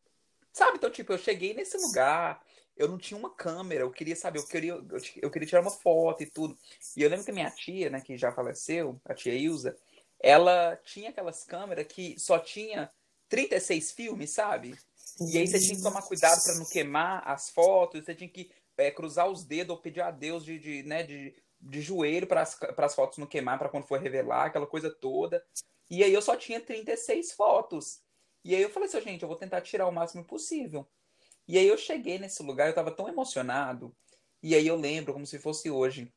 Sabe? 0.53 0.77
Então, 0.77 0.89
tipo, 0.89 1.13
eu 1.13 1.17
cheguei 1.17 1.53
nesse 1.53 1.77
lugar, 1.77 2.43
eu 2.75 2.87
não 2.87 2.97
tinha 2.97 3.17
uma 3.17 3.29
câmera, 3.29 3.83
eu 3.83 3.91
queria 3.91 4.15
saber, 4.15 4.39
eu 4.39 4.47
queria, 4.47 4.73
eu, 5.21 5.31
queria 5.31 5.47
tirar 5.47 5.61
uma 5.61 5.71
foto 5.71 6.23
e 6.23 6.25
tudo. 6.25 6.57
E 6.95 7.01
eu 7.01 7.09
lembro 7.09 7.25
que 7.25 7.31
minha 7.31 7.49
tia, 7.49 7.89
né, 7.89 8.01
que 8.01 8.17
já 8.17 8.31
faleceu, 8.31 8.99
a 9.05 9.13
tia 9.13 9.33
Ilza, 9.33 9.77
ela 10.19 10.75
tinha 10.83 11.09
aquelas 11.09 11.43
câmeras 11.43 11.87
que 11.87 12.19
só 12.19 12.37
tinha 12.37 12.91
36 13.29 13.91
filmes, 13.91 14.31
sabe? 14.31 14.77
E 15.21 15.37
aí 15.37 15.47
você 15.47 15.59
tinha 15.59 15.75
que 15.75 15.83
tomar 15.83 16.01
cuidado 16.01 16.41
para 16.43 16.55
não 16.55 16.65
queimar 16.65 17.23
as 17.25 17.49
fotos, 17.49 18.03
você 18.03 18.13
tinha 18.13 18.29
que 18.29 18.51
é, 18.77 18.91
cruzar 18.91 19.29
os 19.29 19.45
dedos 19.45 19.75
ou 19.75 19.81
pedir 19.81 20.01
a 20.01 20.11
Deus 20.11 20.43
de, 20.43 20.59
de, 20.59 20.83
né, 20.83 21.03
de, 21.03 21.33
de 21.61 21.81
joelho 21.81 22.27
para 22.27 22.41
as 22.41 22.95
fotos 22.95 23.17
não 23.17 23.27
queimar, 23.27 23.59
para 23.59 23.69
quando 23.69 23.85
for 23.85 23.99
revelar, 23.99 24.45
aquela 24.45 24.67
coisa 24.67 24.89
toda. 24.89 25.43
E 25.89 26.03
aí 26.03 26.13
eu 26.13 26.21
só 26.21 26.35
tinha 26.35 26.59
36 26.59 27.33
fotos. 27.33 28.01
E 28.43 28.55
aí 28.55 28.61
eu 28.61 28.69
falei 28.69 28.89
assim, 28.89 29.01
gente, 29.01 29.21
eu 29.21 29.27
vou 29.27 29.37
tentar 29.37 29.61
tirar 29.61 29.87
o 29.87 29.91
máximo 29.91 30.23
possível. 30.23 30.87
E 31.47 31.57
aí 31.57 31.67
eu 31.67 31.77
cheguei 31.77 32.17
nesse 32.17 32.41
lugar, 32.41 32.67
eu 32.67 32.75
tava 32.75 32.91
tão 32.91 33.07
emocionado. 33.07 33.95
E 34.41 34.55
aí 34.55 34.65
eu 34.65 34.75
lembro, 34.75 35.13
como 35.13 35.25
se 35.25 35.37
fosse 35.37 35.69
hoje, 35.69 36.11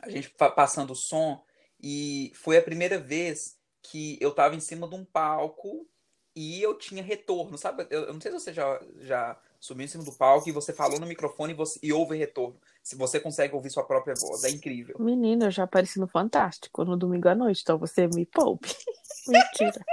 a 0.00 0.10
gente 0.10 0.30
passando 0.30 0.90
o 0.90 0.96
som. 0.96 1.42
E 1.80 2.32
foi 2.34 2.58
a 2.58 2.62
primeira 2.62 2.98
vez 2.98 3.58
que 3.82 4.18
eu 4.20 4.34
tava 4.34 4.54
em 4.54 4.60
cima 4.60 4.88
de 4.88 4.94
um 4.94 5.04
palco 5.04 5.88
e 6.34 6.62
eu 6.62 6.76
tinha 6.76 7.02
retorno, 7.02 7.58
sabe? 7.58 7.86
Eu, 7.90 8.04
eu 8.04 8.12
não 8.12 8.20
sei 8.20 8.30
se 8.32 8.40
você 8.40 8.52
já, 8.52 8.80
já 8.98 9.40
subiu 9.60 9.84
em 9.84 9.88
cima 9.88 10.04
do 10.04 10.12
palco 10.12 10.48
e 10.48 10.52
você 10.52 10.72
falou 10.72 10.98
no 10.98 11.06
microfone 11.06 11.52
e, 11.52 11.56
você, 11.56 11.78
e 11.82 11.92
houve 11.92 12.16
retorno. 12.16 12.60
Se 12.82 12.96
você 12.96 13.20
consegue 13.20 13.54
ouvir 13.54 13.70
sua 13.70 13.84
própria 13.84 14.14
voz, 14.18 14.42
é 14.44 14.50
incrível. 14.50 14.96
Menina, 14.98 15.46
eu 15.46 15.50
já 15.50 15.62
apareci 15.64 16.00
no 16.00 16.08
Fantástico 16.08 16.84
no 16.84 16.96
domingo 16.96 17.28
à 17.28 17.34
noite, 17.34 17.62
então 17.62 17.78
você 17.78 18.08
me 18.08 18.26
poupe. 18.26 18.74
Mentira. 19.28 19.84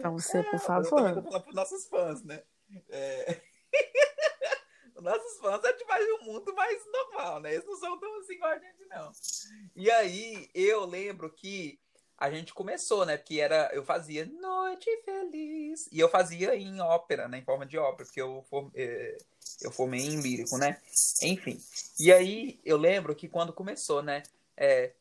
Pra 0.00 0.10
você, 0.10 0.38
é, 0.38 0.42
por 0.42 0.58
favor. 0.58 1.08
Eu 1.08 1.22
falar 1.22 1.40
para 1.40 1.52
nossos 1.52 1.86
fãs, 1.86 2.24
né? 2.24 2.42
É... 2.88 3.40
Os 4.96 5.04
nossos 5.04 5.38
fãs 5.38 5.62
é 5.64 5.72
de 5.72 5.84
mais 5.84 6.04
um 6.20 6.24
mundo 6.24 6.54
mais 6.54 6.82
normal, 6.92 7.40
né? 7.40 7.54
Eles 7.54 7.64
não 7.64 7.76
são 7.76 7.98
tão 7.98 8.18
assim 8.18 8.34
igual 8.34 8.50
a 8.50 8.58
gente, 8.58 8.84
não. 8.86 9.12
E 9.76 9.90
aí, 9.90 10.50
eu 10.52 10.84
lembro 10.84 11.30
que 11.32 11.80
a 12.20 12.30
gente 12.30 12.52
começou, 12.52 13.06
né? 13.06 13.16
Porque 13.16 13.40
era, 13.40 13.70
eu 13.72 13.82
fazia 13.82 14.26
Noite 14.26 14.90
Feliz. 15.06 15.88
E 15.90 15.98
eu 15.98 16.06
fazia 16.06 16.54
em 16.54 16.78
ópera, 16.78 17.26
né? 17.26 17.38
Em 17.38 17.44
forma 17.44 17.64
de 17.64 17.78
ópera, 17.78 18.04
porque 18.04 18.20
eu, 18.20 18.44
é, 18.74 19.16
eu 19.62 19.72
formei 19.72 20.02
em 20.02 20.20
lírico, 20.20 20.58
né? 20.58 20.78
Enfim. 21.22 21.58
E 21.98 22.12
aí, 22.12 22.60
eu 22.62 22.76
lembro 22.76 23.16
que 23.16 23.26
quando 23.26 23.54
começou, 23.54 24.02
né? 24.02 24.22
É, 24.54 24.92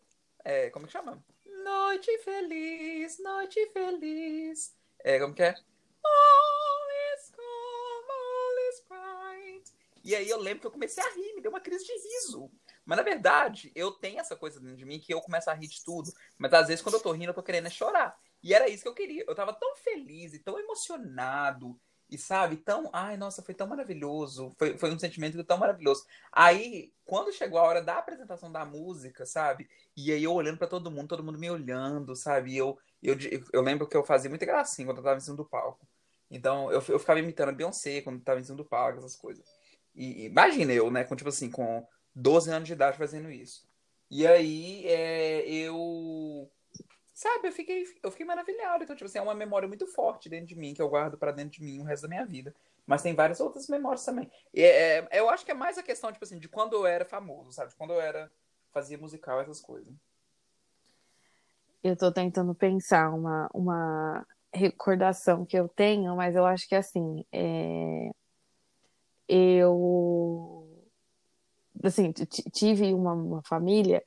é, 0.45 0.69
como 0.69 0.85
que 0.87 0.93
chama? 0.93 1.21
Noite 1.45 2.17
Feliz, 2.19 3.19
Noite 3.19 3.69
Feliz. 3.73 4.73
É, 4.99 5.19
como 5.19 5.33
que 5.33 5.43
é? 5.43 5.49
All 5.49 7.15
is 7.15 7.31
calm, 7.31 8.09
all 8.09 8.69
is 8.69 8.83
bright. 8.87 9.73
E 10.05 10.15
aí 10.15 10.29
eu 10.29 10.39
lembro 10.39 10.61
que 10.61 10.67
eu 10.67 10.71
comecei 10.71 11.03
a 11.03 11.09
rir, 11.09 11.33
me 11.33 11.41
deu 11.41 11.51
uma 11.51 11.59
crise 11.59 11.85
de 11.85 11.91
riso. 11.91 12.49
Mas 12.89 12.97
na 12.97 13.03
verdade, 13.03 13.71
eu 13.75 13.91
tenho 13.91 14.19
essa 14.19 14.35
coisa 14.35 14.59
dentro 14.59 14.75
de 14.75 14.83
mim 14.83 14.99
que 14.99 15.13
eu 15.13 15.21
começo 15.21 15.47
a 15.47 15.53
rir 15.53 15.67
de 15.67 15.83
tudo. 15.83 16.11
Mas 16.39 16.51
às 16.55 16.67
vezes 16.69 16.81
quando 16.81 16.95
eu 16.95 16.99
tô 16.99 17.11
rindo, 17.11 17.27
eu 17.27 17.35
tô 17.35 17.43
querendo 17.43 17.67
é 17.67 17.69
chorar. 17.69 18.17
E 18.41 18.51
era 18.51 18.67
isso 18.67 18.81
que 18.81 18.89
eu 18.89 18.95
queria. 18.95 19.23
Eu 19.27 19.35
tava 19.35 19.53
tão 19.53 19.75
feliz 19.75 20.33
e 20.33 20.39
tão 20.39 20.57
emocionado. 20.57 21.79
E 22.09 22.17
sabe, 22.17 22.57
tão. 22.57 22.89
Ai, 22.91 23.15
nossa, 23.15 23.43
foi 23.43 23.53
tão 23.53 23.67
maravilhoso. 23.67 24.51
Foi, 24.57 24.75
foi 24.75 24.91
um 24.91 24.97
sentimento 24.97 25.43
tão 25.43 25.59
maravilhoso. 25.59 26.03
Aí, 26.31 26.91
quando 27.05 27.31
chegou 27.31 27.59
a 27.59 27.63
hora 27.63 27.79
da 27.83 27.99
apresentação 27.99 28.51
da 28.51 28.65
música, 28.65 29.23
sabe? 29.23 29.69
E 29.95 30.11
aí 30.11 30.23
eu 30.23 30.33
olhando 30.33 30.57
para 30.57 30.65
todo 30.65 30.89
mundo, 30.89 31.09
todo 31.09 31.23
mundo 31.23 31.37
me 31.37 31.51
olhando, 31.51 32.15
sabe? 32.15 32.57
Eu, 32.57 32.75
eu, 33.03 33.15
eu 33.53 33.61
lembro 33.61 33.87
que 33.87 33.95
eu 33.95 34.03
fazia 34.03 34.31
muita 34.31 34.47
gracinha 34.47 34.87
quando 34.87 34.97
eu 34.97 35.03
tava 35.03 35.17
em 35.17 35.21
cima 35.21 35.37
do 35.37 35.45
palco. 35.45 35.87
Então, 36.31 36.71
eu, 36.71 36.83
eu 36.87 36.97
ficava 36.97 37.19
imitando 37.19 37.49
a 37.49 37.51
Beyoncé 37.51 38.01
quando 38.01 38.17
eu 38.17 38.23
tava 38.23 38.39
em 38.39 38.43
cima 38.43 38.57
do 38.57 38.65
palco, 38.65 38.97
essas 38.97 39.15
coisas. 39.15 39.45
E 39.93 40.25
imagina 40.25 40.73
eu, 40.73 40.89
né, 40.89 41.03
com 41.03 41.15
tipo 41.15 41.29
assim, 41.29 41.51
com 41.51 41.85
12 42.15 42.51
anos 42.51 42.67
de 42.67 42.73
idade 42.73 42.97
fazendo 42.97 43.29
isso. 43.31 43.67
E 44.09 44.25
aí, 44.25 44.85
é, 44.87 45.47
eu. 45.47 46.49
Sabe, 47.13 47.49
eu 47.49 47.51
fiquei, 47.51 47.83
eu 48.01 48.11
fiquei 48.11 48.25
maravilhado. 48.25 48.83
Então, 48.83 48.95
tipo 48.95 49.05
assim, 49.05 49.19
é 49.19 49.21
uma 49.21 49.35
memória 49.35 49.67
muito 49.67 49.85
forte 49.87 50.29
dentro 50.29 50.47
de 50.47 50.55
mim, 50.55 50.73
que 50.73 50.81
eu 50.81 50.89
guardo 50.89 51.17
para 51.17 51.31
dentro 51.31 51.59
de 51.59 51.63
mim 51.63 51.79
o 51.79 51.83
resto 51.83 52.03
da 52.03 52.09
minha 52.09 52.25
vida. 52.25 52.55
Mas 52.87 53.03
tem 53.03 53.13
várias 53.13 53.39
outras 53.39 53.67
memórias 53.67 54.03
também. 54.03 54.31
E, 54.53 54.63
é, 54.63 55.07
eu 55.11 55.29
acho 55.29 55.45
que 55.45 55.51
é 55.51 55.53
mais 55.53 55.77
a 55.77 55.83
questão, 55.83 56.11
tipo 56.11 56.25
assim, 56.25 56.39
de 56.39 56.47
quando 56.47 56.73
eu 56.73 56.87
era 56.87 57.05
famoso, 57.05 57.51
sabe? 57.51 57.69
De 57.69 57.75
quando 57.75 57.93
eu 57.93 58.01
era. 58.01 58.31
fazia 58.71 58.97
musical, 58.97 59.39
essas 59.41 59.61
coisas. 59.61 59.93
Eu 61.83 61.95
tô 61.95 62.11
tentando 62.11 62.53
pensar 62.55 63.09
uma, 63.11 63.49
uma 63.53 64.25
recordação 64.53 65.45
que 65.45 65.57
eu 65.57 65.67
tenho, 65.69 66.15
mas 66.15 66.35
eu 66.35 66.45
acho 66.45 66.67
que 66.67 66.75
assim, 66.75 67.23
é... 67.31 68.09
eu 69.27 70.58
assim, 71.83 72.11
tive 72.51 72.93
uma, 72.93 73.13
uma 73.13 73.41
família 73.43 74.03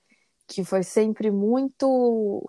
que 0.46 0.64
foi 0.64 0.82
sempre 0.82 1.30
muito. 1.30 2.48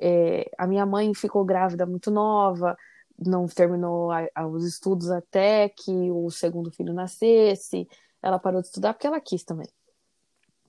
É, 0.00 0.50
a 0.58 0.66
minha 0.66 0.86
mãe 0.86 1.14
ficou 1.14 1.44
grávida 1.44 1.86
muito 1.86 2.10
nova, 2.10 2.76
não 3.18 3.46
terminou 3.46 4.10
a, 4.10 4.26
a, 4.34 4.46
os 4.46 4.64
estudos 4.66 5.10
até 5.10 5.68
que 5.68 5.92
o 6.10 6.30
segundo 6.30 6.70
filho 6.72 6.92
nascesse. 6.92 7.86
Ela 8.22 8.38
parou 8.38 8.60
de 8.60 8.68
estudar 8.68 8.94
porque 8.94 9.06
ela 9.06 9.20
quis 9.20 9.44
também. 9.44 9.68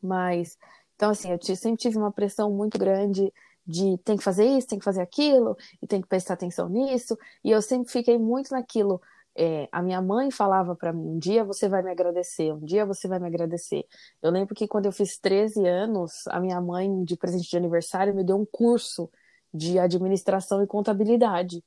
Mas, 0.01 0.57
então, 0.95 1.11
assim, 1.11 1.31
eu 1.31 1.55
sempre 1.55 1.77
tive 1.77 1.97
uma 1.97 2.11
pressão 2.11 2.51
muito 2.51 2.77
grande 2.77 3.33
de 3.65 3.97
tem 4.03 4.17
que 4.17 4.23
fazer 4.23 4.45
isso, 4.45 4.67
tem 4.67 4.77
que 4.77 4.85
fazer 4.85 5.01
aquilo, 5.01 5.57
e 5.81 5.87
tem 5.87 6.01
que 6.01 6.07
prestar 6.07 6.35
atenção 6.35 6.69
nisso. 6.69 7.17
E 7.43 7.51
eu 7.51 7.61
sempre 7.61 7.91
fiquei 7.91 8.17
muito 8.17 8.51
naquilo. 8.51 9.01
É, 9.38 9.67
a 9.71 9.81
minha 9.81 10.01
mãe 10.01 10.31
falava 10.31 10.75
para 10.75 10.93
mim: 10.93 11.07
um 11.07 11.19
dia 11.19 11.43
você 11.43 11.67
vai 11.67 11.83
me 11.83 11.91
agradecer, 11.91 12.53
um 12.53 12.63
dia 12.63 12.86
você 12.86 13.07
vai 13.07 13.19
me 13.19 13.27
agradecer. 13.27 13.86
Eu 14.21 14.31
lembro 14.31 14.55
que 14.55 14.67
quando 14.67 14.86
eu 14.86 14.91
fiz 14.91 15.17
13 15.17 15.65
anos, 15.67 16.25
a 16.27 16.39
minha 16.39 16.59
mãe, 16.61 17.03
de 17.03 17.17
presente 17.17 17.49
de 17.49 17.57
aniversário, 17.57 18.15
me 18.15 18.23
deu 18.23 18.38
um 18.38 18.45
curso 18.45 19.09
de 19.53 19.77
administração 19.79 20.63
e 20.63 20.67
contabilidade. 20.67 21.63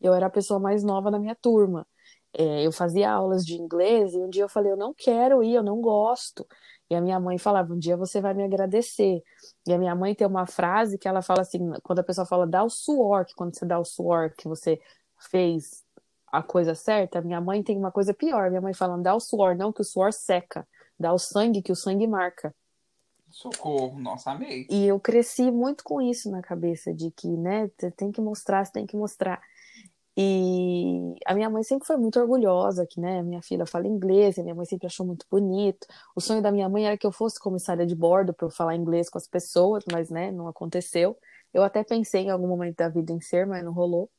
Eu 0.00 0.14
era 0.14 0.26
a 0.26 0.30
pessoa 0.30 0.60
mais 0.60 0.84
nova 0.84 1.10
da 1.10 1.18
minha 1.18 1.34
turma. 1.34 1.86
É, 2.32 2.66
eu 2.66 2.72
fazia 2.72 3.10
aulas 3.10 3.44
de 3.44 3.54
inglês 3.56 4.14
e 4.14 4.18
um 4.18 4.30
dia 4.30 4.44
eu 4.44 4.48
falei: 4.48 4.72
eu 4.72 4.76
não 4.76 4.94
quero 4.94 5.42
ir, 5.42 5.54
eu 5.54 5.62
não 5.62 5.80
gosto. 5.80 6.46
E 6.90 6.94
a 6.94 7.00
minha 7.00 7.18
mãe 7.20 7.38
falava: 7.38 7.74
um 7.74 7.78
dia 7.78 7.96
você 7.96 8.20
vai 8.20 8.34
me 8.34 8.44
agradecer. 8.44 9.22
E 9.66 9.72
a 9.72 9.78
minha 9.78 9.94
mãe 9.94 10.14
tem 10.14 10.26
uma 10.26 10.46
frase 10.46 10.98
que 10.98 11.08
ela 11.08 11.22
fala 11.22 11.42
assim: 11.42 11.58
quando 11.82 11.98
a 12.00 12.04
pessoa 12.04 12.26
fala 12.26 12.46
dá 12.46 12.62
o 12.62 12.70
suor, 12.70 13.24
que 13.24 13.34
quando 13.34 13.56
você 13.56 13.66
dá 13.66 13.78
o 13.78 13.84
suor 13.84 14.32
que 14.36 14.46
você 14.48 14.80
fez 15.30 15.84
a 16.30 16.42
coisa 16.42 16.74
certa, 16.74 17.20
minha 17.20 17.40
mãe 17.40 17.62
tem 17.62 17.76
uma 17.76 17.90
coisa 17.90 18.12
pior. 18.14 18.50
Minha 18.50 18.60
mãe 18.60 18.74
fala: 18.74 18.96
dá 18.98 19.14
o 19.14 19.20
suor, 19.20 19.56
não, 19.56 19.72
que 19.72 19.80
o 19.80 19.84
suor 19.84 20.12
seca. 20.12 20.66
Dá 20.98 21.12
o 21.12 21.18
sangue, 21.18 21.62
que 21.62 21.72
o 21.72 21.76
sangue 21.76 22.06
marca. 22.06 22.54
Socorro, 23.30 23.98
nossa, 23.98 24.30
amei. 24.30 24.66
E 24.70 24.86
eu 24.86 24.98
cresci 24.98 25.50
muito 25.50 25.84
com 25.84 26.00
isso 26.00 26.30
na 26.30 26.40
cabeça, 26.40 26.92
de 26.92 27.10
que, 27.10 27.28
né, 27.28 27.70
você 27.76 27.90
tem 27.90 28.10
que 28.10 28.20
mostrar, 28.20 28.64
você 28.64 28.72
tem 28.72 28.86
que 28.86 28.96
mostrar. 28.96 29.40
E 30.16 31.14
a 31.24 31.34
minha 31.34 31.48
mãe 31.48 31.62
sempre 31.62 31.86
foi 31.86 31.96
muito 31.96 32.18
orgulhosa 32.18 32.84
que, 32.84 33.00
né, 33.00 33.22
minha 33.22 33.40
filha 33.42 33.64
fala 33.64 33.86
inglês, 33.86 34.36
minha 34.38 34.54
mãe 34.54 34.66
sempre 34.66 34.86
achou 34.86 35.06
muito 35.06 35.24
bonito. 35.30 35.86
O 36.16 36.20
sonho 36.20 36.42
da 36.42 36.50
minha 36.50 36.68
mãe 36.68 36.86
era 36.86 36.98
que 36.98 37.06
eu 37.06 37.12
fosse 37.12 37.38
comissária 37.38 37.86
de 37.86 37.94
bordo 37.94 38.34
para 38.34 38.46
eu 38.46 38.50
falar 38.50 38.74
inglês 38.74 39.08
com 39.08 39.18
as 39.18 39.28
pessoas, 39.28 39.84
mas, 39.92 40.10
né, 40.10 40.32
não 40.32 40.48
aconteceu. 40.48 41.16
Eu 41.54 41.62
até 41.62 41.84
pensei 41.84 42.22
em 42.22 42.30
algum 42.30 42.48
momento 42.48 42.76
da 42.78 42.88
vida 42.88 43.12
em 43.12 43.20
ser, 43.20 43.46
mas 43.46 43.62
não 43.64 43.72
rolou. 43.72 44.10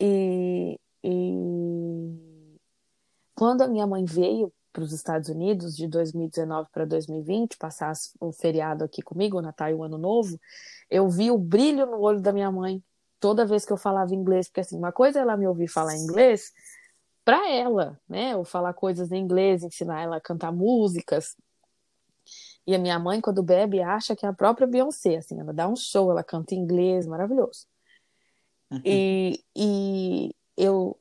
E, 0.00 0.78
e 1.08 2.58
quando 3.32 3.62
a 3.62 3.68
minha 3.68 3.86
mãe 3.86 4.04
veio 4.04 4.52
para 4.72 4.82
os 4.82 4.92
Estados 4.92 5.28
Unidos 5.28 5.76
de 5.76 5.86
2019 5.86 6.68
para 6.72 6.84
2020, 6.84 7.56
passar 7.58 7.92
o 8.18 8.32
feriado 8.32 8.82
aqui 8.82 9.00
comigo, 9.02 9.38
o 9.38 9.42
Natal 9.42 9.70
e 9.70 9.74
o 9.74 9.84
Ano 9.84 9.96
Novo, 9.96 10.36
eu 10.90 11.08
vi 11.08 11.30
o 11.30 11.38
brilho 11.38 11.86
no 11.86 12.00
olho 12.00 12.20
da 12.20 12.32
minha 12.32 12.50
mãe 12.50 12.82
toda 13.20 13.46
vez 13.46 13.64
que 13.64 13.72
eu 13.72 13.76
falava 13.76 14.14
inglês, 14.14 14.48
porque 14.48 14.62
assim, 14.62 14.76
uma 14.76 14.90
coisa 14.90 15.20
é 15.20 15.22
ela 15.22 15.36
me 15.36 15.46
ouvir 15.46 15.68
falar 15.68 15.96
inglês 15.96 16.52
para 17.24 17.48
ela, 17.50 18.00
né? 18.08 18.34
Ou 18.36 18.44
falar 18.44 18.74
coisas 18.74 19.12
em 19.12 19.22
inglês, 19.22 19.62
ensinar 19.62 20.02
ela 20.02 20.16
a 20.16 20.20
cantar 20.20 20.52
músicas. 20.52 21.36
E 22.66 22.74
a 22.74 22.78
minha 22.78 22.98
mãe, 22.98 23.20
quando 23.20 23.44
bebe, 23.44 23.80
acha 23.80 24.16
que 24.16 24.26
é 24.26 24.28
a 24.28 24.32
própria 24.32 24.66
Beyoncé, 24.66 25.16
assim, 25.18 25.38
ela 25.38 25.52
dá 25.52 25.68
um 25.68 25.76
show, 25.76 26.10
ela 26.10 26.24
canta 26.24 26.54
em 26.54 26.58
inglês, 26.58 27.06
maravilhoso. 27.06 27.66
Uhum. 28.72 28.82
E, 28.84 29.44
e 29.54 30.34
eu, 30.56 30.96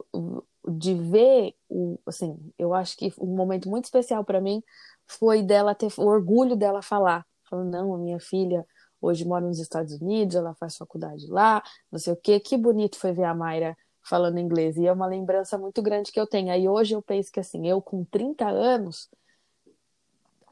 de 0.68 0.94
ver, 0.94 1.56
o, 1.70 2.00
assim, 2.06 2.38
eu 2.58 2.74
acho 2.74 2.98
que 2.98 3.14
um 3.20 3.36
momento 3.36 3.70
muito 3.70 3.86
especial 3.86 4.24
para 4.24 4.42
mim 4.42 4.64
foi 5.08 5.44
dela 5.44 5.76
ter 5.76 5.92
o 5.98 6.06
orgulho 6.06 6.56
dela 6.56 6.82
falar, 6.82 7.26
falando, 7.50 7.72
não, 7.72 7.94
a 7.94 7.98
minha 7.98 8.20
filha 8.20 8.66
hoje 9.02 9.26
mora 9.26 9.46
nos 9.46 9.60
Estados 9.60 9.94
Unidos, 10.02 10.36
ela 10.36 10.56
faz 10.56 10.76
faculdade 10.78 11.28
lá, 11.28 11.62
não 11.92 12.00
sei 12.00 12.14
o 12.14 12.18
quê. 12.18 12.40
Que 12.40 12.58
bonito 12.58 12.98
foi 12.98 13.12
ver 13.14 13.26
a 13.26 13.34
Mayra 13.36 13.78
falando 14.02 14.40
inglês. 14.40 14.78
E 14.78 14.88
é 14.88 14.92
uma 14.92 15.08
lembrança 15.08 15.58
muito 15.58 15.82
grande 15.82 16.12
que 16.12 16.20
eu 16.20 16.28
tenho. 16.28 16.52
Aí 16.52 16.68
hoje 16.68 16.96
eu 16.96 17.02
penso 17.02 17.32
que 17.32 17.40
assim, 17.40 17.68
eu 17.68 17.82
com 17.82 18.04
30 18.06 18.48
anos, 18.48 19.10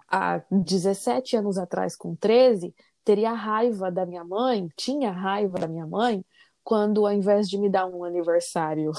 há 0.08 0.42
17 0.52 1.36
anos 1.38 1.58
atrás, 1.58 1.96
com 1.96 2.16
13, 2.16 2.74
teria 3.04 3.34
raiva 3.34 3.92
da 3.92 4.06
minha 4.06 4.24
mãe, 4.24 4.70
tinha 4.76 5.12
raiva 5.12 5.60
da 5.60 5.68
minha 5.68 5.88
mãe, 5.88 6.24
quando 6.64 7.06
ao 7.06 7.14
invés 7.14 7.50
de 7.50 7.58
me 7.58 7.70
dar 7.70 7.86
um 7.86 8.04
aniversário 8.04 8.92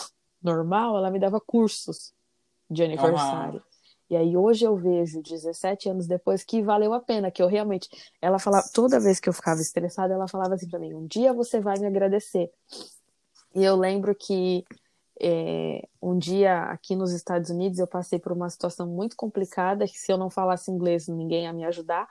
normal, 0.42 0.96
ela 0.96 1.10
me 1.10 1.18
dava 1.18 1.40
cursos 1.40 2.12
de 2.70 2.82
aniversário. 2.82 3.60
Uhum. 3.60 3.74
E 4.10 4.16
aí 4.16 4.36
hoje 4.36 4.64
eu 4.64 4.76
vejo, 4.76 5.22
17 5.22 5.88
anos 5.88 6.06
depois, 6.06 6.44
que 6.44 6.62
valeu 6.62 6.92
a 6.92 7.00
pena, 7.00 7.30
que 7.30 7.42
eu 7.42 7.46
realmente. 7.46 7.88
Ela 8.20 8.38
falava, 8.38 8.68
toda 8.72 9.00
vez 9.00 9.18
que 9.18 9.28
eu 9.28 9.32
ficava 9.32 9.60
estressada, 9.60 10.12
ela 10.12 10.28
falava 10.28 10.54
assim 10.54 10.68
pra 10.68 10.78
mim: 10.78 10.94
um 10.94 11.06
dia 11.06 11.32
você 11.32 11.60
vai 11.60 11.78
me 11.78 11.86
agradecer. 11.86 12.50
E 13.54 13.64
eu 13.64 13.76
lembro 13.76 14.14
que 14.14 14.64
é, 15.20 15.86
um 16.02 16.18
dia 16.18 16.64
aqui 16.64 16.94
nos 16.94 17.12
Estados 17.12 17.48
Unidos 17.48 17.78
eu 17.78 17.86
passei 17.86 18.18
por 18.18 18.32
uma 18.32 18.50
situação 18.50 18.86
muito 18.86 19.16
complicada, 19.16 19.86
que 19.86 19.98
se 19.98 20.12
eu 20.12 20.18
não 20.18 20.28
falasse 20.28 20.70
inglês 20.70 21.08
ninguém 21.08 21.44
ia 21.44 21.52
me 21.52 21.64
ajudar. 21.64 22.06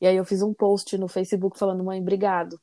E 0.00 0.06
aí 0.06 0.16
eu 0.16 0.24
fiz 0.24 0.42
um 0.42 0.52
post 0.52 0.96
no 0.98 1.08
Facebook 1.08 1.58
falando: 1.58 1.82
mãe, 1.82 2.00
obrigado. 2.00 2.60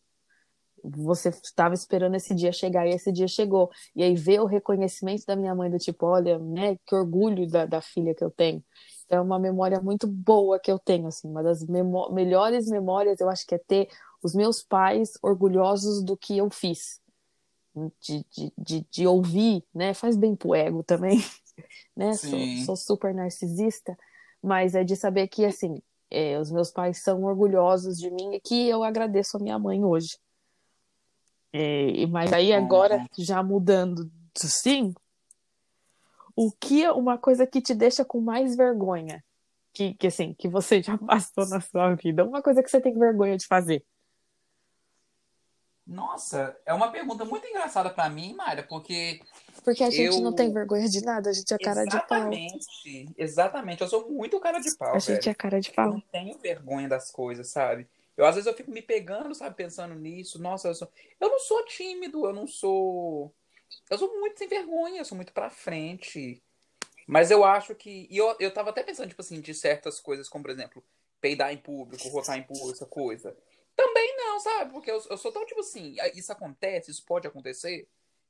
Você 0.92 1.30
estava 1.30 1.74
esperando 1.74 2.16
esse 2.16 2.36
dia 2.36 2.52
chegar 2.52 2.86
e 2.88 2.92
esse 2.92 3.12
dia 3.12 3.28
chegou. 3.28 3.72
E 3.96 4.04
aí 4.04 4.16
ver 4.16 4.42
o 4.42 4.46
reconhecimento 4.46 5.26
da 5.26 5.36
minha 5.36 5.56
mãe 5.56 5.70
do 5.70 5.78
tipo, 5.78 6.06
olha, 6.06 6.38
né, 6.40 6.78
que 6.86 6.96
orgulho 6.96 7.48
da, 7.50 7.66
da 7.66 7.82
filha 7.82 8.14
que 8.14 8.24
eu 8.24 8.32
tenho 8.32 8.64
é 9.10 9.20
uma 9.20 9.40
memória 9.40 9.80
muito 9.80 10.08
boa 10.08 10.60
que 10.60 10.72
eu 10.72 10.80
tenho, 10.80 11.08
assim, 11.08 11.28
uma 11.30 11.44
das 11.44 11.64
memó 11.66 12.10
melhores 12.10 12.68
memórias 12.68 13.20
eu 13.20 13.30
acho 13.30 13.46
que 13.46 13.56
é 13.56 13.58
ter 13.58 13.88
os 14.22 14.34
meus 14.34 14.64
pais 14.64 15.14
orgulhosos 15.22 16.04
do 16.04 16.18
que 16.18 16.38
eu 16.38 16.50
fiz. 16.50 17.00
De, 18.00 18.26
de, 18.32 18.54
de, 18.58 18.88
de 18.90 19.06
ouvir, 19.08 19.62
né? 19.74 19.94
Faz 19.94 20.16
bem 20.16 20.34
pro 20.34 20.56
ego 20.56 20.82
também, 20.82 21.20
né? 21.96 22.14
Sou, 22.14 22.40
sou, 22.66 22.76
super 22.78 23.14
narcisista, 23.14 23.98
mas 24.42 24.76
é 24.76 24.84
de 24.84 24.96
saber 24.96 25.28
que, 25.28 25.44
assim, 25.44 25.82
é, 26.10 26.40
os 26.40 26.50
meus 26.50 26.72
pais 26.72 27.04
são 27.04 27.24
orgulhosos 27.24 27.98
de 27.98 28.10
mim 28.10 28.34
e 28.34 28.40
que 28.40 28.70
eu 28.70 28.82
agradeço 28.82 29.36
a 29.36 29.42
minha 29.42 29.60
mãe 29.60 29.84
hoje. 29.84 30.18
É, 31.58 32.06
mas 32.08 32.34
aí 32.34 32.52
agora, 32.52 33.08
já 33.18 33.42
mudando, 33.42 34.12
sim, 34.36 34.94
o 36.36 36.52
que 36.52 36.84
é 36.84 36.92
uma 36.92 37.18
coisa 37.18 37.48
que 37.48 37.62
te 37.62 37.74
deixa 37.74 38.04
com 38.04 38.20
mais 38.20 38.58
vergonha? 38.58 39.24
Que, 39.72 39.94
que 39.94 40.08
assim, 40.08 40.34
que 40.34 40.50
você 40.50 40.84
já 40.84 40.98
passou 40.98 41.48
na 41.48 41.62
sua 41.62 41.96
vida? 41.96 42.26
Uma 42.26 42.42
coisa 42.42 42.62
que 42.62 42.70
você 42.70 42.82
tem 42.82 42.94
vergonha 43.00 43.38
de 43.38 43.48
fazer? 43.48 43.86
Nossa, 45.88 46.58
é 46.66 46.74
uma 46.74 46.92
pergunta 46.92 47.24
muito 47.24 47.48
engraçada 47.48 47.90
para 47.90 48.10
mim, 48.10 48.34
Mayra, 48.34 48.64
porque. 48.64 49.22
Porque 49.64 49.84
a 49.84 49.90
gente 49.90 50.18
eu... 50.18 50.22
não 50.22 50.34
tem 50.34 50.52
vergonha 50.52 50.90
de 50.90 51.00
nada, 51.06 51.30
a 51.30 51.34
gente 51.34 51.54
é 51.54 51.58
cara 51.58 51.84
exatamente, 51.84 52.66
de 52.84 53.06
pau. 53.06 53.14
Exatamente, 53.18 53.82
eu 53.82 53.88
sou 53.88 54.12
muito 54.12 54.40
cara 54.42 54.60
de 54.60 54.76
pau. 54.76 54.94
A 54.94 55.00
gente 55.00 55.20
velho. 55.20 55.30
é 55.30 55.34
cara 55.34 55.62
de 55.62 55.72
pau. 55.72 55.86
Eu 55.86 55.94
não 55.94 56.02
tenho 56.12 56.38
vergonha 56.40 56.90
das 56.90 57.12
coisas, 57.12 57.50
sabe? 57.50 57.88
Eu 58.18 58.26
às 58.26 58.36
vezes 58.36 58.48
eu 58.48 58.54
fico 58.54 58.72
me 58.72 58.82
pegando, 58.82 59.36
sabe, 59.36 59.56
pensando 59.56 59.96
nisso. 59.96 60.42
Nossa, 60.42 60.70
eu, 60.70 60.76
sou... 60.76 60.92
eu 61.20 61.30
não 61.30 61.40
sou 61.40 61.66
tímido, 61.66 62.26
eu 62.26 62.34
não 62.34 62.48
sou 62.48 63.34
eu 63.90 63.98
sou 63.98 64.20
muito 64.20 64.38
sem 64.38 64.48
vergonha, 64.48 65.00
eu 65.00 65.06
sou 65.06 65.16
muito 65.16 65.34
pra 65.34 65.50
frente. 65.50 66.42
Mas 67.08 67.30
eu 67.30 67.44
acho 67.44 67.76
que. 67.76 68.08
E 68.10 68.18
eu, 68.18 68.36
eu 68.40 68.54
tava 68.54 68.70
até 68.70 68.84
pensando, 68.84 69.10
tipo 69.10 69.22
assim, 69.22 69.40
de 69.40 69.54
certas 69.54 70.00
coisas, 70.00 70.28
como 70.28 70.44
por 70.44 70.52
exemplo, 70.52 70.84
peidar 71.22 71.54
em 71.54 71.58
público, 71.58 72.08
rotar 72.10 72.38
em 72.38 72.44
público, 72.44 72.72
essa 72.72 72.86
coisa. 72.86 73.36
Também 73.76 74.16
não, 74.18 74.40
sabe? 74.40 74.72
Porque 74.72 74.90
eu, 74.90 75.02
eu 75.10 75.18
sou 75.18 75.32
tão, 75.32 75.46
tipo 75.46 75.60
assim, 75.60 75.96
isso 76.16 76.32
acontece, 76.32 76.92
isso 76.92 77.06
pode 77.06 77.28
acontecer, 77.28 77.88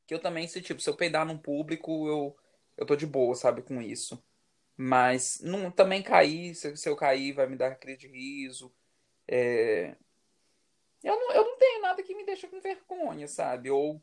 que 0.07 0.13
eu 0.13 0.19
também, 0.19 0.47
se, 0.47 0.61
tipo, 0.61 0.81
se 0.81 0.89
eu 0.89 0.95
peidar 0.95 1.25
num 1.25 1.37
público, 1.37 2.07
eu, 2.07 2.35
eu 2.75 2.85
tô 2.85 2.95
de 2.95 3.05
boa, 3.05 3.35
sabe, 3.35 3.61
com 3.61 3.81
isso. 3.81 4.21
Mas 4.75 5.39
não, 5.41 5.71
também 5.71 6.01
cair, 6.01 6.55
se, 6.55 6.75
se 6.75 6.89
eu 6.89 6.95
cair, 6.95 7.31
vai 7.33 7.47
me 7.47 7.55
dar 7.55 7.75
crise 7.75 7.99
de 7.99 8.07
riso. 8.07 8.73
É... 9.27 9.95
Eu, 11.03 11.15
não, 11.15 11.31
eu 11.33 11.45
não 11.45 11.57
tenho 11.57 11.81
nada 11.81 12.01
que 12.01 12.15
me 12.15 12.25
deixa 12.25 12.47
com 12.47 12.59
vergonha, 12.59 13.27
sabe? 13.27 13.69
Ou 13.69 14.01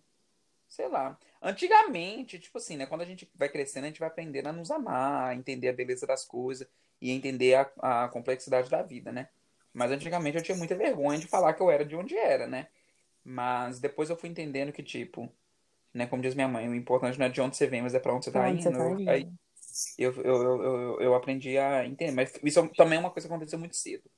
sei 0.68 0.88
lá. 0.88 1.18
Antigamente, 1.40 2.38
tipo 2.38 2.58
assim, 2.58 2.76
né? 2.76 2.86
Quando 2.86 3.02
a 3.02 3.04
gente 3.04 3.30
vai 3.34 3.48
crescendo, 3.48 3.84
a 3.84 3.88
gente 3.88 4.00
vai 4.00 4.08
aprendendo 4.08 4.48
a 4.48 4.52
nos 4.52 4.70
amar, 4.70 5.30
a 5.30 5.34
entender 5.34 5.68
a 5.68 5.72
beleza 5.72 6.06
das 6.06 6.24
coisas 6.24 6.66
e 7.00 7.10
entender 7.10 7.54
a, 7.54 8.04
a 8.04 8.08
complexidade 8.08 8.70
da 8.70 8.82
vida, 8.82 9.12
né? 9.12 9.28
Mas 9.72 9.90
antigamente 9.90 10.36
eu 10.36 10.42
tinha 10.42 10.56
muita 10.56 10.74
vergonha 10.74 11.18
de 11.18 11.26
falar 11.26 11.54
que 11.54 11.62
eu 11.62 11.70
era 11.70 11.84
de 11.84 11.96
onde 11.96 12.16
era, 12.16 12.46
né? 12.46 12.68
Mas 13.24 13.80
depois 13.80 14.08
eu 14.08 14.16
fui 14.16 14.28
entendendo 14.28 14.72
que, 14.72 14.82
tipo, 14.82 15.30
né, 15.92 16.06
como 16.06 16.22
diz 16.22 16.34
minha 16.34 16.48
mãe, 16.48 16.68
o 16.68 16.74
importante 16.74 17.18
não 17.18 17.26
é 17.26 17.28
de 17.28 17.40
onde 17.40 17.56
você 17.56 17.66
vem, 17.66 17.82
mas 17.82 17.94
é 17.94 17.98
pra 17.98 18.14
onde 18.14 18.24
você 18.24 18.32
tá 18.32 18.48
indo. 18.48 18.62
Você 18.62 18.70
tá 18.70 18.90
indo. 18.90 19.10
Aí, 19.10 19.28
eu, 19.98 20.12
eu, 20.22 20.62
eu, 20.62 21.00
eu, 21.00 21.14
aprendi 21.14 21.56
a 21.58 21.86
entender. 21.86 22.12
Mas 22.12 22.32
isso 22.42 22.68
também 22.76 22.96
é 22.96 23.00
uma 23.00 23.10
coisa 23.10 23.28
que 23.28 23.32
aconteceu 23.32 23.58
muito 23.58 23.76
cedo. 23.76 24.10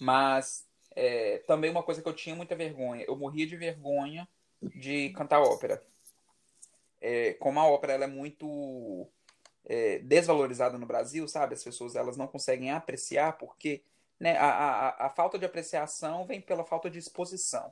Mas 0.00 0.66
é, 0.94 1.38
também 1.46 1.70
uma 1.70 1.82
coisa 1.82 2.02
que 2.02 2.08
eu 2.08 2.14
tinha 2.14 2.34
muita 2.34 2.54
vergonha. 2.54 3.04
Eu 3.06 3.16
morria 3.16 3.46
de 3.46 3.56
vergonha 3.56 4.28
de 4.62 5.10
cantar 5.10 5.40
ópera 5.40 5.82
é, 7.04 7.34
como 7.34 7.60
a 7.60 7.66
ópera 7.66 7.92
ela 7.92 8.04
é 8.04 8.08
muito 8.08 9.06
é, 9.66 9.98
desvalorizada 9.98 10.78
no 10.78 10.86
Brasil, 10.86 11.28
sabe? 11.28 11.52
As 11.52 11.62
pessoas 11.62 11.94
elas 11.94 12.16
não 12.16 12.26
conseguem 12.26 12.70
apreciar 12.70 13.36
porque 13.36 13.82
né, 14.18 14.38
a, 14.38 14.48
a, 14.48 15.06
a 15.06 15.10
falta 15.10 15.38
de 15.38 15.44
apreciação 15.44 16.26
vem 16.26 16.40
pela 16.40 16.64
falta 16.64 16.88
de 16.88 16.98
exposição. 16.98 17.70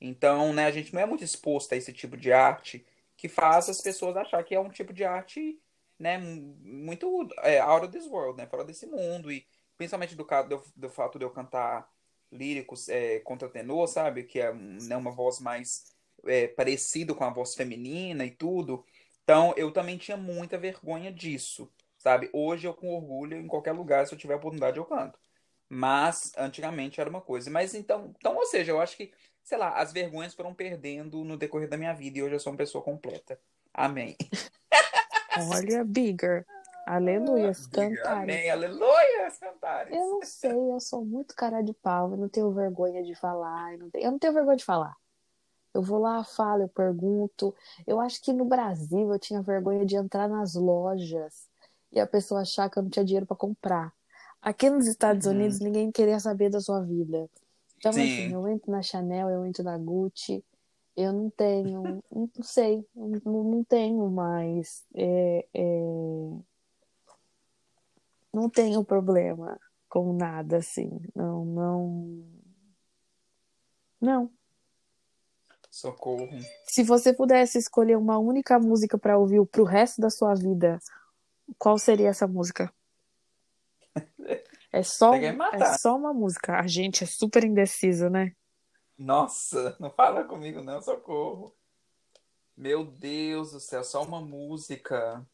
Então, 0.00 0.52
né, 0.52 0.66
a 0.66 0.72
gente 0.72 0.92
não 0.92 1.00
é 1.00 1.06
muito 1.06 1.22
exposto 1.22 1.72
a 1.72 1.76
esse 1.76 1.92
tipo 1.92 2.16
de 2.16 2.32
arte 2.32 2.84
que 3.16 3.28
faz 3.28 3.68
as 3.68 3.80
pessoas 3.80 4.16
achar 4.16 4.42
que 4.42 4.52
é 4.52 4.58
um 4.58 4.68
tipo 4.68 4.92
de 4.92 5.04
arte, 5.04 5.60
né, 5.96 6.18
muito 6.18 7.28
é, 7.44 7.60
out 7.60 7.86
of 7.86 7.96
this 7.96 8.08
world, 8.08 8.36
né, 8.36 8.48
fora 8.48 8.64
desse 8.64 8.86
mundo 8.86 9.30
e 9.30 9.46
principalmente 9.76 10.14
do, 10.14 10.24
do, 10.24 10.62
do 10.76 10.90
fato 10.90 11.18
de 11.18 11.24
eu 11.24 11.30
cantar 11.30 11.88
líricos 12.30 12.88
é, 12.88 13.20
contra 13.20 13.48
tenor, 13.48 13.86
sabe, 13.86 14.24
que 14.24 14.40
é 14.40 14.52
né, 14.52 14.96
uma 14.96 15.10
voz 15.10 15.38
mais 15.38 15.84
é, 16.24 16.48
parecido 16.48 17.14
com 17.14 17.24
a 17.24 17.30
voz 17.30 17.54
feminina 17.54 18.24
e 18.24 18.30
tudo. 18.30 18.84
Então, 19.22 19.54
eu 19.56 19.70
também 19.70 19.98
tinha 19.98 20.16
muita 20.16 20.58
vergonha 20.58 21.12
disso, 21.12 21.70
sabe? 21.98 22.28
Hoje 22.32 22.66
eu 22.66 22.74
com 22.74 22.94
orgulho 22.94 23.36
em 23.36 23.46
qualquer 23.46 23.72
lugar, 23.72 24.06
se 24.06 24.14
eu 24.14 24.18
tiver 24.18 24.34
oportunidade 24.34 24.78
eu 24.78 24.84
canto. 24.84 25.18
Mas 25.68 26.32
antigamente 26.36 27.00
era 27.00 27.08
uma 27.08 27.20
coisa. 27.20 27.50
Mas 27.50 27.74
então, 27.74 28.12
então, 28.18 28.36
ou 28.36 28.46
seja, 28.46 28.72
eu 28.72 28.80
acho 28.80 28.96
que, 28.96 29.12
sei 29.42 29.58
lá, 29.58 29.76
as 29.78 29.92
vergonhas 29.92 30.34
foram 30.34 30.52
perdendo 30.52 31.24
no 31.24 31.36
decorrer 31.36 31.68
da 31.68 31.76
minha 31.76 31.94
vida 31.94 32.18
e 32.18 32.22
hoje 32.22 32.34
eu 32.34 32.40
sou 32.40 32.52
uma 32.52 32.58
pessoa 32.58 32.82
completa. 32.82 33.38
Amém. 33.72 34.16
Olha, 35.50 35.82
bigger. 35.84 36.44
Aleluia, 36.86 37.52
cantares. 37.72 38.04
Amém, 38.04 38.50
aleluia, 38.50 39.11
Eu 39.92 40.08
não 40.08 40.22
sei, 40.22 40.50
eu 40.50 40.80
sou 40.80 41.04
muito 41.04 41.34
cara 41.36 41.62
de 41.62 41.72
pau, 41.72 42.10
eu 42.10 42.16
não 42.16 42.28
tenho 42.28 42.50
vergonha 42.50 43.02
de 43.02 43.14
falar, 43.14 43.74
eu 43.74 43.78
não 43.78 43.90
tenho, 43.90 44.04
eu 44.04 44.10
não 44.10 44.18
tenho 44.18 44.32
vergonha 44.32 44.56
de 44.56 44.64
falar. 44.64 44.96
Eu 45.72 45.80
vou 45.80 45.98
lá, 45.98 46.22
falo, 46.22 46.64
eu 46.64 46.68
pergunto. 46.68 47.54
Eu 47.86 47.98
acho 47.98 48.20
que 48.20 48.32
no 48.32 48.44
Brasil 48.44 49.12
eu 49.12 49.18
tinha 49.18 49.40
vergonha 49.40 49.86
de 49.86 49.96
entrar 49.96 50.28
nas 50.28 50.54
lojas 50.54 51.48
e 51.90 51.98
a 51.98 52.06
pessoa 52.06 52.42
achar 52.42 52.68
que 52.68 52.78
eu 52.78 52.82
não 52.82 52.90
tinha 52.90 53.04
dinheiro 53.04 53.26
para 53.26 53.36
comprar. 53.36 53.92
Aqui 54.40 54.68
nos 54.68 54.86
Estados 54.86 55.26
uhum. 55.26 55.32
Unidos 55.32 55.60
ninguém 55.60 55.90
queria 55.90 56.18
saber 56.18 56.50
da 56.50 56.60
sua 56.60 56.82
vida. 56.82 57.30
Então, 57.78 57.92
Sim. 57.92 58.02
assim, 58.02 58.32
eu 58.32 58.48
entro 58.48 58.70
na 58.70 58.82
Chanel, 58.82 59.30
eu 59.30 59.46
entro 59.46 59.64
na 59.64 59.78
Gucci, 59.78 60.44
eu 60.96 61.12
não 61.12 61.30
tenho, 61.30 61.82
não 62.10 62.28
sei, 62.42 62.86
não, 62.94 63.44
não 63.44 63.64
tenho 63.64 64.08
mais. 64.10 64.84
É, 64.94 65.46
é... 65.54 66.36
Não 68.32 68.48
tenho 68.48 68.84
problema 68.84 69.58
com 69.88 70.12
nada, 70.12 70.56
assim. 70.56 70.90
Não, 71.14 71.44
não. 71.44 72.24
Não. 74.00 74.32
Socorro. 75.70 76.28
Se 76.64 76.82
você 76.82 77.12
pudesse 77.12 77.58
escolher 77.58 77.96
uma 77.96 78.18
única 78.18 78.58
música 78.58 78.98
para 78.98 79.18
ouvir 79.18 79.44
pro 79.46 79.64
resto 79.64 80.00
da 80.00 80.10
sua 80.10 80.34
vida, 80.34 80.78
qual 81.58 81.78
seria 81.78 82.08
essa 82.08 82.26
música? 82.26 82.72
É 84.72 84.82
só, 84.82 85.14
é 85.14 85.76
só 85.78 85.96
uma 85.96 86.14
música. 86.14 86.58
A 86.58 86.66
gente 86.66 87.04
é 87.04 87.06
super 87.06 87.44
indeciso, 87.44 88.08
né? 88.08 88.34
Nossa, 88.96 89.76
não 89.78 89.90
fala 89.90 90.24
comigo 90.24 90.62
não, 90.62 90.80
socorro. 90.80 91.54
Meu 92.56 92.84
Deus 92.84 93.52
do 93.52 93.60
céu, 93.60 93.84
só 93.84 94.02
uma 94.02 94.20
música. 94.20 95.26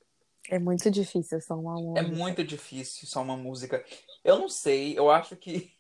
É 0.51 0.59
muito 0.59 0.91
difícil 0.91 1.41
só 1.41 1.55
uma 1.55 1.79
é 1.79 1.83
música. 1.83 2.01
É 2.01 2.03
muito 2.03 2.45
difícil 2.45 3.07
só 3.07 3.23
uma 3.23 3.37
música. 3.37 3.85
Eu 4.25 4.39
não 4.39 4.49
sei, 4.49 4.99
eu 4.99 5.11
acho 5.11 5.37
que. 5.37 5.73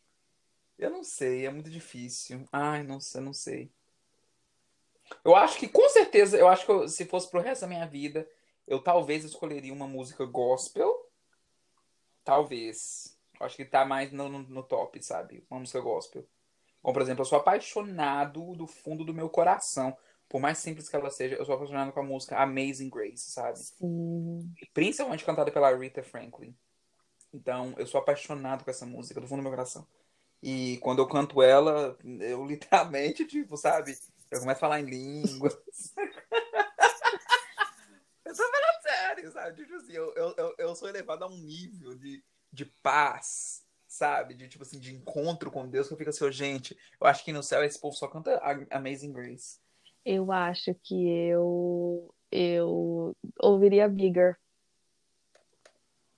Eu 0.78 0.90
não 0.90 1.02
sei, 1.02 1.44
é 1.44 1.50
muito 1.50 1.68
difícil. 1.68 2.48
Ai, 2.52 2.84
não 2.84 3.00
sei, 3.00 3.20
não 3.20 3.32
sei. 3.32 3.68
Eu 5.24 5.34
acho 5.34 5.58
que, 5.58 5.66
com 5.66 5.88
certeza, 5.88 6.36
eu 6.36 6.46
acho 6.46 6.64
que 6.64 6.70
eu, 6.70 6.88
se 6.88 7.04
fosse 7.04 7.28
pro 7.28 7.40
resto 7.40 7.62
da 7.62 7.66
minha 7.66 7.84
vida, 7.84 8.28
eu 8.64 8.80
talvez 8.80 9.24
escolheria 9.24 9.72
uma 9.72 9.88
música 9.88 10.24
gospel. 10.24 11.10
Talvez. 12.22 13.18
Eu 13.40 13.46
acho 13.46 13.56
que 13.56 13.64
tá 13.64 13.84
mais 13.84 14.12
no, 14.12 14.28
no, 14.28 14.38
no, 14.40 14.62
top, 14.62 15.02
sabe? 15.02 15.44
Uma 15.50 15.60
música 15.60 15.80
gospel. 15.80 16.24
Como, 16.82 16.92
por 16.92 17.02
exemplo, 17.02 17.22
eu 17.22 17.26
sou 17.26 17.38
apaixonado 17.38 18.54
do 18.54 18.66
fundo 18.66 19.04
do 19.04 19.14
meu 19.14 19.28
coração. 19.28 19.96
Por 20.28 20.40
mais 20.40 20.58
simples 20.58 20.88
que 20.88 20.96
ela 20.96 21.10
seja, 21.10 21.36
eu 21.36 21.44
sou 21.44 21.54
apaixonado 21.54 21.92
com 21.92 22.00
a 22.00 22.04
música 22.04 22.36
Amazing 22.36 22.90
Grace, 22.90 23.30
sabe? 23.30 23.58
Sim. 23.58 24.52
Principalmente 24.74 25.24
cantada 25.24 25.50
pela 25.50 25.74
Rita 25.74 26.02
Franklin. 26.02 26.54
Então, 27.32 27.74
eu 27.78 27.86
sou 27.86 28.00
apaixonado 28.00 28.64
com 28.64 28.70
essa 28.70 28.84
música 28.84 29.20
do 29.20 29.26
fundo 29.26 29.38
do 29.38 29.42
meu 29.42 29.52
coração. 29.52 29.86
E 30.42 30.78
quando 30.78 31.00
eu 31.00 31.08
canto 31.08 31.42
ela, 31.42 31.96
eu 32.20 32.44
literalmente, 32.44 33.24
tipo, 33.26 33.56
sabe? 33.56 33.96
Eu 34.30 34.40
começo 34.40 34.58
a 34.58 34.60
falar 34.60 34.80
em 34.80 34.84
línguas. 34.84 35.54
eu 38.24 38.34
tô 38.34 38.50
falando 38.50 38.82
sério, 38.82 39.32
sabe? 39.32 39.64
Tipo 39.64 39.76
assim, 39.76 39.92
eu, 39.92 40.14
eu, 40.14 40.54
eu 40.58 40.74
sou 40.76 40.88
elevado 40.88 41.24
a 41.24 41.28
um 41.28 41.38
nível 41.38 41.94
de, 41.94 42.22
de 42.52 42.66
paz, 42.66 43.64
sabe? 43.86 44.34
De 44.34 44.46
tipo 44.48 44.62
assim, 44.62 44.78
de 44.78 44.94
encontro 44.94 45.50
com 45.50 45.68
Deus, 45.68 45.88
que 45.88 45.94
eu 45.94 45.98
fico 45.98 46.10
assim, 46.10 46.24
oh, 46.24 46.30
gente, 46.30 46.78
eu 47.00 47.06
acho 47.06 47.24
que 47.24 47.32
no 47.32 47.42
céu 47.42 47.64
esse 47.64 47.80
povo 47.80 47.96
só 47.96 48.06
canta 48.06 48.38
Amazing 48.70 49.12
Grace. 49.12 49.58
Eu 50.10 50.32
acho 50.32 50.74
que 50.82 51.06
eu 51.06 52.08
eu 52.32 53.14
ouviria 53.38 53.86
Bigger. 53.86 54.38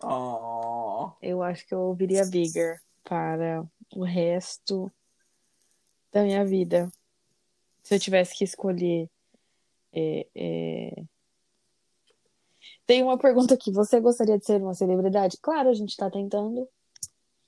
Oh. 0.00 1.10
Eu 1.20 1.42
acho 1.42 1.66
que 1.66 1.74
eu 1.74 1.80
ouviria 1.80 2.24
Bigger 2.24 2.80
para 3.02 3.66
o 3.96 4.04
resto 4.04 4.92
da 6.12 6.22
minha 6.22 6.44
vida 6.44 6.88
se 7.82 7.96
eu 7.96 7.98
tivesse 7.98 8.36
que 8.36 8.44
escolher. 8.44 9.10
É, 9.92 10.24
é... 10.36 11.02
Tem 12.86 13.02
uma 13.02 13.18
pergunta 13.18 13.54
aqui. 13.54 13.72
Você 13.72 13.98
gostaria 13.98 14.38
de 14.38 14.46
ser 14.46 14.62
uma 14.62 14.74
celebridade? 14.74 15.36
Claro, 15.42 15.68
a 15.68 15.74
gente 15.74 15.90
está 15.90 16.08
tentando. 16.08 16.68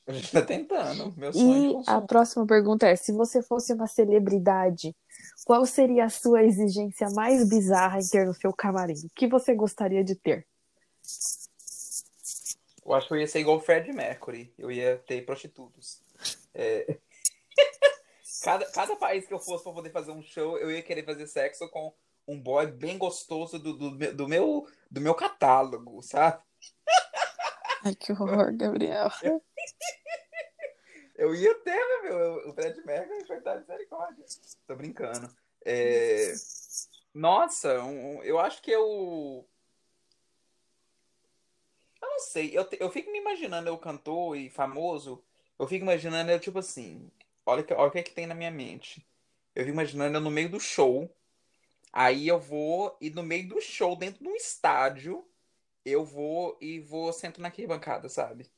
A 0.09 0.13
gente 0.13 0.25
está 0.25 0.43
tentando. 0.43 1.15
Meu 1.17 1.33
sonho 1.33 1.83
e 1.83 1.85
a 1.87 2.01
próxima 2.01 2.45
pergunta 2.45 2.89
é: 2.89 2.97
se 2.97 3.13
você 3.13 3.41
fosse 3.41 3.73
uma 3.73 3.87
celebridade, 3.87 4.93
qual 5.45 5.67
seria 5.67 6.05
a 6.05 6.11
sua 6.11 6.43
exigência 6.43 7.09
mais 7.11 7.49
bizarra 7.49 7.99
em 7.99 8.09
ter 8.09 8.27
no 8.27 8.35
seu 8.35 8.53
camarim? 8.53 8.95
O 8.95 9.11
que 9.15 9.27
você 9.27 9.55
gostaria 9.55 10.05
de 10.05 10.15
ter? 10.15 10.47
Eu 12.85 12.95
acho 12.95 13.09
que 13.09 13.15
eu 13.15 13.19
ia 13.19 13.27
ser 13.27 13.41
igual 13.41 13.57
o 13.57 13.61
Fred 13.61 13.93
Mercury. 13.93 14.53
Eu 14.59 14.71
ia 14.71 14.99
ter 15.07 15.25
prostitutos. 15.25 16.03
É... 16.55 16.99
Cada, 18.43 18.69
cada 18.73 18.97
país 18.97 19.25
que 19.25 19.33
eu 19.33 19.39
fosse 19.39 19.63
para 19.63 19.73
poder 19.73 19.91
fazer 19.91 20.11
um 20.11 20.21
show, 20.21 20.59
eu 20.59 20.69
ia 20.69 20.83
querer 20.83 21.05
fazer 21.05 21.29
sexo 21.29 21.69
com 21.69 21.95
um 22.27 22.41
boy 22.41 22.67
bem 22.67 22.99
gostoso 22.99 23.57
do, 23.57 23.73
do, 23.73 24.13
do, 24.13 24.27
meu, 24.27 24.67
do 24.91 25.01
meu 25.01 25.15
catálogo, 25.15 26.03
sabe? 26.03 26.43
Ai, 27.85 27.95
que 27.95 28.11
horror, 28.11 28.53
Gabriel. 28.57 29.13
Eu 31.15 31.35
ia 31.35 31.55
ter, 31.57 31.77
né, 31.77 32.09
meu? 32.09 32.49
O 32.49 32.53
Fred 32.55 32.81
Mercury 32.85 33.27
foi 33.27 33.41
dar 33.41 33.61
misericórdia. 33.61 34.25
Tô 34.67 34.75
brincando. 34.75 35.35
É... 35.65 36.33
Nossa, 37.15 37.83
um, 37.83 38.23
eu 38.23 38.39
acho 38.39 38.63
que 38.63 38.71
eu. 38.71 39.47
Eu 42.01 42.09
não 42.09 42.19
sei. 42.21 42.57
Eu, 42.57 42.67
eu 42.81 42.91
fico 42.91 43.11
me 43.11 43.19
imaginando 43.19 43.69
eu 43.69 43.79
cantor 43.79 44.37
e 44.37 44.49
famoso. 44.49 45.23
Eu 45.59 45.67
fico 45.67 45.85
imaginando 45.85 46.31
eu, 46.31 46.41
tipo 46.41 46.59
assim. 46.59 47.11
Olha, 47.45 47.65
olha 47.73 47.89
o 47.89 47.91
que, 47.91 47.99
é 47.99 48.03
que 48.03 48.15
tem 48.15 48.27
na 48.27 48.35
minha 48.35 48.51
mente. 48.51 49.07
Eu 49.55 49.65
fico 49.65 49.75
imaginando 49.75 50.17
eu 50.17 50.21
no 50.21 50.31
meio 50.31 50.49
do 50.49 50.59
show. 50.59 51.15
Aí 51.93 52.27
eu 52.27 52.41
vou, 52.41 52.97
e 53.01 53.11
no 53.11 53.23
meio 53.23 53.47
do 53.49 53.61
show, 53.61 53.95
dentro 53.95 54.25
de 54.25 54.29
um 54.29 54.35
estádio, 54.35 55.27
eu 55.85 56.05
vou 56.05 56.57
e 56.61 56.81
vou 56.81 57.13
sento 57.13 57.41
na 57.41 57.49
arquibancada, 57.49 58.09
sabe? 58.09 58.51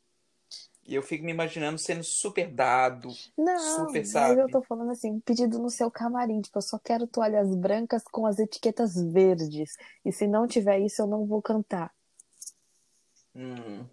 E 0.87 0.95
eu 0.95 1.03
fico 1.03 1.25
me 1.25 1.31
imaginando 1.31 1.79
sendo 1.79 2.05
super 2.05 2.51
dado. 2.51 3.09
Não, 3.39 3.87
super, 3.87 4.05
sabe? 4.05 4.37
mas 4.37 4.39
eu 4.39 4.51
tô 4.51 4.63
falando 4.63 4.91
assim, 4.91 5.13
um 5.13 5.21
pedido 5.21 5.59
no 5.59 5.71
seu 5.71 5.91
camarim. 5.91 6.43
Tipo, 6.43 6.59
eu 6.59 6.63
só 6.63 6.79
quero 6.79 7.07
toalhas 7.07 7.55
brancas 7.55 8.03
com 8.05 8.27
as 8.27 8.39
etiquetas 8.39 8.95
verdes. 8.95 9.77
E 10.05 10.13
se 10.13 10.27
não 10.27 10.47
tiver 10.47 10.81
isso, 10.81 11.01
eu 11.01 11.07
não 11.07 11.25
vou 11.25 11.41
cantar. 11.41 11.91
Hum. 13.35 13.87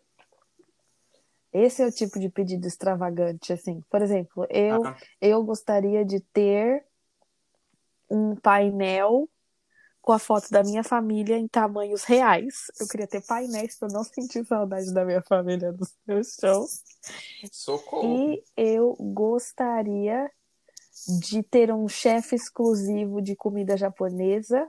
Esse 1.54 1.82
é 1.82 1.88
o 1.88 1.92
tipo 1.92 2.20
de 2.20 2.30
pedido 2.30 2.68
extravagante, 2.68 3.54
assim. 3.54 3.82
Por 3.90 4.02
exemplo, 4.02 4.46
eu, 4.50 4.82
eu 5.22 5.44
gostaria 5.44 6.06
de 6.06 6.20
ter 6.20 6.86
um 8.10 8.36
painel 8.36 9.30
com 10.02 10.12
a 10.12 10.20
foto 10.20 10.50
da 10.50 10.64
minha 10.64 10.84
família 10.84 11.38
em 11.38 11.48
tamanhos 11.48 12.04
reais. 12.04 12.72
Eu 12.80 12.88
queria 12.88 13.08
ter 13.08 13.22
painéis 13.22 13.78
para 13.78 13.90
não 13.90 14.04
sentir 14.04 14.46
saudade 14.46 14.92
da 14.94 15.06
minha 15.06 15.22
família 15.22 15.72
nos 15.72 15.94
meus 16.08 16.36
shows. 16.40 16.84
Socorro. 17.52 18.34
E 18.34 18.44
eu 18.58 18.96
gostaria 19.00 20.30
de 21.20 21.44
ter 21.44 21.72
um 21.72 21.88
chefe 21.88 22.36
exclusivo 22.36 23.22
de 23.22 23.36
comida 23.36 23.78
japonesa 23.78 24.68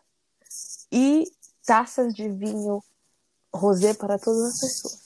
e 0.91 1.25
taças 1.65 2.15
de 2.15 2.29
vinho 2.29 2.83
rosé 3.55 3.95
para 3.95 4.19
todas 4.19 4.43
as 4.43 4.61
pessoas. 4.61 5.03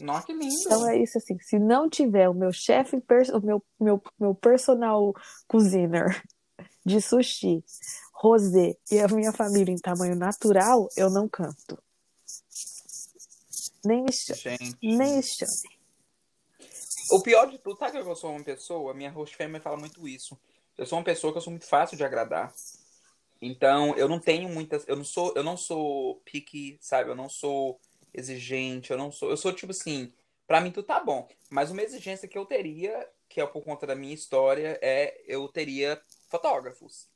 Nossa, 0.00 0.26
que 0.26 0.32
lindo. 0.32 0.54
Então 0.60 0.88
é 0.88 0.98
isso 0.98 1.16
assim, 1.16 1.38
se 1.40 1.58
não 1.58 1.88
tiver 1.88 2.28
o 2.28 2.34
meu 2.34 2.52
chefe, 2.52 2.96
o 2.96 3.40
meu, 3.40 3.62
meu, 3.80 4.02
meu 4.18 4.34
personal 4.34 5.14
cozinner 5.46 6.22
de 6.84 7.00
sushi, 7.00 7.64
rosé 8.16 8.76
e 8.90 8.98
a 8.98 9.06
minha 9.08 9.32
família 9.32 9.72
em 9.72 9.78
tamanho 9.78 10.16
natural, 10.16 10.88
eu 10.96 11.10
não 11.10 11.28
canto. 11.28 11.78
Nem 13.84 14.02
me 14.02 14.12
chame. 14.12 14.76
Nem 14.82 15.16
me 15.16 15.22
chame. 15.22 15.76
O 17.10 17.20
pior 17.22 17.46
de 17.46 17.58
tudo, 17.58 17.78
sabe 17.78 17.92
que 17.92 17.98
eu 17.98 18.16
sou 18.16 18.30
uma 18.30 18.42
pessoa? 18.42 18.94
Minha 18.94 19.10
host 19.10 19.36
family 19.36 19.62
fala 19.62 19.76
muito 19.76 20.08
isso. 20.08 20.36
Eu 20.76 20.86
sou 20.86 20.98
uma 20.98 21.04
pessoa 21.04 21.32
que 21.32 21.38
eu 21.38 21.42
sou 21.42 21.52
muito 21.52 21.66
fácil 21.66 21.96
de 21.96 22.04
agradar. 22.04 22.52
Então, 23.40 23.94
eu 23.96 24.08
não 24.08 24.18
tenho 24.18 24.48
muitas. 24.48 24.86
Eu 24.88 24.96
não 24.96 25.04
sou, 25.04 25.32
eu 25.36 25.44
não 25.44 25.56
sou 25.56 26.16
picky, 26.24 26.78
sabe? 26.80 27.10
Eu 27.10 27.14
não 27.14 27.28
sou 27.28 27.78
exigente, 28.12 28.90
eu 28.90 28.98
não 28.98 29.12
sou. 29.12 29.30
Eu 29.30 29.36
sou 29.36 29.52
tipo 29.52 29.72
assim, 29.72 30.12
pra 30.46 30.60
mim 30.60 30.72
tudo 30.72 30.86
tá 30.86 30.98
bom. 30.98 31.28
Mas 31.50 31.70
uma 31.70 31.82
exigência 31.82 32.26
que 32.26 32.36
eu 32.36 32.46
teria, 32.46 33.08
que 33.28 33.40
é 33.40 33.46
por 33.46 33.62
conta 33.62 33.86
da 33.86 33.94
minha 33.94 34.14
história, 34.14 34.78
é 34.82 35.22
eu 35.26 35.46
teria 35.48 36.00
fotógrafos, 36.28 37.06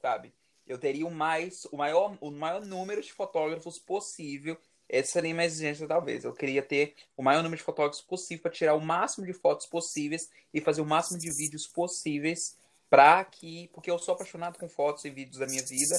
sabe? 0.00 0.32
Eu 0.66 0.78
teria 0.78 1.06
o 1.06 1.10
mais, 1.10 1.66
o 1.66 1.76
maior, 1.76 2.16
o 2.20 2.30
maior 2.30 2.64
número 2.64 3.02
de 3.02 3.12
fotógrafos 3.12 3.78
possível. 3.78 4.56
Essa 4.88 5.12
seria 5.12 5.34
minha 5.34 5.46
exigência, 5.46 5.86
talvez. 5.86 6.24
Eu 6.24 6.32
queria 6.32 6.62
ter 6.62 6.94
o 7.16 7.22
maior 7.22 7.42
número 7.42 7.58
de 7.58 7.64
fotógrafos 7.64 8.02
possível 8.02 8.42
para 8.42 8.52
tirar 8.52 8.74
o 8.74 8.80
máximo 8.80 9.26
de 9.26 9.32
fotos 9.32 9.66
possíveis 9.66 10.30
e 10.52 10.60
fazer 10.60 10.80
o 10.80 10.86
máximo 10.86 11.18
de 11.18 11.30
vídeos 11.30 11.66
possíveis 11.66 12.56
para 12.88 13.24
que. 13.24 13.68
Porque 13.72 13.90
eu 13.90 13.98
sou 13.98 14.14
apaixonado 14.14 14.58
com 14.58 14.68
fotos 14.68 15.04
e 15.04 15.10
vídeos 15.10 15.38
da 15.38 15.46
minha 15.46 15.62
vida. 15.64 15.98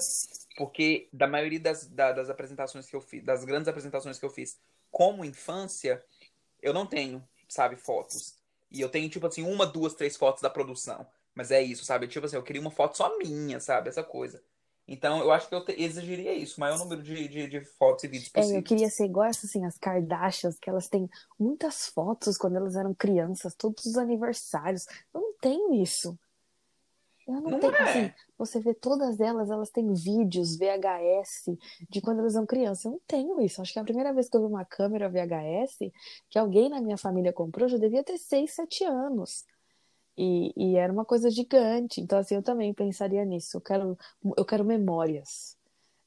Porque 0.58 1.08
da 1.12 1.28
maioria 1.28 1.60
das, 1.60 1.88
da, 1.88 2.12
das 2.12 2.30
apresentações 2.30 2.88
que 2.88 2.96
eu 2.96 3.02
fiz, 3.02 3.24
das 3.24 3.44
grandes 3.44 3.68
apresentações 3.68 4.18
que 4.18 4.26
eu 4.26 4.30
fiz 4.30 4.58
como 4.92 5.26
infância, 5.26 6.04
eu 6.62 6.74
não 6.74 6.86
tenho, 6.86 7.22
sabe, 7.50 7.76
fotos. 7.76 8.36
E 8.72 8.80
eu 8.82 8.90
tenho, 8.90 9.10
tipo 9.10 9.28
assim, 9.28 9.44
uma, 9.44 9.66
duas, 9.66 9.94
três 9.94 10.16
fotos 10.16 10.42
da 10.42 10.50
produção. 10.50 11.06
Mas 11.34 11.52
é 11.52 11.62
isso, 11.62 11.84
sabe? 11.84 12.08
Tipo 12.08 12.26
assim, 12.26 12.38
eu 12.38 12.44
queria 12.44 12.62
uma 12.62 12.72
foto 12.72 12.96
só 12.96 13.18
minha, 13.18 13.60
sabe? 13.60 13.90
Essa 13.90 14.04
coisa. 14.04 14.42
Então, 14.88 15.20
eu 15.20 15.32
acho 15.32 15.50
que 15.50 15.56
eu 15.56 15.66
te, 15.66 15.72
exigiria 15.82 16.34
isso, 16.34 16.58
o 16.58 16.60
maior 16.60 16.78
número 16.78 17.02
de, 17.02 17.28
de, 17.28 17.48
de 17.48 17.62
fotos 17.62 18.04
e 18.04 18.08
vídeos 18.08 18.30
possível. 18.30 18.56
É, 18.56 18.60
eu 18.60 18.64
queria 18.64 18.90
ser 18.90 19.06
igual 19.06 19.26
essas, 19.26 19.46
assim, 19.46 19.66
as 19.66 19.78
Kardashians, 19.78 20.60
que 20.60 20.70
elas 20.70 20.88
têm 20.88 21.10
muitas 21.40 21.88
fotos 21.88 22.38
quando 22.38 22.56
elas 22.58 22.76
eram 22.76 22.94
crianças, 22.94 23.56
todos 23.56 23.86
os 23.86 23.98
aniversários. 23.98 24.86
Eu 25.14 25.22
não 25.22 25.34
tenho 25.42 25.74
isso. 25.74 26.18
Eu 27.28 27.42
não, 27.42 27.52
Não 27.52 27.60
tenho, 27.60 27.74
é. 27.74 27.82
assim, 27.82 28.14
você 28.38 28.60
vê 28.60 28.76
todas 28.76 29.20
elas, 29.20 29.50
elas 29.50 29.72
têm 29.72 29.92
vídeos 29.94 30.58
VHS 30.58 31.58
de 31.90 32.00
quando 32.00 32.20
elas 32.20 32.36
eram 32.36 32.46
crianças. 32.46 32.86
Eu 32.86 32.92
não 32.92 33.02
tenho 33.08 33.42
isso. 33.42 33.62
Acho 33.62 33.74
que 33.74 33.80
a 33.80 33.84
primeira 33.84 34.14
vez 34.14 34.30
que 34.30 34.38
eu 34.38 34.42
vi 34.42 34.48
uma 34.48 34.64
câmera 34.64 35.10
VHS 35.10 35.92
que 36.30 36.38
alguém 36.38 36.70
na 36.70 36.80
minha 36.80 36.98
família 36.98 37.34
comprou, 37.34 37.66
eu 37.66 37.70
já 37.72 37.78
devia 37.80 38.04
ter 38.04 38.20
6, 38.20 38.54
7 38.54 38.84
anos. 38.84 39.44
E, 40.18 40.54
e 40.56 40.76
era 40.76 40.92
uma 40.92 41.06
coisa 41.06 41.30
gigante. 41.30 42.00
Então, 42.02 42.18
assim, 42.18 42.36
eu 42.36 42.44
também 42.44 42.74
pensaria 42.74 43.24
nisso. 43.26 43.58
Eu 43.58 43.62
quero, 43.62 43.98
eu 44.38 44.46
quero 44.46 44.64
memórias. 44.64 45.58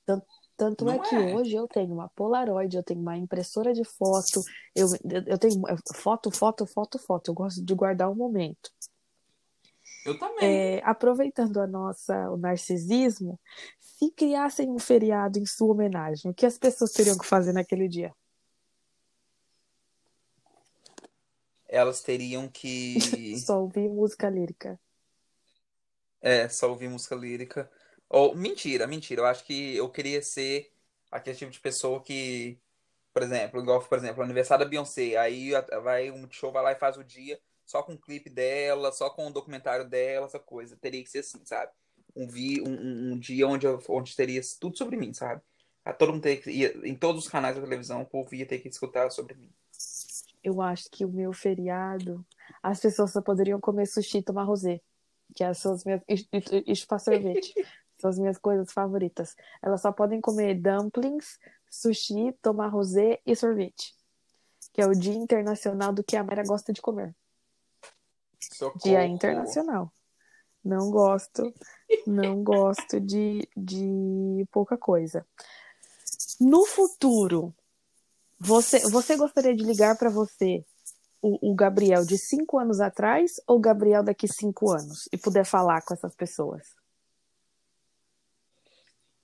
Tanto, 0.07 0.27
tanto 0.57 0.85
Não 0.85 0.93
é 0.93 0.99
que 0.99 1.15
é. 1.15 1.35
hoje 1.35 1.55
eu 1.55 1.69
tenho 1.69 1.93
uma 1.93 2.09
Polaroid, 2.09 2.75
eu 2.75 2.83
tenho 2.83 3.01
uma 3.01 3.17
impressora 3.17 3.73
de 3.73 3.85
foto, 3.85 4.43
eu, 4.75 4.89
eu 5.27 5.39
tenho 5.39 5.63
foto, 5.95 6.31
foto, 6.31 6.67
foto, 6.67 6.99
foto. 6.99 7.31
Eu 7.31 7.35
gosto 7.35 7.63
de 7.63 7.75
guardar 7.75 8.11
o 8.11 8.15
momento. 8.15 8.71
Eu 10.05 10.19
também. 10.19 10.49
É, 10.49 10.83
aproveitando 10.85 11.59
a 11.59 11.67
nossa, 11.67 12.31
o 12.31 12.37
narcisismo, 12.37 13.39
se 13.79 14.11
criassem 14.11 14.71
um 14.71 14.79
feriado 14.79 15.39
em 15.39 15.45
sua 15.45 15.73
homenagem, 15.73 16.31
o 16.31 16.35
que 16.35 16.47
as 16.47 16.57
pessoas 16.57 16.93
teriam 16.93 17.19
que 17.19 17.27
fazer 17.27 17.53
naquele 17.53 17.89
dia? 17.89 18.15
Elas 21.69 22.03
teriam 22.03 22.49
que. 22.49 22.99
Só 23.47 23.61
ouvir 23.61 23.89
música 23.89 24.29
lírica. 24.31 24.79
É, 26.21 26.49
só 26.49 26.69
ouvir 26.71 26.89
música 26.89 27.15
lírica. 27.15 27.71
Ou, 28.09 28.35
mentira, 28.35 28.87
mentira. 28.87 29.21
Eu 29.23 29.27
acho 29.27 29.45
que 29.45 29.77
eu 29.77 29.89
queria 29.91 30.23
ser 30.23 30.73
aquele 31.11 31.37
tipo 31.37 31.51
de 31.51 31.61
pessoa 31.61 32.03
que, 32.03 32.59
por 33.13 33.23
exemplo, 33.23 33.61
igual, 33.61 33.83
por 33.83 33.99
exemplo, 33.99 34.23
aniversário 34.23 34.65
da 34.65 34.71
Beyoncé. 34.71 35.17
Aí 35.17 35.53
vai 35.83 36.11
um 36.11 36.29
show, 36.31 36.53
vai 36.53 36.63
lá 36.63 36.73
e 36.73 36.77
faz 36.77 36.97
o 36.97 37.05
dia 37.05 37.41
só 37.67 37.83
com 37.83 37.95
o 37.95 37.99
clipe 38.01 38.31
dela, 38.31 38.93
só 38.93 39.11
com 39.11 39.27
o 39.29 39.33
documentário 39.33 39.89
dela, 39.89 40.27
essa 40.27 40.39
coisa. 40.41 40.77
Teria 40.77 41.03
que 41.05 41.11
ser 41.11 41.21
assim, 41.21 41.45
sabe? 41.45 41.73
Um, 42.17 42.29
vi, 42.29 42.61
um, 42.63 42.71
um- 42.71 43.13
um 43.15 43.19
dia 43.19 43.47
onde, 43.47 43.67
eu, 43.67 43.83
onde 43.89 44.17
teria 44.17 44.41
tudo 44.61 44.77
sobre 44.79 44.97
mim, 44.97 45.13
sabe? 45.15 45.43
A 45.85 45.93
todo 45.93 46.13
mundo 46.13 46.23
teria 46.23 46.43
que, 46.43 46.51
ia, 46.51 46.75
em 46.89 46.95
todos 46.97 47.25
os 47.25 47.31
canais 47.31 47.57
da 47.57 47.63
televisão, 47.63 48.03
o 48.03 48.07
povo 48.07 48.35
ia 48.35 48.47
ter 48.47 48.59
que 48.61 48.69
escutar 48.69 49.11
sobre 49.11 49.35
mim. 49.35 49.53
Eu 50.43 50.63
acho 50.63 50.89
que 50.91 51.05
o 51.05 51.09
meu 51.09 51.33
feriado, 51.33 52.25
as 52.63 52.81
pessoas 52.81 53.13
só 53.13 53.21
poderiam 53.21 53.61
comer 53.61 53.87
sushi 53.87 54.19
e 54.19 54.23
tomar 54.23 54.45
rosé, 54.45 54.81
que 55.35 55.55
são 55.55 55.73
as 55.73 55.85
minhas. 55.85 56.03
e, 56.09 56.15
e, 56.33 56.73
e 56.73 56.77
chupar 56.77 57.01
sorvete. 57.01 57.55
São 57.99 58.11
as 58.11 58.19
minhas 58.19 58.39
coisas 58.39 58.73
favoritas. 58.73 59.35
Elas 59.61 59.83
só 59.83 59.91
podem 59.91 60.21
comer 60.21 60.55
dumplings, 60.55 61.39
sushi, 61.69 62.33
tomar 62.41 62.69
rosé 62.69 63.21
e 63.27 63.35
sorvete. 63.35 63.95
Que 64.73 64.81
é 64.81 64.87
o 64.87 64.93
Dia 64.93 65.15
Internacional 65.15 65.93
do 65.93 66.05
que 66.05 66.17
a 66.17 66.23
Mera 66.23 66.45
gosta 66.45 66.73
de 66.73 66.81
comer. 66.81 67.15
Socorro. 68.39 68.79
Dia 68.85 69.05
Internacional. 69.05 69.93
Não 70.65 70.91
gosto, 70.91 71.53
não 72.07 72.43
gosto 72.43 73.01
de, 73.01 73.49
de 73.57 74.47
pouca 74.53 74.77
coisa. 74.77 75.27
No 76.41 76.65
futuro, 76.67 77.55
você, 78.39 78.81
você 78.91 79.17
gostaria 79.17 79.55
de 79.55 79.65
ligar 79.65 79.97
para 79.99 80.11
você 80.11 80.65
o, 81.21 81.51
o 81.51 81.55
Gabriel 81.55 82.05
de 82.05 82.17
cinco 82.17 82.59
anos 82.59 82.81
atrás 82.81 83.33
ou 83.47 83.57
o 83.57 83.61
Gabriel 83.61 84.03
daqui 84.03 84.29
cinco 84.29 84.71
anos 84.71 85.09
e 85.13 85.19
poder 85.19 85.45
falar 85.45 85.83
com 85.83 85.95
essas 85.95 86.15
pessoas? 86.15 86.63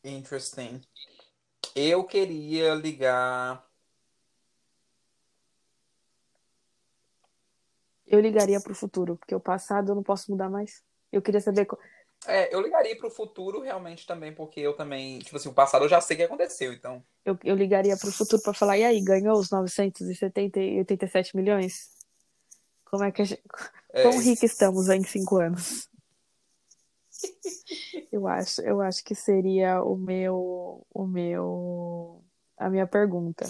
Interesting. 0.03 0.81
Eu 1.75 2.05
queria 2.05 2.75
ligar. 2.75 3.65
Eu 8.07 8.21
ligaria 8.21 8.61
para 8.61 8.73
o 8.73 8.77
futuro, 8.77 9.17
porque 9.17 9.35
o 9.35 9.41
passado 9.41 9.91
eu 9.91 9.95
não 9.95 10.03
posso 10.03 10.31
mudar 10.31 10.51
mais. 10.51 10.83
Eu 11.11 11.23
queria 11.23 11.41
saber. 11.41 11.67
É, 12.27 12.55
eu 12.55 12.61
ligaria 12.61 12.97
pro 12.97 13.11
futuro 13.11 13.61
realmente 13.61 14.07
também, 14.07 14.33
porque 14.33 14.61
eu 14.61 14.73
também, 14.75 15.19
tipo 15.19 15.37
assim, 15.37 15.49
o 15.49 15.55
passado 15.55 15.85
eu 15.85 15.89
já 15.89 16.01
sei 16.01 16.17
que 16.17 16.23
aconteceu, 16.23 16.73
então. 16.73 17.03
Eu, 17.25 17.39
eu 17.45 17.55
ligaria 17.57 17.97
para 17.97 18.09
o 18.09 18.13
futuro 18.13 18.43
para 18.43 18.55
falar: 18.55 18.79
e 18.79 18.85
aí, 18.85 19.01
ganhou 19.01 19.39
os 19.39 19.51
987 19.51 21.37
milhões? 21.37 21.91
Como 22.85 23.05
é 23.05 23.13
que 23.13 23.23
a 23.23 23.25
gente. 23.25 23.43
É, 23.93 24.03
Quão 24.03 24.19
rica 24.19 24.47
estamos 24.47 24.89
em 24.89 25.03
cinco 25.05 25.39
anos? 25.39 25.89
Eu 28.11 28.27
acho, 28.29 28.61
eu 28.63 28.81
acho 28.81 29.03
que 29.05 29.15
seria 29.15 29.83
o 29.83 29.97
meu, 29.97 30.87
o 30.93 31.07
meu, 31.07 32.23
a 32.57 32.69
minha 32.71 32.87
pergunta. 32.87 33.49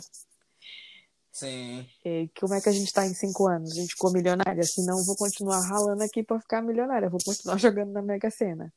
Sim. 1.35 1.85
É, 2.05 2.29
como 2.39 2.55
é 2.55 2.61
que 2.61 2.69
a 2.69 2.73
gente 2.73 2.93
tá 2.93 3.05
em 3.05 3.13
cinco 3.13 3.49
anos? 3.49 3.73
A 3.73 3.75
gente 3.75 3.91
ficou 3.91 4.13
milionária? 4.13 4.63
Senão 4.63 4.99
eu 4.99 5.05
vou 5.05 5.17
continuar 5.17 5.61
ralando 5.67 6.05
aqui 6.05 6.23
pra 6.23 6.41
ficar 6.41 6.63
milionária. 6.63 7.07
Eu 7.07 7.11
vou 7.11 7.19
continuar 7.23 7.59
jogando 7.59 7.91
na 7.91 8.01
Mega 8.01 8.31
Sena. 8.31 8.73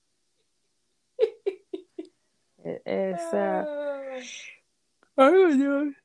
É- 2.64 2.82
Essa. 2.84 3.68
Ai, 5.16 5.32
meu 5.32 5.56
Deus. 5.56 5.96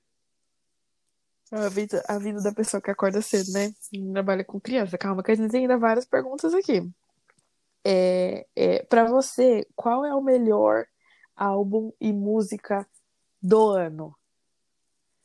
A 1.50 1.68
vida, 1.70 2.05
a 2.07 2.18
vida 2.18 2.42
da 2.42 2.53
pessoa 2.53 2.82
que 2.82 2.90
acorda 2.90 3.22
cedo, 3.22 3.50
né? 3.53 3.72
Trabalha 4.12 4.44
com 4.44 4.61
criança. 4.61 4.98
Calma, 4.98 5.22
que 5.22 5.32
a 5.32 5.34
gente 5.34 5.50
tem 5.50 5.62
ainda 5.62 5.78
várias 5.78 6.05
perguntas 6.05 6.53
aqui. 6.53 6.86
É, 7.82 8.46
é, 8.55 8.82
para 8.84 9.05
você, 9.07 9.66
qual 9.74 10.05
é 10.05 10.14
o 10.14 10.20
melhor 10.20 10.86
álbum 11.34 11.92
e 11.98 12.12
música 12.12 12.86
do 13.42 13.68
ano? 13.70 14.14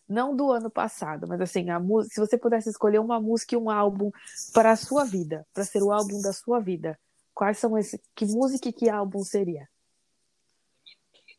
Não 0.08 0.36
do 0.36 0.52
ano 0.52 0.70
passado, 0.70 1.28
mas 1.28 1.42
assim, 1.42 1.70
a 1.70 1.80
música, 1.80 2.14
se 2.16 2.20
você 2.22 2.38
pudesse 2.38 2.70
escolher 2.70 3.00
uma 3.00 3.20
música 3.20 3.56
e 3.56 3.58
um 3.58 3.70
álbum 3.70 4.10
para 4.54 4.72
a 4.72 4.76
sua 4.78 5.04
vida, 5.04 5.46
para 5.54 5.66
ser 5.66 5.84
o 5.84 5.92
álbum 5.92 6.22
da 6.22 6.32
sua 6.32 6.60
vida, 6.60 6.98
quais 7.34 7.58
são 7.58 7.78
esses? 7.78 8.00
Que 8.16 8.26
música 8.26 8.70
e 8.70 8.74
que 8.74 8.90
álbum 8.90 9.24
seria? 9.24 9.68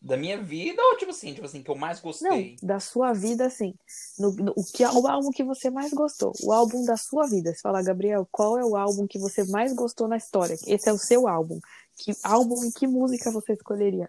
Da 0.00 0.16
minha 0.16 0.40
vida 0.40 0.80
ou 0.80 0.96
tipo 0.96 1.10
assim, 1.10 1.34
tipo 1.34 1.46
assim, 1.46 1.62
que 1.62 1.70
eu 1.70 1.74
mais 1.74 1.98
Não, 1.98 2.04
gostei? 2.10 2.56
da 2.62 2.78
sua 2.78 3.12
vida, 3.12 3.46
assim. 3.46 3.74
No, 4.18 4.30
no- 4.32 4.52
o, 4.54 4.62
que, 4.64 4.84
o 4.84 5.08
álbum 5.08 5.30
que 5.30 5.42
você 5.42 5.70
mais 5.70 5.92
gostou. 5.92 6.32
O 6.42 6.52
álbum 6.52 6.84
da 6.84 6.96
sua 6.96 7.26
vida. 7.26 7.52
Você 7.52 7.60
fala, 7.60 7.82
Gabriel, 7.82 8.28
qual 8.30 8.58
é 8.58 8.64
o 8.64 8.76
álbum 8.76 9.06
que 9.08 9.18
você 9.18 9.44
mais 9.44 9.72
gostou 9.74 10.06
na 10.06 10.16
história? 10.16 10.56
Esse 10.66 10.88
é 10.88 10.92
o 10.92 10.98
seu 10.98 11.26
álbum. 11.26 11.58
Que 11.96 12.12
álbum 12.22 12.64
e 12.64 12.70
que 12.72 12.86
música 12.86 13.30
você 13.32 13.54
escolheria? 13.54 14.08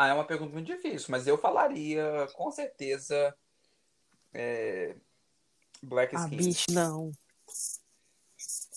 Ah, 0.00 0.06
é 0.06 0.14
uma 0.14 0.24
pergunta 0.24 0.52
muito 0.52 0.68
difícil, 0.68 1.08
mas 1.10 1.26
eu 1.26 1.36
falaria 1.36 2.28
com 2.34 2.52
certeza 2.52 3.36
é, 4.32 4.94
Black 5.82 6.14
Ah, 6.14 6.20
Skin. 6.20 6.36
bicho, 6.36 6.66
não. 6.70 7.10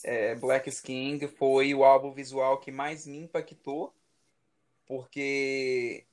É, 0.03 0.33
Black 0.33 0.67
Skin 0.69 1.19
foi 1.27 1.75
o 1.75 1.83
álbum 1.83 2.11
visual 2.11 2.59
que 2.59 2.71
mais 2.71 3.05
me 3.05 3.19
impactou, 3.19 3.93
porque 4.87 6.07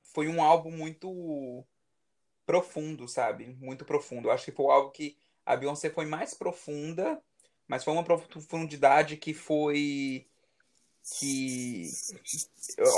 foi 0.00 0.28
um 0.28 0.42
álbum 0.42 0.70
muito 0.70 1.62
profundo, 2.46 3.06
sabe? 3.06 3.48
Muito 3.60 3.84
profundo. 3.84 4.28
Eu 4.28 4.32
acho 4.32 4.46
que 4.46 4.52
foi 4.52 4.64
o 4.64 4.70
álbum 4.70 4.92
que 4.92 5.18
a 5.44 5.54
Beyoncé 5.54 5.90
foi 5.90 6.06
mais 6.06 6.32
profunda, 6.32 7.22
mas 7.68 7.84
foi 7.84 7.92
uma 7.92 8.02
profundidade 8.02 9.18
que 9.18 9.34
foi 9.34 10.26
que 11.18 11.90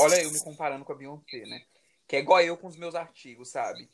olha 0.01 0.23
eu 0.23 0.31
me 0.31 0.41
comparando 0.41 0.85
com 0.85 0.93
a 0.93 0.97
Beyoncé, 0.97 1.45
né? 1.47 1.63
Que 2.07 2.17
é 2.17 2.21
igual 2.21 2.41
eu 2.41 2.57
com 2.57 2.67
os 2.67 2.77
meus 2.77 2.95
artigos, 2.95 3.51
sabe? 3.51 3.89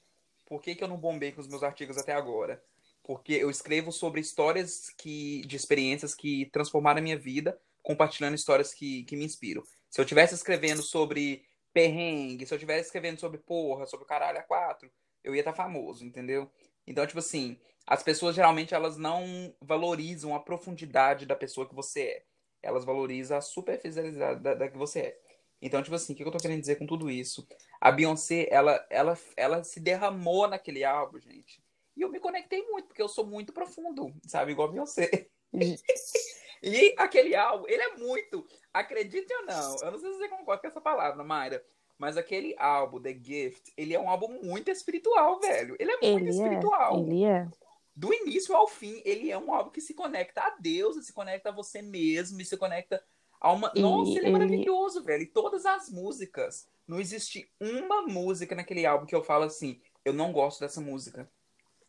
Por 0.46 0.60
que, 0.60 0.74
que 0.74 0.84
eu 0.84 0.88
não 0.88 0.96
bombei 0.96 1.32
com 1.32 1.40
os 1.40 1.48
meus 1.48 1.62
artigos 1.62 1.98
até 1.98 2.12
agora? 2.12 2.62
porque 3.04 3.34
eu 3.34 3.50
escrevo 3.50 3.92
sobre 3.92 4.20
histórias 4.20 4.88
que, 4.96 5.42
de 5.46 5.56
experiências 5.56 6.14
que 6.14 6.46
transformaram 6.46 6.98
a 6.98 7.02
minha 7.02 7.18
vida, 7.18 7.56
compartilhando 7.82 8.34
histórias 8.34 8.72
que, 8.72 9.04
que 9.04 9.14
me 9.14 9.26
inspiram. 9.26 9.62
Se 9.90 10.00
eu 10.00 10.04
estivesse 10.04 10.34
escrevendo 10.34 10.82
sobre 10.82 11.44
perrengue, 11.72 12.46
se 12.46 12.54
eu 12.54 12.56
estivesse 12.56 12.86
escrevendo 12.86 13.20
sobre 13.20 13.38
porra, 13.38 13.86
sobre 13.86 14.06
caralho 14.06 14.38
a 14.38 14.42
quatro, 14.42 14.90
eu 15.22 15.34
ia 15.34 15.42
estar 15.42 15.52
tá 15.52 15.56
famoso, 15.56 16.02
entendeu? 16.04 16.50
Então, 16.86 17.06
tipo 17.06 17.18
assim, 17.18 17.60
as 17.86 18.02
pessoas 18.02 18.34
geralmente 18.34 18.74
elas 18.74 18.96
não 18.96 19.54
valorizam 19.60 20.34
a 20.34 20.40
profundidade 20.40 21.26
da 21.26 21.36
pessoa 21.36 21.68
que 21.68 21.74
você 21.74 22.02
é. 22.02 22.22
Elas 22.64 22.84
valorizam 22.84 23.36
a 23.36 23.40
superficialidade 23.40 24.40
da, 24.40 24.54
da 24.54 24.68
que 24.68 24.76
você 24.76 25.00
é. 25.00 25.20
Então, 25.60 25.82
tipo 25.82 25.94
assim, 25.94 26.12
o 26.12 26.16
que 26.16 26.22
eu 26.22 26.30
tô 26.30 26.38
querendo 26.38 26.60
dizer 26.60 26.76
com 26.76 26.86
tudo 26.86 27.10
isso? 27.10 27.46
A 27.80 27.90
Beyoncé, 27.90 28.46
ela, 28.50 28.84
ela, 28.90 29.18
ela 29.36 29.64
se 29.64 29.80
derramou 29.80 30.46
naquele 30.46 30.84
álbum, 30.84 31.18
gente. 31.18 31.62
E 31.96 32.02
eu 32.02 32.10
me 32.10 32.20
conectei 32.20 32.62
muito, 32.66 32.88
porque 32.88 33.00
eu 33.00 33.08
sou 33.08 33.26
muito 33.26 33.52
profundo, 33.52 34.12
sabe? 34.26 34.52
Igual 34.52 34.68
a 34.68 34.72
Beyoncé. 34.72 35.28
e 36.62 36.94
aquele 36.98 37.34
álbum, 37.34 37.66
ele 37.68 37.82
é 37.82 37.96
muito. 37.96 38.46
Acredite 38.72 39.32
ou 39.32 39.46
não, 39.46 39.76
eu 39.82 39.90
não 39.92 39.98
sei 39.98 40.12
se 40.12 40.18
você 40.18 40.28
concorda 40.28 40.60
com 40.60 40.68
essa 40.68 40.80
palavra, 40.80 41.24
Mayra. 41.24 41.64
Mas 41.96 42.16
aquele 42.16 42.54
álbum, 42.58 43.00
The 43.00 43.16
Gift, 43.22 43.72
ele 43.76 43.94
é 43.94 44.00
um 44.00 44.10
álbum 44.10 44.40
muito 44.42 44.70
espiritual, 44.70 45.38
velho. 45.40 45.76
Ele 45.78 45.92
é 45.92 45.94
muito 45.94 46.04
ele 46.04 46.26
é, 46.26 46.30
espiritual. 46.30 46.96
É, 46.96 47.00
ele 47.00 47.24
é. 47.24 47.48
Do 47.96 48.12
início 48.12 48.54
ao 48.56 48.66
fim, 48.66 49.00
ele 49.04 49.30
é 49.30 49.38
um 49.38 49.52
álbum 49.52 49.70
que 49.70 49.80
se 49.80 49.94
conecta 49.94 50.40
a 50.40 50.56
Deus, 50.58 51.04
se 51.04 51.12
conecta 51.12 51.50
a 51.50 51.52
você 51.52 51.80
mesmo, 51.80 52.40
e 52.40 52.44
se 52.44 52.56
conecta 52.56 53.02
a 53.40 53.52
uma. 53.52 53.70
E 53.74 53.80
Nossa, 53.80 54.18
ele, 54.18 54.26
é 54.26 54.30
maravilhoso, 54.30 55.04
velho. 55.04 55.22
E 55.22 55.26
todas 55.26 55.64
as 55.64 55.88
músicas. 55.88 56.66
Não 56.86 57.00
existe 57.00 57.50
uma 57.58 58.02
música 58.02 58.54
naquele 58.54 58.84
álbum 58.84 59.06
que 59.06 59.14
eu 59.14 59.22
falo 59.22 59.44
assim, 59.44 59.80
eu 60.04 60.12
não 60.12 60.32
gosto 60.32 60.60
dessa 60.60 60.82
música. 60.82 61.30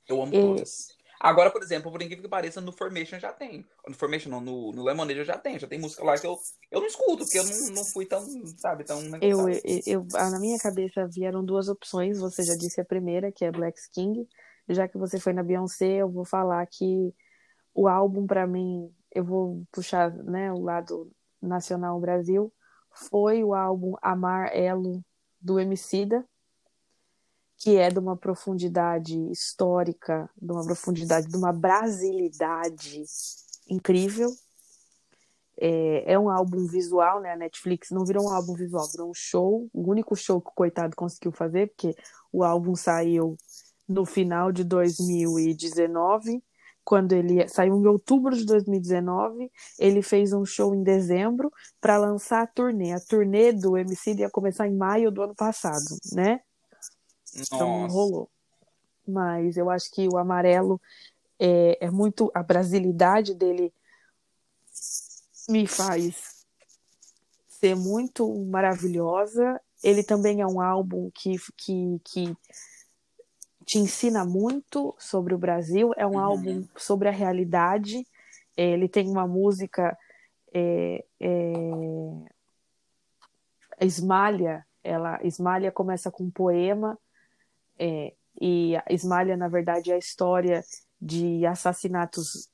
Eu 0.08 0.22
amo 0.22 0.34
e... 0.34 0.40
todas. 0.40 0.96
Agora, 1.20 1.50
por 1.50 1.64
exemplo, 1.64 1.92
por 1.92 2.02
incrível 2.02 2.24
que 2.24 2.30
pareça, 2.30 2.62
no 2.62 2.72
Formation 2.72 3.20
já 3.20 3.32
tem. 3.32 3.66
No 3.88 3.96
Formation 3.96 4.30
não, 4.30 4.42
no, 4.42 4.72
no 4.72 4.84
Lemonade 4.84 5.24
já 5.24 5.38
tem. 5.38 5.58
Já 5.58 5.68
tem 5.68 5.80
música 5.80 6.04
lá 6.04 6.18
que 6.18 6.28
eu, 6.28 6.38
eu 6.70 6.82
não 6.82 6.88
escuto, 6.88 7.24
porque 7.24 7.40
eu 7.40 7.44
não, 7.44 7.68
não 7.74 7.86
fui 7.86 8.06
tão, 8.06 8.24
sabe, 8.58 8.84
tão 8.84 9.02
eu, 9.22 9.50
eu, 9.50 9.62
eu, 9.86 10.08
Na 10.12 10.40
minha 10.40 10.60
cabeça 10.60 11.08
vieram 11.08 11.44
duas 11.44 11.68
opções. 11.68 12.20
Você 12.20 12.44
já 12.44 12.56
disse 12.56 12.80
a 12.82 12.86
primeira, 12.86 13.32
que 13.32 13.46
é 13.46 13.52
Black 13.52 13.80
King. 13.92 14.28
Já 14.68 14.88
que 14.88 14.98
você 14.98 15.20
foi 15.20 15.34
na 15.34 15.44
Beyoncé, 15.44 16.02
eu 16.02 16.10
vou 16.10 16.26
falar 16.26 16.66
que 16.68 17.14
o 17.74 17.88
álbum, 17.88 18.26
para 18.26 18.48
mim, 18.48 18.94
eu 19.12 19.24
vou 19.24 19.64
puxar 19.72 20.12
né, 20.12 20.52
o 20.52 20.60
lado 20.60 21.12
nacional 21.42 22.00
Brasil, 22.00 22.52
foi 22.92 23.44
o 23.44 23.54
álbum 23.54 23.96
Amar 24.02 24.50
Elo 24.54 25.04
do 25.40 25.60
Emicida 25.60 26.26
que 27.58 27.78
é 27.78 27.90
de 27.90 28.00
uma 28.00 28.18
profundidade 28.18 29.18
histórica, 29.32 30.30
de 30.40 30.52
uma 30.52 30.66
profundidade, 30.66 31.28
de 31.28 31.38
uma 31.38 31.54
brasilidade 31.54 33.04
incrível. 33.70 34.30
É, 35.58 36.14
é, 36.14 36.20
um 36.20 36.30
álbum 36.30 36.68
visual, 36.68 37.22
né? 37.22 37.32
A 37.32 37.38
Netflix 37.38 37.90
não 37.92 38.06
virou 38.06 38.26
um 38.26 38.30
álbum 38.30 38.54
visual, 38.54 38.86
virou 38.92 39.10
um 39.10 39.14
show. 39.14 39.70
O 39.74 39.90
único 39.90 40.14
show 40.16 40.42
que 40.42 40.50
o 40.50 40.54
coitado 40.54 40.96
conseguiu 40.98 41.32
fazer, 41.32 41.68
porque 41.68 41.96
o 42.32 42.44
álbum 42.44 42.76
saiu 42.76 43.38
no 43.88 44.06
final 44.06 44.52
de 44.52 44.64
2019. 44.64 46.44
Quando 46.84 47.14
ele 47.14 47.48
saiu 47.48 47.76
em 47.78 47.88
outubro 47.88 48.36
de 48.36 48.46
2019, 48.46 49.52
ele 49.80 50.04
fez 50.04 50.34
um 50.34 50.46
show 50.46 50.74
em 50.76 50.84
dezembro 50.84 51.52
para 51.82 51.98
lançar 51.98 52.44
a 52.44 52.48
turnê. 52.48 52.94
A 52.94 53.00
turnê 53.00 53.52
do 53.52 53.76
MC 53.76 54.14
ia 54.14 54.30
começar 54.30 54.68
em 54.68 54.76
maio 54.76 55.10
do 55.10 55.24
ano 55.24 55.34
passado, 55.34 55.98
né? 56.14 56.42
Então 57.36 57.82
não 57.82 57.88
rolou. 57.88 58.30
Mas 59.08 59.58
eu 59.58 59.70
acho 59.70 59.90
que 59.92 60.08
o 60.08 60.18
amarelo 60.18 60.80
é, 61.40 61.86
é 61.86 61.92
muito. 61.92 62.32
A 62.36 62.44
brasilidade 62.44 63.34
dele 63.34 63.74
me 65.50 65.66
faz 65.66 66.46
ser 67.48 67.76
muito 67.76 68.32
maravilhosa. 68.46 69.60
Ele 69.84 70.04
também 70.04 70.42
é 70.42 70.48
um 70.48 70.62
álbum 70.62 71.10
que, 71.14 71.36
que, 71.58 72.00
que 72.04 72.38
te 73.66 73.80
ensina 73.80 74.24
muito 74.24 74.96
sobre 74.98 75.34
o 75.34 75.38
Brasil. 75.38 75.92
É 75.98 76.06
um 76.06 76.12
uhum. 76.12 76.20
álbum 76.20 76.68
sobre 76.78 77.10
a 77.10 77.12
realidade. 77.12 78.06
É, 78.56 78.72
ele 78.72 78.88
tem 78.88 79.10
uma 79.10 79.28
música. 79.28 79.98
É, 80.54 81.04
é, 81.20 81.54
Esmalha, 83.82 84.66
ela 84.82 85.20
Esmalha 85.22 85.70
começa 85.72 86.10
com 86.10 86.24
um 86.24 86.32
poema 86.32 86.98
é, 87.78 88.14
e 88.40 88.74
Esmalha, 88.90 89.38
na 89.38 89.48
verdade, 89.48 89.92
é 89.92 89.96
a 89.96 90.00
história 90.00 90.64
de 91.00 91.46
assassinatos. 91.46 92.50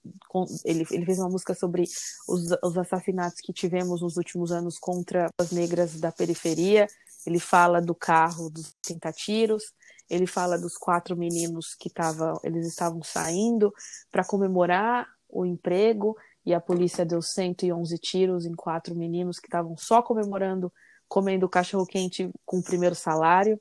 Ele, 0.66 0.86
ele 0.92 1.06
fez 1.06 1.20
uma 1.20 1.30
música 1.30 1.54
sobre 1.54 1.84
os, 2.28 2.52
os 2.64 2.78
assassinatos 2.78 3.40
que 3.42 3.54
tivemos 3.54 4.02
nos 4.02 4.18
últimos 4.18 4.52
anos 4.52 4.78
contra 4.78 5.30
as 5.38 5.52
negras 5.52 6.00
da 6.00 6.12
periferia. 6.12 6.88
Ele 7.26 7.40
fala 7.40 7.82
do 7.82 7.96
carro 7.96 8.50
dos 8.50 8.74
tentatiros. 8.82 9.64
Ele 10.12 10.28
fala 10.28 10.60
dos 10.60 10.76
quatro 10.78 11.16
meninos 11.16 11.74
que 11.80 11.88
estavam, 11.88 12.38
eles 12.44 12.68
estavam 12.68 13.02
saindo 13.02 13.74
para 14.12 14.26
comemorar 14.26 15.08
o 15.30 15.46
emprego 15.46 16.18
e 16.46 16.54
a 16.54 16.60
polícia 16.60 17.06
deu 17.06 17.22
111 17.22 17.98
tiros 17.98 18.46
em 18.46 18.52
quatro 18.54 18.94
meninos 18.94 19.40
que 19.40 19.48
estavam 19.48 19.78
só 19.78 20.02
comemorando, 20.02 20.70
comendo 21.08 21.48
cachorro 21.48 21.86
quente 21.86 22.30
com 22.46 22.60
o 22.60 22.64
primeiro 22.64 22.94
salário. 22.94 23.58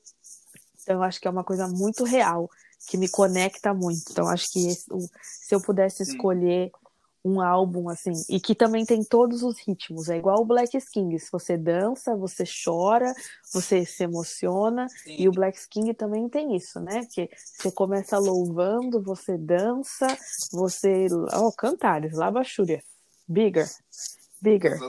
Então, 0.81 0.97
eu 0.97 1.03
acho 1.03 1.21
que 1.21 1.27
é 1.27 1.31
uma 1.31 1.43
coisa 1.43 1.69
muito 1.69 2.03
real, 2.03 2.49
que 2.85 2.97
me 2.97 3.07
conecta 3.07 3.73
muito. 3.73 4.11
Então, 4.11 4.27
acho 4.27 4.51
que 4.51 4.67
esse, 4.67 4.85
se 5.23 5.55
eu 5.55 5.61
pudesse 5.61 6.03
escolher 6.03 6.69
um 7.23 7.39
álbum 7.39 7.87
assim, 7.87 8.11
e 8.29 8.39
que 8.39 8.55
também 8.55 8.85
tem 8.85 9.03
todos 9.03 9.43
os 9.43 9.59
ritmos, 9.59 10.09
é 10.09 10.17
igual 10.17 10.41
o 10.41 10.45
Black 10.45 10.77
King. 10.91 11.15
Você 11.31 11.57
dança, 11.57 12.15
você 12.15 12.43
chora, 12.65 13.13
você 13.53 13.85
se 13.85 14.03
emociona, 14.03 14.87
Sim. 14.89 15.15
e 15.19 15.29
o 15.29 15.31
Black 15.31 15.59
King 15.69 15.93
também 15.93 16.27
tem 16.27 16.55
isso, 16.55 16.79
né? 16.79 17.05
Que 17.11 17.29
você 17.57 17.71
começa 17.71 18.17
louvando, 18.17 19.01
você 19.03 19.37
dança, 19.37 20.07
você. 20.51 21.07
Oh, 21.33 21.51
cantares, 21.51 22.13
Labachúria. 22.13 22.83
Bigger. 23.27 23.69
Bigger. 24.41 24.79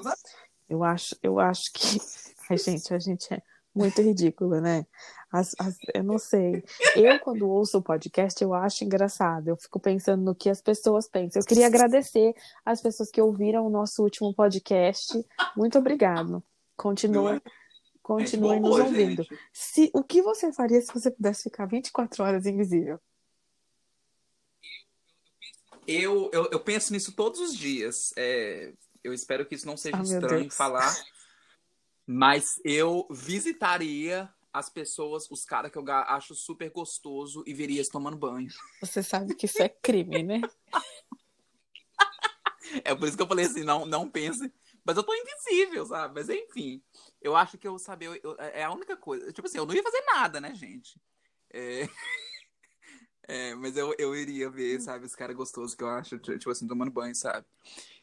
Eu 0.68 0.82
acho, 0.82 1.16
eu 1.22 1.38
acho 1.38 1.70
que. 1.72 2.00
Ai, 2.48 2.58
gente, 2.58 2.92
a 2.92 2.98
gente 2.98 3.32
é 3.32 3.42
muito 3.74 4.00
ridícula, 4.02 4.60
né? 4.60 4.86
As, 5.30 5.54
as, 5.58 5.78
eu 5.94 6.04
não 6.04 6.18
sei. 6.18 6.62
Eu, 6.94 7.18
quando 7.20 7.48
ouço 7.48 7.78
o 7.78 7.82
podcast, 7.82 8.42
eu 8.42 8.52
acho 8.52 8.84
engraçado. 8.84 9.48
Eu 9.48 9.56
fico 9.56 9.80
pensando 9.80 10.22
no 10.22 10.34
que 10.34 10.50
as 10.50 10.60
pessoas 10.60 11.08
pensam. 11.08 11.40
Eu 11.40 11.46
queria 11.46 11.66
agradecer 11.66 12.34
as 12.64 12.82
pessoas 12.82 13.10
que 13.10 13.20
ouviram 13.20 13.66
o 13.66 13.70
nosso 13.70 14.02
último 14.02 14.34
podcast. 14.34 15.24
Muito 15.56 15.78
obrigado. 15.78 16.42
Continua, 16.76 17.40
continue 18.02 18.60
nos 18.60 18.78
ouvindo. 18.78 19.24
Se, 19.52 19.90
o 19.94 20.04
que 20.04 20.20
você 20.20 20.52
faria 20.52 20.80
se 20.80 20.92
você 20.92 21.10
pudesse 21.10 21.44
ficar 21.44 21.66
24 21.66 22.22
horas 22.22 22.44
invisível? 22.44 23.00
Eu, 25.86 26.30
eu, 26.32 26.48
eu 26.52 26.60
penso 26.60 26.92
nisso 26.92 27.12
todos 27.12 27.40
os 27.40 27.56
dias. 27.56 28.12
É, 28.16 28.72
eu 29.02 29.12
espero 29.12 29.46
que 29.46 29.54
isso 29.54 29.66
não 29.66 29.76
seja 29.76 29.96
ah, 29.96 30.02
estranho 30.02 30.50
falar. 30.50 30.94
Mas 32.12 32.60
eu 32.62 33.08
visitaria 33.10 34.30
as 34.52 34.68
pessoas, 34.68 35.30
os 35.30 35.46
caras 35.46 35.72
que 35.72 35.78
eu 35.78 35.84
acho 35.88 36.34
super 36.34 36.70
gostoso 36.70 37.42
e 37.46 37.54
veria 37.54 37.78
eles 37.78 37.88
tomando 37.88 38.18
banho. 38.18 38.50
Você 38.82 39.02
sabe 39.02 39.34
que 39.34 39.46
isso 39.46 39.62
é 39.62 39.68
crime, 39.70 40.22
né? 40.22 40.42
é 42.84 42.94
por 42.94 43.08
isso 43.08 43.16
que 43.16 43.22
eu 43.22 43.26
falei 43.26 43.46
assim, 43.46 43.64
não, 43.64 43.86
não 43.86 44.10
pense. 44.10 44.52
Mas 44.84 44.98
eu 44.98 45.02
tô 45.02 45.14
invisível, 45.14 45.86
sabe? 45.86 46.14
Mas 46.14 46.28
enfim, 46.28 46.82
eu 47.18 47.34
acho 47.34 47.56
que 47.56 47.66
eu 47.66 47.78
saber 47.78 48.20
eu, 48.22 48.36
é 48.38 48.64
a 48.64 48.72
única 48.72 48.94
coisa. 48.94 49.32
Tipo 49.32 49.48
assim, 49.48 49.56
eu 49.56 49.64
não 49.64 49.74
ia 49.74 49.82
fazer 49.82 50.02
nada, 50.02 50.38
né, 50.38 50.54
gente? 50.54 51.00
É... 51.50 51.88
é 53.26 53.54
mas 53.54 53.74
eu, 53.74 53.94
eu 53.98 54.14
iria 54.14 54.50
ver, 54.50 54.78
sabe, 54.82 55.06
os 55.06 55.14
caras 55.14 55.34
gostosos 55.34 55.74
que 55.74 55.82
eu 55.82 55.88
acho, 55.88 56.18
tipo 56.18 56.50
assim, 56.50 56.68
tomando 56.68 56.90
banho, 56.90 57.14
sabe? 57.14 57.46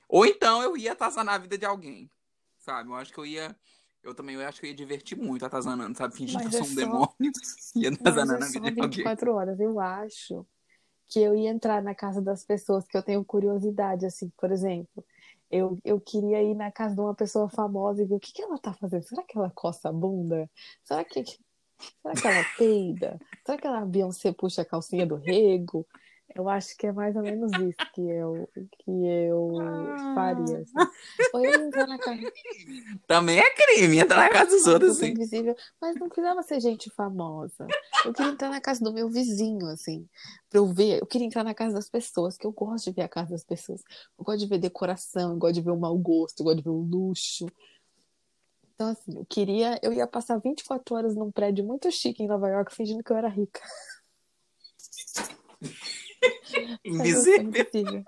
Ou 0.08 0.26
então 0.26 0.64
eu 0.64 0.76
ia 0.76 0.94
atazanar 0.94 1.36
a 1.36 1.40
vida 1.40 1.60
de 1.60 1.66
alguém, 1.66 2.10
sabe? 2.58 2.90
Eu 2.90 2.96
acho 2.96 3.14
que 3.14 3.20
eu 3.20 3.26
ia 3.28 3.56
eu 4.04 4.16
também 4.16 4.36
eu 4.36 4.48
acho 4.48 4.60
que 4.60 4.68
eu 4.68 4.70
ia 4.70 4.76
divertir 4.76 5.18
muito 5.18 5.46
atazanando, 5.46 5.98
sabe? 5.98 6.16
Fingindo 6.16 6.50
que 6.50 6.56
eu 6.56 6.60
é 6.60 6.64
sou 6.64 6.72
um 6.72 6.76
só... 6.76 6.76
demônio 6.76 7.32
e 7.76 7.88
atazanando 7.88 8.40
Mas 8.40 8.56
é 8.56 8.58
a 8.58 8.62
vida 8.62 8.72
de 8.72 8.82
alguém. 8.82 8.98
24 8.98 9.34
horas, 9.34 9.60
eu 9.60 9.80
acho 9.80 10.46
que 11.08 11.20
eu 11.20 11.36
ia 11.36 11.50
entrar 11.50 11.82
na 11.82 11.96
casa 11.96 12.22
das 12.22 12.46
pessoas 12.46 12.86
que 12.88 12.96
eu 12.96 13.04
tenho 13.04 13.26
curiosidade, 13.26 14.06
assim, 14.06 14.32
por 14.38 14.52
exemplo. 14.52 15.04
Eu, 15.50 15.80
eu 15.84 16.00
queria 16.00 16.44
ir 16.44 16.54
na 16.54 16.72
casa 16.72 16.94
de 16.94 17.02
uma 17.02 17.16
pessoa 17.16 17.50
famosa 17.50 18.04
e 18.04 18.06
ver 18.06 18.16
o 18.16 18.20
que, 18.20 18.32
que 18.32 18.44
ela 18.44 18.60
tá 18.60 18.72
fazendo. 18.74 19.02
Será 19.02 19.24
que 19.24 19.36
ela 19.36 19.50
coça 19.50 19.90
a 19.90 19.92
bunda? 19.92 20.50
Será 20.84 21.04
que, 21.04 21.24
será 21.24 22.14
que 22.14 22.28
ela 22.28 22.46
peida? 22.56 23.20
Será 23.44 23.58
que 23.58 23.66
ela 23.66 23.86
Beyoncé 23.86 24.32
puxa 24.32 24.62
a 24.62 24.66
calcinha 24.66 25.08
do 25.08 25.16
rego? 25.16 25.88
Eu 26.36 26.48
acho 26.48 26.78
que 26.78 26.86
é 26.86 26.92
mais 26.92 27.16
ou 27.16 27.24
menos 27.24 27.52
isso 27.54 27.92
que 27.94 28.02
eu, 28.02 28.48
que 28.54 28.92
eu 28.92 29.29
faria. 30.20 30.60
Assim. 30.60 30.74
Ou 31.34 31.46
eu 31.46 31.68
entrar 31.68 31.88
na 31.88 31.98
casa. 31.98 32.20
Também 33.08 33.40
é 33.40 33.50
crime 33.52 34.00
entrar 34.00 34.18
na 34.18 34.30
casa 34.30 34.52
dos 34.52 34.68
outros, 34.68 34.98
assim. 34.98 35.12
Invisível, 35.12 35.56
mas 35.82 35.96
não 35.96 36.10
precisava 36.10 36.44
ser 36.44 36.60
gente 36.60 36.90
famosa. 36.92 37.68
Eu 38.06 38.14
queria 38.14 38.32
entrar 38.32 38.50
na 38.50 38.62
casa 38.62 38.84
do 38.84 38.94
meu 38.94 39.10
vizinho, 39.10 39.68
assim, 39.68 40.08
pra 40.50 40.60
eu 40.60 40.68
ver. 40.68 41.02
Eu 41.02 41.06
queria 41.06 41.28
entrar 41.28 41.44
na 41.44 41.54
casa 41.54 41.74
das 41.74 41.90
pessoas, 41.90 42.38
que 42.38 42.46
eu 42.46 42.52
gosto 42.52 42.86
de 42.86 42.92
ver 42.92 43.04
a 43.04 43.10
casa 43.10 43.32
das 43.32 43.44
pessoas. 43.44 43.82
Eu 44.18 44.26
gosto 44.26 44.40
de 44.40 44.48
ver 44.48 44.60
decoração, 44.60 45.32
eu 45.32 45.38
gosto 45.38 45.56
de 45.56 45.62
ver 45.62 45.72
o 45.72 45.80
mau 45.80 45.98
gosto, 45.98 46.42
eu 46.42 46.46
gosto 46.46 46.58
de 46.58 46.64
ver 46.64 46.70
o 46.70 46.82
luxo. 46.82 47.48
Então, 48.76 48.90
assim, 48.90 49.18
eu 49.18 49.26
queria. 49.26 49.80
Eu 49.82 49.92
ia 49.92 50.08
passar 50.08 50.38
24 50.40 50.96
horas 50.96 51.16
num 51.16 51.32
prédio 51.32 51.66
muito 51.66 51.92
chique 51.92 52.24
em 52.24 52.28
Nova 52.28 52.48
York, 52.48 52.74
fingindo 52.74 53.04
que 53.04 53.12
eu 53.12 53.18
era 53.18 53.28
rica. 53.28 53.62
Invisível. 56.86 58.04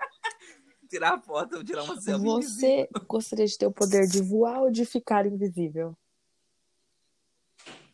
Tirar 0.91 1.19
foto, 1.21 1.63
tirar 1.63 1.83
uma 1.83 1.99
selfie. 1.99 2.25
Você 2.25 2.37
invisível. 2.37 2.87
gostaria 3.07 3.45
de 3.45 3.57
ter 3.57 3.65
o 3.65 3.71
poder 3.71 4.07
de 4.07 4.21
voar 4.21 4.63
ou 4.63 4.69
de 4.69 4.85
ficar 4.85 5.25
invisível? 5.25 5.95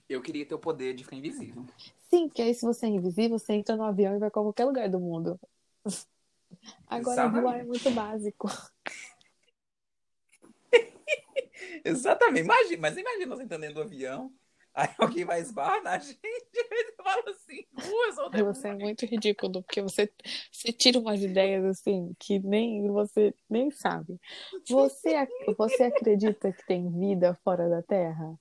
Eu 0.10 0.20
queria 0.20 0.46
ter 0.46 0.56
o 0.56 0.60
poder 0.60 0.96
de 0.96 1.04
ficar 1.04 1.16
invisível. 1.16 1.64
Sim, 2.10 2.28
porque 2.28 2.42
aí 2.42 2.56
se 2.56 2.66
você 2.66 2.88
é 2.88 2.90
invisível, 2.90 3.38
você 3.38 3.54
entra 3.54 3.76
no 3.76 3.84
avião 3.84 4.16
e 4.16 4.20
vai 4.20 4.32
pra 4.32 4.42
qualquer 4.42 4.66
lugar 4.66 4.90
do 4.90 5.00
mundo. 5.00 5.40
Agora 6.88 7.22
Exatamente. 7.22 7.44
voar 7.44 7.60
é 7.60 7.64
muito 7.64 7.92
básico. 7.92 8.48
Exatamente. 11.86 12.46
Imagina, 12.46 12.82
mas 12.82 12.98
imagina 12.98 13.36
você 13.36 13.44
entrando 13.44 13.62
dentro 13.62 13.76
do 13.76 13.82
avião. 13.82 14.34
Aí 14.78 14.90
alguém 15.00 15.26
vai 15.26 15.42
esbarrar 15.42 15.82
na 15.82 15.98
gente 15.98 16.20
e 16.24 16.94
fala 17.02 17.32
assim, 17.32 17.66
duas 17.72 18.46
Você 18.46 18.68
é 18.68 18.76
muito 18.76 19.08
ridículo, 19.08 19.64
porque 19.64 19.82
você, 19.82 20.08
você 20.52 20.72
tira 20.72 21.00
umas 21.00 21.20
ideias 21.20 21.66
assim 21.66 22.16
que 22.20 22.38
nem 22.38 22.88
você 22.92 23.34
nem 23.50 23.72
sabe. 23.72 24.22
Você, 24.70 25.28
você 25.58 25.84
acredita 25.86 26.54
que 26.54 26.64
tem 26.68 26.92
vida 26.92 27.34
fora 27.44 27.68
da 27.68 27.82
Terra? 27.82 28.40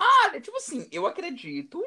Olha, 0.00 0.40
tipo 0.40 0.56
assim, 0.56 0.86
eu 0.92 1.04
acredito, 1.04 1.84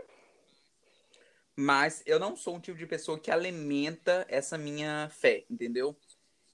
mas 1.56 2.04
eu 2.06 2.20
não 2.20 2.36
sou 2.36 2.58
um 2.58 2.60
tipo 2.60 2.78
de 2.78 2.86
pessoa 2.86 3.18
que 3.18 3.32
alimenta 3.32 4.26
essa 4.28 4.58
minha 4.58 5.08
fé, 5.10 5.46
entendeu? 5.50 5.96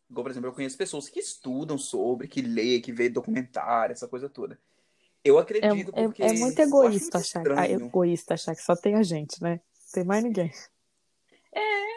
Igual, 0.10 0.24
por 0.24 0.32
exemplo, 0.32 0.50
eu 0.50 0.54
conheço 0.54 0.78
pessoas 0.78 1.10
que 1.10 1.20
estudam 1.20 1.78
sobre, 1.78 2.28
que 2.28 2.42
lê, 2.42 2.80
que 2.80 2.94
vê 2.94 3.10
documentário, 3.10 3.94
essa 3.94 4.08
coisa 4.08 4.30
toda. 4.30 4.58
Eu 5.24 5.38
acredito 5.38 5.92
é, 5.94 6.04
porque... 6.06 6.24
É, 6.24 6.28
é 6.28 6.34
muito 6.34 6.60
egoísta 6.60 7.18
achar, 7.18 7.52
ah, 7.58 7.70
egoísta 7.70 8.34
achar 8.36 8.56
que 8.56 8.62
só 8.62 8.76
tem 8.76 8.96
a 8.96 9.04
gente, 9.04 9.42
né? 9.42 9.56
Não 9.56 9.92
tem 9.94 10.04
mais 10.06 10.24
ninguém. 10.24 10.52
É. 11.52 11.88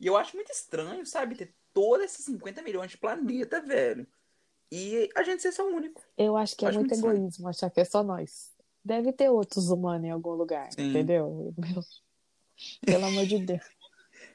E 0.00 0.06
eu 0.06 0.16
acho 0.16 0.34
muito 0.34 0.50
estranho, 0.50 1.04
sabe? 1.04 1.34
Ter 1.34 1.54
todos 1.74 2.04
esses 2.04 2.24
50 2.24 2.62
milhões 2.62 2.90
de 2.90 2.96
planeta, 2.96 3.60
velho. 3.60 4.06
E 4.70 5.08
a 5.14 5.22
gente 5.22 5.42
ser 5.42 5.52
só 5.52 5.66
o 5.68 5.74
único. 5.74 6.02
Eu 6.16 6.36
acho 6.36 6.56
que 6.56 6.64
é 6.64 6.72
muito, 6.72 6.88
muito 6.88 6.94
egoísmo 6.94 7.26
estranho. 7.26 7.48
achar 7.48 7.70
que 7.70 7.80
é 7.80 7.84
só 7.84 8.02
nós. 8.02 8.52
Deve 8.84 9.12
ter 9.12 9.28
outros 9.28 9.68
humanos 9.68 10.06
em 10.06 10.10
algum 10.10 10.32
lugar, 10.32 10.72
Sim. 10.72 10.90
entendeu? 10.90 11.54
Meu... 11.58 11.82
Pelo 12.84 13.06
amor 13.06 13.26
de 13.26 13.38
Deus. 13.38 13.77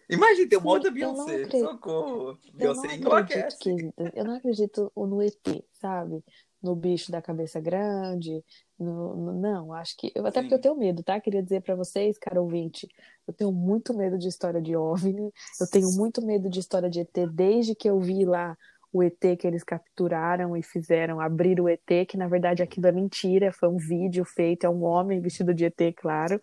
Imagina, 0.09 0.49
tem 0.49 0.59
uma 0.59 0.71
outra 0.71 0.91
Beyoncé. 0.91 1.49
Socorro. 1.49 2.37
Beyoncé 2.53 2.95
enlouquece. 2.95 3.57
Que, 3.59 3.93
eu 4.13 4.25
não 4.25 4.35
acredito 4.35 4.91
no 4.95 5.21
ET, 5.21 5.63
sabe? 5.73 6.23
No 6.61 6.75
bicho 6.75 7.11
da 7.11 7.21
cabeça 7.21 7.59
grande. 7.59 8.43
No, 8.79 9.15
no 9.15 9.33
não, 9.33 9.73
acho 9.73 9.95
que. 9.97 10.11
Eu, 10.15 10.25
até 10.25 10.41
Sim. 10.41 10.47
porque 10.47 10.55
eu 10.55 10.61
tenho 10.61 10.75
medo, 10.75 11.03
tá? 11.03 11.19
Queria 11.19 11.43
dizer 11.43 11.61
para 11.61 11.75
vocês, 11.75 12.17
cara 12.17 12.41
ouvinte, 12.41 12.87
eu 13.27 13.33
tenho 13.33 13.51
muito 13.51 13.93
medo 13.93 14.17
de 14.17 14.27
história 14.27 14.61
de 14.61 14.75
OVNI. 14.75 15.31
Eu 15.59 15.69
tenho 15.69 15.91
muito 15.91 16.25
medo 16.25 16.49
de 16.49 16.59
história 16.59 16.89
de 16.89 17.01
ET 17.01 17.29
desde 17.31 17.75
que 17.75 17.89
eu 17.89 17.99
vi 17.99 18.25
lá 18.25 18.57
o 18.93 19.01
ET 19.01 19.19
que 19.39 19.47
eles 19.47 19.63
capturaram 19.63 20.55
e 20.55 20.61
fizeram 20.61 21.19
abrir 21.19 21.59
o 21.59 21.67
ET, 21.67 22.05
que 22.07 22.15
na 22.15 22.27
verdade 22.27 22.61
aquilo 22.61 22.85
é 22.85 22.91
mentira, 22.91 23.51
foi 23.51 23.67
um 23.67 23.77
vídeo 23.77 24.23
feito, 24.23 24.65
é 24.65 24.69
um 24.69 24.83
homem 24.83 25.19
vestido 25.19 25.51
de 25.51 25.65
ET, 25.65 25.95
claro. 25.97 26.39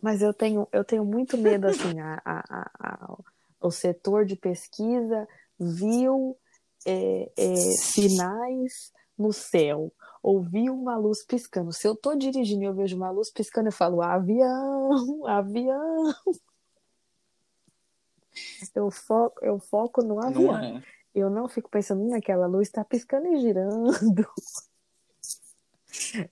Mas 0.00 0.22
eu 0.22 0.32
tenho, 0.32 0.68
eu 0.72 0.84
tenho 0.84 1.04
muito 1.04 1.36
medo, 1.36 1.66
assim, 1.66 1.98
a, 1.98 2.20
a, 2.24 2.70
a, 2.78 3.18
o 3.60 3.70
setor 3.70 4.24
de 4.24 4.36
pesquisa 4.36 5.28
viu 5.58 6.36
é, 6.86 7.30
é, 7.36 7.56
sinais 7.56 8.92
no 9.18 9.32
céu, 9.32 9.92
ouviu 10.22 10.72
uma 10.72 10.96
luz 10.96 11.24
piscando. 11.24 11.72
Se 11.72 11.86
eu 11.86 11.94
estou 11.94 12.16
dirigindo 12.16 12.62
e 12.62 12.66
eu 12.66 12.74
vejo 12.74 12.96
uma 12.96 13.10
luz 13.10 13.30
piscando, 13.30 13.68
eu 13.68 13.72
falo, 13.72 14.00
avião, 14.00 15.26
avião. 15.26 16.14
Eu 18.74 18.90
foco, 18.90 19.44
eu 19.44 19.58
foco 19.58 20.02
no 20.02 20.24
avião. 20.24 20.52
Não 20.52 20.58
é. 20.58 20.82
Eu 21.12 21.28
não 21.28 21.48
fico 21.48 21.68
pensando 21.68 22.06
naquela 22.08 22.46
luz 22.46 22.68
está 22.68 22.84
piscando 22.84 23.26
e 23.26 23.40
girando. 23.40 23.90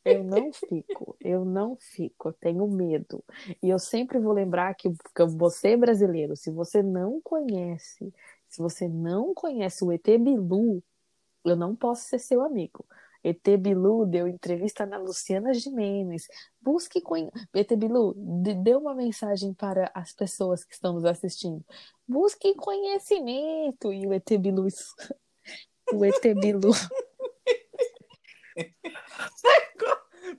Eu 0.04 0.22
não 0.22 0.52
fico, 0.52 1.16
eu 1.20 1.44
não 1.44 1.76
fico, 1.76 2.28
eu 2.28 2.32
tenho 2.32 2.66
medo. 2.68 3.24
E 3.62 3.68
eu 3.68 3.78
sempre 3.78 4.18
vou 4.18 4.32
lembrar 4.32 4.74
que, 4.74 4.92
você 5.36 5.70
é 5.70 5.76
brasileiro, 5.76 6.36
se 6.36 6.50
você 6.50 6.82
não 6.82 7.20
conhece, 7.22 8.12
se 8.48 8.59
você 8.59 8.86
não 8.86 9.34
conhece 9.34 9.84
o 9.84 9.90
ET 9.92 10.04
Bilu, 10.04 10.82
eu 11.44 11.57
não 11.57 11.74
posso 11.74 12.09
ser 12.09 12.18
seu 12.18 12.42
amigo. 12.42 12.84
ET 13.24 13.42
Bilu 13.59 14.07
deu 14.07 14.28
entrevista 14.28 14.86
na 14.86 14.98
Luciana 14.98 15.52
Gimenez. 15.52 16.28
Busque 16.61 17.00
conhe... 17.00 17.28
ET 17.52 17.74
Bilu, 17.76 18.14
dê 18.62 18.76
uma 18.76 18.94
mensagem 18.94 19.52
para 19.52 19.90
as 19.92 20.12
pessoas 20.12 20.64
que 20.64 20.74
estão 20.74 20.92
nos 20.92 21.04
assistindo. 21.04 21.64
Busque 22.07 22.54
conhecimento. 22.54 23.92
E 23.92 24.07
o 24.07 24.12
ET 24.12 24.28
Bilu. 24.38 24.66
O 25.92 26.04
ET 26.04 26.20
Bilu 26.40 26.72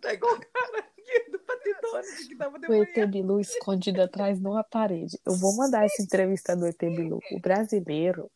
tá 0.01 0.13
igual 0.13 0.35
o 0.35 0.39
cara 0.39 0.85
do 1.31 1.39
Patidone 1.39 2.27
que 2.27 2.35
tava 2.35 2.57
O 2.67 2.73
ET 2.73 3.07
Bilu 3.07 3.39
escondido 3.39 4.01
atrás 4.01 4.39
de 4.39 4.45
uma 4.45 4.63
parede. 4.63 5.19
Eu 5.25 5.33
vou 5.35 5.55
mandar 5.55 5.85
essa 5.85 6.01
entrevista 6.01 6.55
do 6.55 6.65
ET 6.65 6.79
Bilu. 6.79 7.19
O 7.31 7.39
brasileiro, 7.39 8.29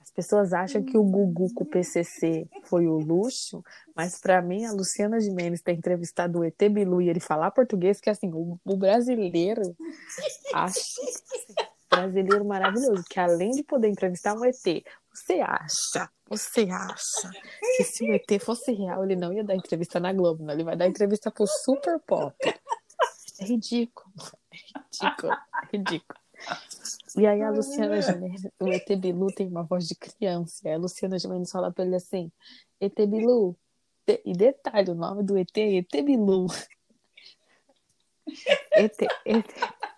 as 0.00 0.10
pessoas 0.10 0.52
acham 0.52 0.82
que 0.82 0.96
o 0.96 1.02
Gugu 1.02 1.52
com 1.54 1.64
o 1.64 1.66
PCC 1.66 2.46
foi 2.64 2.86
o 2.86 2.98
luxo, 2.98 3.64
mas 3.94 4.20
para 4.20 4.40
mim 4.40 4.64
a 4.64 4.72
Luciana 4.72 5.20
Gimenez 5.20 5.62
ter 5.62 5.72
entrevistado 5.72 6.40
o 6.40 6.44
ET 6.44 6.58
Bilu 6.70 7.02
e 7.02 7.08
ele 7.08 7.20
falar 7.20 7.50
português, 7.50 8.00
que 8.00 8.10
assim, 8.10 8.30
o, 8.32 8.58
o 8.64 8.76
brasileiro 8.76 9.76
acha 10.54 10.80
brasileiro 11.90 12.44
maravilhoso, 12.44 13.04
que 13.08 13.20
além 13.20 13.50
de 13.50 13.62
poder 13.62 13.88
entrevistar 13.88 14.34
um 14.34 14.44
ET, 14.44 14.84
você 15.12 15.40
acha, 15.40 16.10
você 16.26 16.68
acha 16.70 17.30
que 17.76 17.84
se 17.84 18.04
o 18.04 18.14
ET 18.14 18.42
fosse 18.42 18.72
real, 18.72 19.04
ele 19.04 19.16
não 19.16 19.32
ia 19.32 19.44
dar 19.44 19.54
entrevista 19.54 20.00
na 20.00 20.12
Globo, 20.12 20.42
não? 20.42 20.54
Ele 20.54 20.64
vai 20.64 20.76
dar 20.76 20.86
entrevista 20.86 21.30
pro 21.30 21.46
Super 21.46 22.00
Pop. 22.00 22.34
É 23.40 23.44
ridículo, 23.44 24.12
é 24.50 24.56
ridículo, 24.56 25.32
é 25.32 25.76
ridículo. 25.76 26.20
E 27.16 27.26
aí 27.26 27.42
a 27.42 27.50
Luciana 27.50 28.00
Gimenez, 28.00 28.42
o 28.60 28.68
ET 28.68 28.88
Bilu 28.96 29.26
tem 29.28 29.46
uma 29.48 29.62
voz 29.62 29.86
de 29.86 29.94
criança, 29.94 30.68
e 30.68 30.72
a 30.72 30.78
Luciana 30.78 31.18
Gimenez 31.18 31.50
fala 31.50 31.70
pra 31.72 31.84
ele 31.84 31.96
assim, 31.96 32.32
ET 32.80 32.94
Bilu, 33.06 33.56
e 34.24 34.32
detalhe, 34.32 34.90
o 34.90 34.94
nome 34.94 35.22
do 35.22 35.36
ET 35.38 35.56
é 35.56 35.76
ET 35.76 35.90
Bilu. 36.04 36.46
ET, 38.72 38.96
ET, 39.24 39.46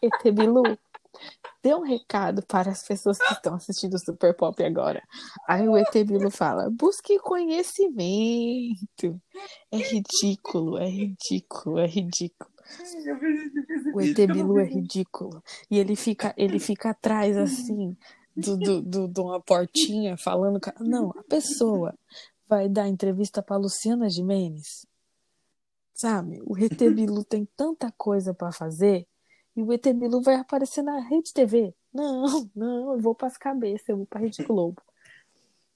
ET 0.02 0.32
Bilu, 0.32 0.78
dê 1.64 1.74
um 1.74 1.80
recado 1.80 2.44
para 2.46 2.70
as 2.70 2.86
pessoas 2.86 3.16
que 3.16 3.32
estão 3.32 3.54
assistindo 3.54 3.98
Super 3.98 4.36
Pop 4.36 4.62
agora. 4.62 5.02
Aí 5.48 5.66
o 5.66 5.78
ET 5.78 5.88
fala: 6.30 6.68
busque 6.70 7.18
conhecimento. 7.18 9.18
É 9.72 9.78
ridículo, 9.78 10.76
é 10.76 10.86
ridículo, 10.86 11.78
é 11.78 11.86
ridículo. 11.86 12.50
O 13.94 14.00
ET 14.02 14.18
é 14.18 14.64
ridículo. 14.64 15.42
E 15.70 15.78
ele 15.78 15.96
fica, 15.96 16.34
ele 16.36 16.58
fica 16.58 16.90
atrás 16.90 17.34
assim, 17.34 17.96
do, 18.36 18.58
do, 18.58 18.82
do, 18.82 19.08
de 19.08 19.20
uma 19.20 19.40
portinha, 19.40 20.18
falando. 20.18 20.60
Não, 20.80 21.10
a 21.16 21.22
pessoa 21.22 21.94
vai 22.46 22.68
dar 22.68 22.88
entrevista 22.88 23.42
para 23.42 23.56
Luciana 23.56 24.10
Jimenez. 24.10 24.86
Sabe? 25.94 26.42
O 26.44 26.58
ET 26.58 26.76
Bilu 26.76 27.24
tem 27.24 27.48
tanta 27.56 27.90
coisa 27.96 28.34
para 28.34 28.52
fazer 28.52 29.06
e 29.56 29.62
o 29.62 29.72
ET 29.72 29.84
Bilu 29.92 30.20
vai 30.20 30.36
aparecer 30.36 30.82
na 30.82 31.00
Rede 31.00 31.32
TV. 31.32 31.74
Não, 31.92 32.50
não, 32.54 32.92
eu 32.94 33.00
vou 33.00 33.14
para 33.14 33.28
as 33.28 33.36
cabeças, 33.36 33.88
eu 33.88 33.98
vou 33.98 34.06
para 34.06 34.18
a 34.18 34.22
Rede 34.22 34.42
Globo. 34.42 34.82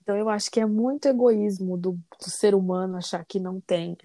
Então 0.03 0.17
eu 0.17 0.29
acho 0.29 0.51
que 0.51 0.59
é 0.59 0.67
muito 0.67 1.07
egoísmo 1.07 1.77
do, 1.77 1.93
do 1.93 2.31
ser 2.31 2.55
humano 2.55 2.97
achar 2.97 3.25
que 3.25 3.39
não 3.39 3.61
tem 3.61 3.97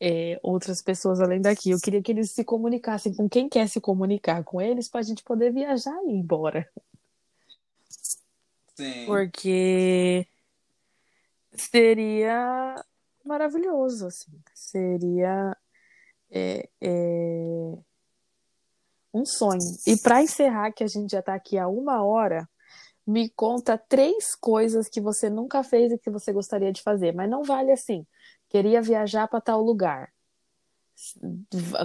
é, 0.00 0.40
outras 0.42 0.82
pessoas 0.82 1.20
além 1.20 1.40
daqui. 1.40 1.70
Eu 1.70 1.80
queria 1.80 2.02
que 2.02 2.10
eles 2.10 2.30
se 2.32 2.44
comunicassem 2.44 3.14
com 3.14 3.28
quem 3.28 3.48
quer 3.48 3.68
se 3.68 3.80
comunicar 3.80 4.42
com 4.44 4.60
eles 4.60 4.88
para 4.88 5.00
a 5.00 5.04
gente 5.04 5.22
poder 5.22 5.52
viajar 5.52 5.96
e 6.04 6.10
ir 6.10 6.14
embora. 6.14 6.68
Sim. 8.74 9.06
Porque 9.06 10.26
seria 11.52 12.74
maravilhoso, 13.24 14.06
assim. 14.06 14.32
Seria 14.54 15.56
é, 16.30 16.68
é, 16.80 17.78
Um 19.16 19.24
sonho. 19.24 19.60
E 19.86 19.96
para 19.96 20.22
encerrar, 20.22 20.72
que 20.72 20.84
a 20.84 20.86
gente 20.86 21.10
já 21.10 21.22
tá 21.22 21.34
aqui 21.34 21.56
há 21.56 21.66
uma 21.66 22.04
hora, 22.04 22.46
me 23.06 23.30
conta 23.30 23.78
três 23.78 24.34
coisas 24.34 24.90
que 24.90 25.00
você 25.00 25.30
nunca 25.30 25.62
fez 25.62 25.90
e 25.90 25.98
que 25.98 26.10
você 26.10 26.34
gostaria 26.34 26.70
de 26.70 26.82
fazer. 26.82 27.14
Mas 27.14 27.30
não 27.30 27.42
vale 27.42 27.72
assim. 27.72 28.06
Queria 28.50 28.82
viajar 28.82 29.26
para 29.26 29.40
tal 29.40 29.62
lugar. 29.62 30.12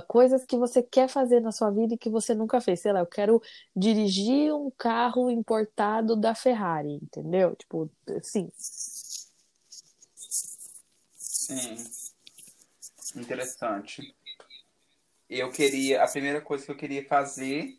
Coisas 0.09 0.43
que 0.45 0.57
você 0.57 0.83
quer 0.83 1.07
fazer 1.07 1.39
na 1.39 1.53
sua 1.53 1.69
vida 1.69 1.93
e 1.93 1.97
que 1.97 2.09
você 2.09 2.35
nunca 2.35 2.59
fez. 2.59 2.81
Sei 2.81 2.91
lá, 2.91 2.99
eu 2.99 3.05
quero 3.05 3.41
dirigir 3.73 4.53
um 4.53 4.69
carro 4.77 5.29
importado 5.29 6.17
da 6.17 6.35
Ferrari, 6.35 6.95
entendeu? 6.95 7.55
Tipo, 7.55 7.89
assim. 8.17 8.51
Sim. 11.15 11.77
Interessante. 13.15 14.15
Eu 15.31 15.49
queria. 15.49 16.03
A 16.03 16.07
primeira 16.09 16.41
coisa 16.41 16.65
que 16.65 16.71
eu 16.71 16.75
queria 16.75 17.07
fazer 17.07 17.77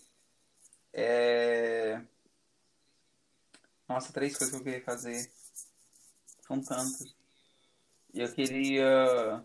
é. 0.90 2.00
Nossa, 3.86 4.11
três 4.11 4.34
coisas 4.38 4.55
que 4.55 4.61
eu 4.62 4.64
queria 4.64 4.82
fazer. 4.82 5.30
São 6.46 6.62
tantas. 6.62 7.14
Eu 8.14 8.32
queria. 8.32 9.44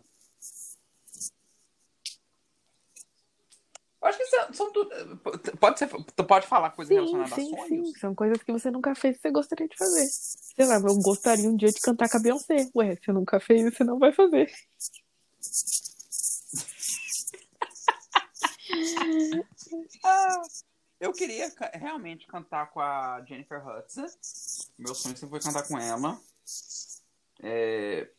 Acho 4.01 4.17
que 4.17 4.25
são, 4.27 4.53
são 4.53 4.71
tudo. 4.71 5.17
Pode 5.59 5.77
ser. 5.77 5.89
Pode 5.89 6.47
falar 6.47 6.69
coisas 6.69 6.87
Sim, 6.87 6.95
relacionadas 6.95 7.33
sim, 7.33 7.53
a 7.53 7.57
sonhos? 7.57 7.89
sim. 7.89 7.99
São 7.99 8.15
coisas 8.15 8.41
que 8.41 8.53
você 8.53 8.71
nunca 8.71 8.95
fez 8.95 9.17
e 9.17 9.19
você 9.19 9.31
gostaria 9.31 9.67
de 9.67 9.75
fazer. 9.75 10.05
Sei 10.05 10.65
lá, 10.65 10.75
eu 10.75 10.95
gostaria 11.01 11.49
um 11.49 11.57
dia 11.57 11.73
de 11.73 11.81
cantar 11.81 12.07
com 12.09 12.15
a 12.15 12.21
Beyoncé. 12.21 12.69
Ué, 12.73 12.95
você 12.95 13.11
nunca 13.11 13.37
fez 13.41 13.63
você 13.63 13.83
não 13.83 13.99
vai 13.99 14.13
fazer. 14.13 14.49
Ah, 20.03 20.41
eu 20.99 21.13
queria 21.13 21.51
realmente 21.73 22.27
cantar 22.27 22.69
com 22.71 22.79
a 22.79 23.23
Jennifer 23.27 23.65
Hudson. 23.65 24.07
Meu 24.77 24.95
sonho 24.95 25.15
sempre 25.15 25.29
foi 25.29 25.39
cantar 25.39 25.67
com 25.67 25.77
ela. 25.77 26.19
É, 27.41 28.09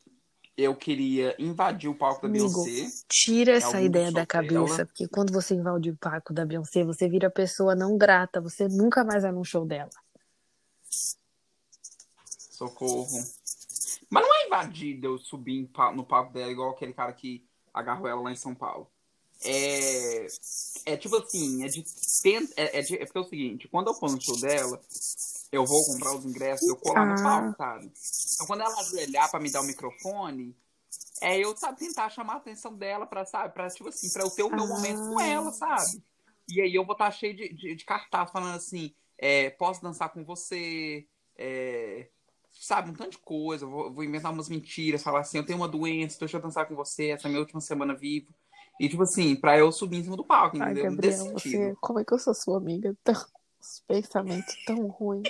eu 0.58 0.74
queria 0.74 1.36
invadir 1.38 1.88
o 1.88 1.94
palco 1.94 2.22
da 2.22 2.28
Amigo, 2.28 2.64
Beyoncé. 2.64 3.04
Tira 3.08 3.52
essa 3.52 3.68
algum 3.68 3.80
ideia 3.80 4.10
da 4.10 4.26
cabeça, 4.26 4.76
dela. 4.76 4.86
porque 4.86 5.06
quando 5.06 5.32
você 5.32 5.54
invade 5.54 5.90
o 5.90 5.96
palco 5.96 6.32
da 6.32 6.44
Beyoncé, 6.44 6.82
você 6.82 7.08
vira 7.08 7.30
pessoa 7.30 7.76
não 7.76 7.96
grata, 7.96 8.40
você 8.40 8.66
nunca 8.66 9.04
mais 9.04 9.22
vai 9.22 9.30
num 9.30 9.44
show 9.44 9.64
dela. 9.64 9.90
Socorro. 12.58 13.22
Mas 14.10 14.22
não 14.22 14.34
é 14.34 14.46
invadir 14.46 15.02
eu 15.04 15.16
subir 15.16 15.70
no 15.94 16.04
palco 16.04 16.32
dela 16.32 16.50
igual 16.50 16.70
aquele 16.70 16.92
cara 16.92 17.12
que 17.12 17.46
agarrou 17.72 18.08
ela 18.08 18.22
lá 18.22 18.32
em 18.32 18.36
São 18.36 18.52
Paulo. 18.52 18.90
É, 19.44 20.26
é 20.86 20.96
tipo 20.96 21.16
assim, 21.16 21.64
é 21.64 21.68
de, 21.68 21.84
é, 22.56 22.78
é 22.78 22.82
de- 22.82 22.96
é 22.96 23.04
porque 23.04 23.18
é 23.18 23.20
o 23.20 23.24
seguinte, 23.28 23.68
quando 23.68 23.88
eu 23.88 23.94
for 23.94 24.10
no 24.10 24.20
show 24.20 24.38
dela, 24.40 24.80
eu 25.52 25.64
vou 25.64 25.84
comprar 25.86 26.14
os 26.16 26.24
ingressos, 26.24 26.66
eu 26.68 26.76
Ah. 26.96 27.04
no 27.06 27.22
palco, 27.22 27.56
sabe? 27.56 27.92
Então 28.34 28.46
quando 28.46 28.60
ela 28.62 28.80
ajoelhar 28.80 29.30
pra 29.30 29.40
me 29.40 29.50
dar 29.50 29.60
o 29.60 29.64
microfone, 29.64 30.56
é 31.20 31.38
eu 31.38 31.56
sabe, 31.56 31.78
tentar 31.78 32.10
chamar 32.10 32.34
a 32.34 32.36
atenção 32.38 32.74
dela 32.74 33.06
pra, 33.06 33.24
sabe, 33.24 33.54
pra, 33.54 33.68
tipo 33.68 33.88
assim, 33.88 34.10
pra 34.12 34.22
eu 34.22 34.30
ter 34.30 34.42
o 34.42 34.50
meu 34.50 34.64
Ah. 34.64 34.68
momento 34.68 34.98
com 35.08 35.20
ela, 35.20 35.52
sabe? 35.52 36.02
E 36.48 36.60
aí 36.60 36.74
eu 36.74 36.84
vou 36.84 36.92
estar 36.94 37.10
cheio 37.12 37.36
de, 37.36 37.52
de, 37.52 37.74
de 37.76 37.84
cartaz 37.84 38.30
falando 38.30 38.56
assim, 38.56 38.92
é, 39.18 39.50
posso 39.50 39.82
dançar 39.82 40.08
com 40.12 40.24
você, 40.24 41.06
é, 41.36 42.08
sabe, 42.52 42.90
um 42.90 42.94
tanto 42.94 43.12
de 43.12 43.18
coisa. 43.18 43.66
Vou, 43.66 43.92
vou 43.92 44.02
inventar 44.02 44.32
umas 44.32 44.48
mentiras, 44.48 45.02
falar 45.02 45.20
assim, 45.20 45.38
eu 45.38 45.46
tenho 45.46 45.58
uma 45.58 45.68
doença, 45.68 46.18
deixa 46.18 46.36
eu 46.38 46.40
dançar 46.42 46.66
com 46.66 46.74
você, 46.74 47.10
essa 47.10 47.26
é 47.26 47.28
a 47.28 47.30
minha 47.30 47.40
última 47.40 47.60
semana 47.60 47.94
vivo. 47.94 48.34
E 48.78 48.88
tipo 48.88 49.02
assim, 49.02 49.34
pra 49.34 49.58
eu 49.58 49.72
subir 49.72 49.98
em 49.98 50.04
cima 50.04 50.16
do 50.16 50.24
palco, 50.24 50.56
Ai, 50.56 50.72
entendeu? 50.72 50.90
Gabriel, 50.90 51.12
Desse 51.12 51.32
você, 51.32 51.48
sentido. 51.48 51.78
como 51.80 51.98
é 51.98 52.04
que 52.04 52.14
eu 52.14 52.18
sou 52.18 52.34
sua 52.34 52.58
amiga? 52.58 52.96
Tão, 53.02 53.14
os 53.60 53.82
pensamentos 53.86 54.54
tão 54.64 54.86
ruins. 54.86 55.28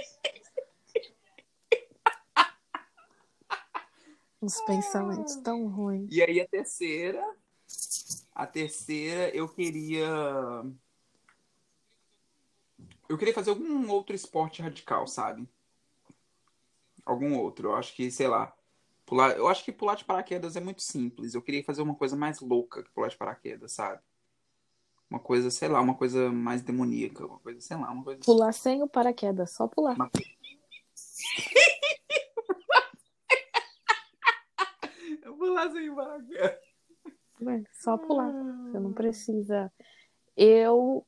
Os 4.40 4.60
pensamentos 4.60 5.36
tão 5.36 5.66
ruins. 5.66 6.08
E 6.12 6.22
aí 6.22 6.40
a 6.40 6.46
terceira, 6.46 7.24
a 8.34 8.46
terceira 8.46 9.34
eu 9.34 9.48
queria 9.48 10.06
eu 13.08 13.16
queria 13.16 13.32
fazer 13.32 13.50
algum 13.50 13.90
outro 13.90 14.14
esporte 14.14 14.60
radical, 14.60 15.06
sabe? 15.06 15.48
Algum 17.04 17.38
outro. 17.38 17.68
Eu 17.68 17.74
acho 17.74 17.94
que, 17.94 18.10
sei 18.10 18.28
lá, 18.28 18.54
pular, 19.08 19.34
eu 19.36 19.48
acho 19.48 19.64
que 19.64 19.72
pular 19.72 19.94
de 19.94 20.04
paraquedas 20.04 20.54
é 20.54 20.60
muito 20.60 20.82
simples. 20.82 21.34
Eu 21.34 21.40
queria 21.40 21.64
fazer 21.64 21.80
uma 21.80 21.94
coisa 21.94 22.14
mais 22.14 22.40
louca 22.40 22.82
que 22.82 22.90
pular 22.90 23.08
de 23.08 23.16
paraquedas, 23.16 23.72
sabe? 23.72 24.02
Uma 25.08 25.18
coisa, 25.18 25.50
sei 25.50 25.68
lá, 25.68 25.80
uma 25.80 25.94
coisa 25.94 26.30
mais 26.30 26.60
demoníaca, 26.60 27.24
uma 27.24 27.38
coisa, 27.38 27.58
sei 27.62 27.78
lá, 27.78 27.90
uma 27.90 28.04
coisa 28.04 28.20
Pular 28.20 28.52
sem 28.52 28.82
o 28.82 28.88
paraquedas, 28.88 29.52
só 29.52 29.66
pular. 29.66 29.96
Eu 35.22 35.34
pular 35.36 35.70
sem 35.72 35.94
paraquedas. 35.94 36.58
Ué, 37.40 37.64
Só 37.72 37.96
pular. 37.96 38.30
Você 38.30 38.78
não 38.78 38.92
precisa. 38.92 39.72
Eu 40.36 41.06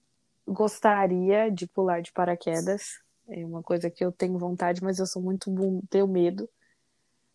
gostaria 0.48 1.50
de 1.50 1.66
pular 1.66 2.00
de 2.00 2.10
paraquedas. 2.12 2.98
É 3.28 3.44
uma 3.44 3.62
coisa 3.62 3.90
que 3.90 4.02
eu 4.02 4.10
tenho 4.10 4.38
vontade, 4.38 4.82
mas 4.82 4.98
eu 4.98 5.06
sou 5.06 5.20
muito 5.22 5.50
bum, 5.50 5.82
tenho 5.90 6.08
medo. 6.08 6.48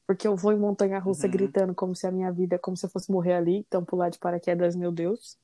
Porque 0.07 0.27
eu 0.27 0.35
vou 0.35 0.53
em 0.53 0.57
montanha 0.57 0.99
russa 0.99 1.25
Uhum. 1.25 1.31
gritando 1.31 1.73
como 1.73 1.95
se 1.95 2.05
a 2.05 2.11
minha 2.11 2.31
vida, 2.31 2.59
como 2.59 2.77
se 2.77 2.85
eu 2.85 2.89
fosse 2.89 3.11
morrer 3.11 3.33
ali. 3.33 3.57
Então 3.67 3.83
pular 3.83 4.09
de 4.09 4.19
paraquedas, 4.19 4.75
meu 4.75 4.91
Deus. 4.91 5.37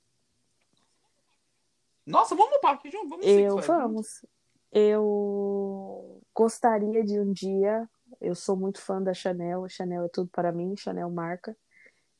Nossa, 2.05 2.35
vamos 2.35 2.53
no 2.53 2.59
parque 2.59 2.89
junto, 2.89 3.09
vamos 3.09 3.25
Eu 3.25 3.57
vamos. 3.57 4.25
Eu 4.71 6.21
gostaria 6.33 7.03
de 7.03 7.19
um 7.19 7.31
dia. 7.31 7.87
Eu 8.19 8.35
sou 8.35 8.55
muito 8.55 8.79
fã 8.79 9.01
da 9.01 9.13
Chanel. 9.13 9.67
Chanel 9.67 10.05
é 10.05 10.09
tudo 10.09 10.29
para 10.29 10.51
mim. 10.51 10.75
Chanel 10.77 11.09
marca. 11.09 11.55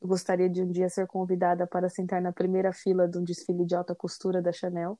Eu 0.02 0.08
gostaria 0.08 0.50
de 0.50 0.64
um 0.64 0.72
dia 0.72 0.89
ser 0.89 1.06
convidada 1.08 1.68
para 1.68 1.88
sentar 1.88 2.22
na 2.22 2.32
primeira 2.32 2.74
fila 2.74 3.08
de 3.08 3.18
um 3.18 3.24
desfile 3.24 3.66
de 3.66 3.76
alta 3.76 3.94
costura 3.94 4.42
da 4.42 4.52
Chanel. 4.52 5.00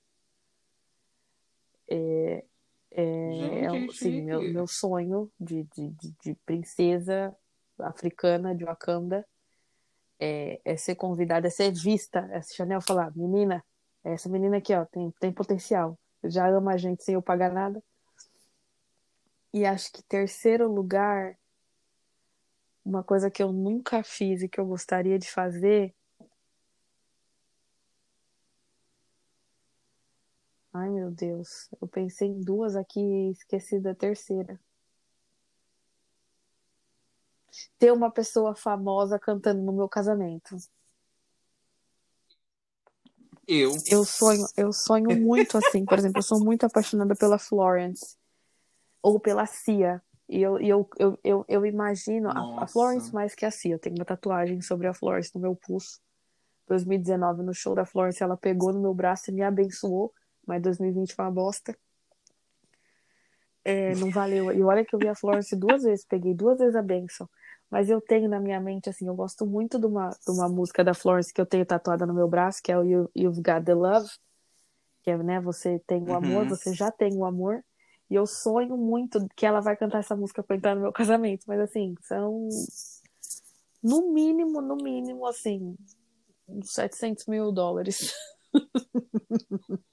É, 1.90 2.46
é, 2.92 3.66
é 3.66 3.70
Gente, 3.70 3.96
sim, 3.96 4.22
meu, 4.22 4.42
meu 4.42 4.68
sonho 4.68 5.32
de, 5.40 5.64
de, 5.76 5.90
de, 5.90 6.16
de 6.24 6.36
princesa 6.46 7.36
africana 7.80 8.54
de 8.56 8.64
Wakanda 8.64 9.26
é, 10.20 10.62
é 10.64 10.78
ser 10.78 10.96
convidada, 10.96 11.48
é 11.48 11.50
ser 11.50 11.72
vista. 11.72 12.30
Essa 12.32 12.54
Chanel 12.54 12.82
falar, 12.82 13.12
menina, 13.16 13.64
essa 14.04 14.30
menina 14.30 14.58
aqui, 14.58 14.74
ó, 14.74 14.86
tem, 14.86 15.12
tem 15.20 15.32
potencial. 15.32 15.98
Já 16.24 16.48
ama 16.48 16.74
a 16.74 16.78
gente 16.78 17.04
sem 17.04 17.16
eu 17.16 17.22
pagar 17.22 17.52
nada. 17.52 17.84
E 19.54 19.66
acho 19.66 19.92
que 19.92 20.04
terceiro 20.04 20.72
lugar, 20.72 21.38
uma 22.86 23.04
coisa 23.04 23.30
que 23.32 23.42
eu 23.42 23.52
nunca 23.52 24.04
fiz 24.04 24.42
e 24.44 24.48
que 24.48 24.60
eu 24.60 24.66
gostaria 24.66 25.18
de 25.18 25.30
fazer. 25.30 25.94
Ai, 30.74 30.90
meu 30.90 31.12
Deus. 31.12 31.70
Eu 31.82 31.88
pensei 31.88 32.30
em 32.30 32.42
duas 32.42 32.76
aqui 32.76 33.00
e 33.00 33.32
esqueci 33.32 33.80
da 33.80 33.94
terceira. 33.94 34.60
Ter 37.78 37.92
uma 37.92 38.10
pessoa 38.10 38.56
famosa 38.56 39.20
cantando 39.20 39.62
no 39.62 39.74
meu 39.74 39.90
casamento. 39.90 40.56
Eu. 43.46 43.72
Eu 43.90 44.06
sonho, 44.06 44.46
eu 44.56 44.72
sonho 44.72 45.14
muito 45.20 45.58
assim. 45.58 45.86
Por 45.86 45.98
exemplo, 45.98 46.20
eu 46.20 46.24
sou 46.24 46.40
muito 46.40 46.66
apaixonada 46.66 47.16
pela 47.16 47.38
Florence 47.38 48.16
ou 49.02 49.20
pela 49.20 49.46
Cia. 49.46 50.02
E 50.30 50.42
eu, 50.42 50.62
e 50.62 50.70
eu, 50.70 50.90
eu, 50.98 51.20
eu, 51.22 51.46
eu 51.50 51.66
imagino 51.66 52.30
a, 52.30 52.64
a. 52.64 52.68
Florence 52.68 53.14
mais 53.14 53.36
que 53.36 53.46
a 53.46 53.52
Cia. 53.52 53.76
Eu 53.76 53.80
tenho 53.80 53.98
uma 53.98 54.06
tatuagem 54.06 54.62
sobre 54.62 54.88
a 54.88 54.94
Florence 54.94 55.36
no 55.36 55.42
meu 55.42 55.54
pulso. 55.54 56.00
2019, 56.68 57.44
no 57.44 57.54
show 57.54 57.76
da 57.76 57.84
Florence, 57.84 58.24
ela 58.24 58.38
pegou 58.38 58.72
no 58.72 58.80
meu 58.80 58.94
braço 58.94 59.30
e 59.30 59.34
me 59.34 59.42
abençoou. 59.42 60.14
Mas 60.46 60.62
2020 60.62 61.14
foi 61.16 61.26
uma 61.26 61.32
bosta. 61.32 61.76
É, 63.64 63.94
não 63.96 64.10
valeu. 64.10 64.52
E 64.52 64.64
olha 64.64 64.84
que 64.84 64.96
eu 64.96 65.00
vi 65.00 65.08
a 65.08 65.16
Florence 65.16 65.56
duas 65.56 65.84
vezes, 65.84 66.06
peguei 66.06 66.34
duas 66.34 66.58
vezes 66.58 66.76
a 66.76 66.82
benção. 66.82 67.30
Mas 67.70 67.90
eu 67.90 68.02
tenho 68.02 68.28
na 68.28 68.40
minha 68.40 68.60
mente, 68.60 68.90
assim, 68.90 69.08
eu 69.08 69.16
gosto 69.16 69.46
muito 69.46 69.80
de 69.80 69.86
uma, 69.86 70.10
de 70.10 70.32
uma 70.32 70.50
música 70.50 70.84
da 70.84 70.94
Florence 70.94 71.34
que 71.34 71.40
eu 71.40 71.46
tenho 71.46 71.66
tatuada 71.66 72.06
no 72.06 72.14
meu 72.14 72.28
braço, 72.28 72.60
que 72.62 72.72
é 72.72 72.78
o 72.78 72.84
You, 72.84 73.10
You've 73.16 73.42
Got 73.42 73.64
the 73.66 73.74
Love. 73.74 74.10
Que 75.04 75.12
é, 75.12 75.18
né, 75.18 75.40
você 75.40 75.80
tem 75.88 76.04
o 76.04 76.14
amor, 76.14 76.44
Uhum. 76.44 76.50
você 76.50 76.74
já 76.74 76.92
tem 76.92 77.16
o 77.16 77.24
amor. 77.24 77.64
E 78.10 78.16
eu 78.16 78.28
sonho 78.28 78.76
muito 78.76 79.26
que 79.36 79.46
ela 79.46 79.62
vai 79.62 79.78
cantar 79.78 80.00
essa 80.00 80.16
música 80.16 80.44
pra 80.44 80.56
entrar 80.58 80.76
no 80.76 80.82
meu 80.82 80.92
casamento. 80.94 81.46
Mas, 81.48 81.60
assim, 81.62 81.96
são. 82.02 82.50
No 83.82 84.12
mínimo, 84.12 84.62
no 84.62 84.76
mínimo, 84.76 85.26
assim, 85.26 85.76
uns 86.48 86.74
700 86.74 87.26
mil 87.28 87.52
dólares. 87.52 88.14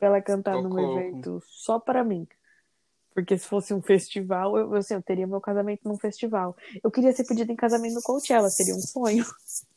pra 0.00 0.08
ela 0.08 0.22
cantar 0.22 0.54
Socorro. 0.54 0.98
evento 0.98 1.42
só 1.46 1.78
pra 1.78 2.02
mim. 2.02 2.26
Porque 3.14 3.36
se 3.36 3.46
fosse 3.46 3.74
um 3.74 3.82
festival, 3.82 4.56
eu, 4.56 4.74
assim, 4.74 4.94
eu 4.94 5.02
teria 5.02 5.26
meu 5.26 5.40
casamento 5.40 5.86
num 5.86 5.98
festival. 5.98 6.56
Eu 6.82 6.90
queria 6.90 7.12
ser 7.12 7.24
pedida 7.24 7.52
em 7.52 7.56
casamento 7.56 7.94
no 7.94 8.02
Coachella, 8.02 8.48
seria 8.48 8.74
um 8.74 8.80
sonho. 8.80 9.24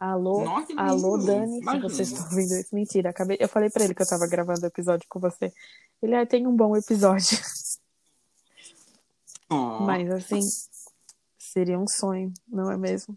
Alô, 0.00 0.44
Nossa, 0.44 0.72
alô, 0.76 1.16
lindo. 1.16 1.26
Dani, 1.26 1.54
se 1.54 1.60
Imagina. 1.60 1.88
vocês 1.88 2.08
estão 2.12 2.24
ouvindo 2.26 2.52
isso. 2.54 2.72
Mentira, 2.72 3.10
acabei... 3.10 3.36
eu 3.40 3.48
falei 3.48 3.68
pra 3.68 3.82
ele 3.82 3.94
que 3.96 4.02
eu 4.02 4.06
tava 4.06 4.28
gravando 4.28 4.60
o 4.62 4.66
episódio 4.66 5.04
com 5.08 5.18
você. 5.18 5.52
Ele 6.00 6.14
ah, 6.14 6.24
tem 6.24 6.46
um 6.46 6.54
bom 6.54 6.76
episódio. 6.76 7.38
Oh, 9.50 9.80
Mas 9.80 10.10
assim, 10.10 10.40
seria 11.38 11.78
um 11.78 11.86
sonho, 11.88 12.30
não 12.46 12.70
é 12.70 12.76
mesmo? 12.76 13.16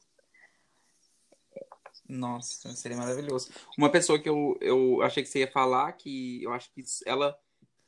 Nossa, 2.12 2.76
seria 2.76 2.98
maravilhoso. 2.98 3.50
Uma 3.78 3.90
pessoa 3.90 4.20
que 4.20 4.28
eu, 4.28 4.58
eu 4.60 5.02
achei 5.02 5.24
que 5.24 5.30
você 5.30 5.40
ia 5.40 5.52
falar, 5.52 5.94
que 5.94 6.44
eu 6.44 6.52
acho 6.52 6.70
que 6.74 6.84
ela, 7.06 7.38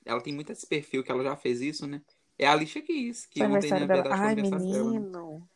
ela 0.06 0.22
tem 0.22 0.34
muito 0.34 0.52
esse 0.52 0.66
perfil, 0.66 1.04
que 1.04 1.12
ela 1.12 1.24
já 1.24 1.36
fez 1.36 1.60
isso, 1.60 1.86
né? 1.86 2.02
É 2.38 2.48
a 2.48 2.54
Alicia 2.54 2.82
Keys, 2.82 3.26
que 3.26 3.44
ontem, 3.44 3.70
na 3.70 3.80
dela. 3.86 4.02
verdade, 4.02 4.22
Ai, 4.22 4.36
dela. 4.36 4.50
né? 4.50 4.66
menino. 4.66 5.50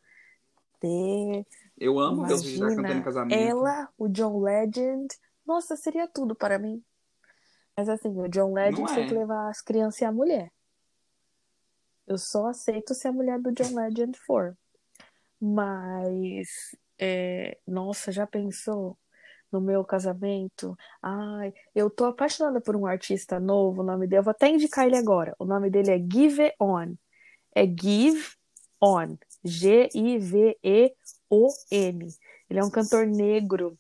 Eu 1.78 1.98
amo 1.98 2.24
vídeos 2.24 2.60
dela 2.60 2.76
cantando 2.76 3.04
casamento. 3.04 3.40
ela, 3.40 3.90
o 3.98 4.08
John 4.10 4.40
Legend. 4.42 5.08
Nossa, 5.46 5.76
seria 5.78 6.08
tudo 6.08 6.36
para 6.36 6.60
mim. 6.60 6.84
Mas 7.76 7.88
assim, 7.88 8.10
o 8.10 8.28
John 8.28 8.54
Legend 8.54 8.82
Não 8.82 8.94
tem 8.94 9.06
é? 9.06 9.08
que 9.08 9.14
levar 9.14 9.50
as 9.50 9.62
crianças 9.62 10.02
e 10.02 10.06
a 10.06 10.12
mulher. 10.12 10.52
Eu 12.06 12.18
só 12.18 12.48
aceito 12.48 12.94
se 12.94 13.08
a 13.08 13.12
mulher 13.14 13.40
do 13.40 13.52
John 13.52 13.76
Legend 13.76 14.18
for. 14.26 14.58
Mas, 15.40 16.76
é, 17.00 17.58
nossa, 17.68 18.12
já 18.12 18.26
pensou 18.28 18.98
no 19.52 19.62
meu 19.62 19.84
casamento? 19.84 20.78
Ai, 21.02 21.54
eu 21.74 21.90
tô 21.90 22.06
apaixonada 22.06 22.62
por 22.62 22.76
um 22.76 22.86
artista 22.86 23.40
novo, 23.40 23.82
o 23.82 23.86
nome 23.86 24.08
dele, 24.08 24.20
eu 24.20 24.24
vou 24.24 24.32
até 24.32 24.50
indicar 24.50 24.86
ele 24.86 24.98
agora. 24.98 25.36
O 25.40 25.46
nome 25.46 25.70
dele 25.70 25.92
é 25.92 26.00
Give 26.00 26.52
On. 26.60 26.94
É 27.56 27.66
Give 27.66 28.24
On. 28.82 29.18
G-I-V-E-O-N. 29.44 30.58
Ele 32.50 32.60
é 32.60 32.64
um 32.64 32.70
cantor 32.70 33.06
negro 33.06 33.78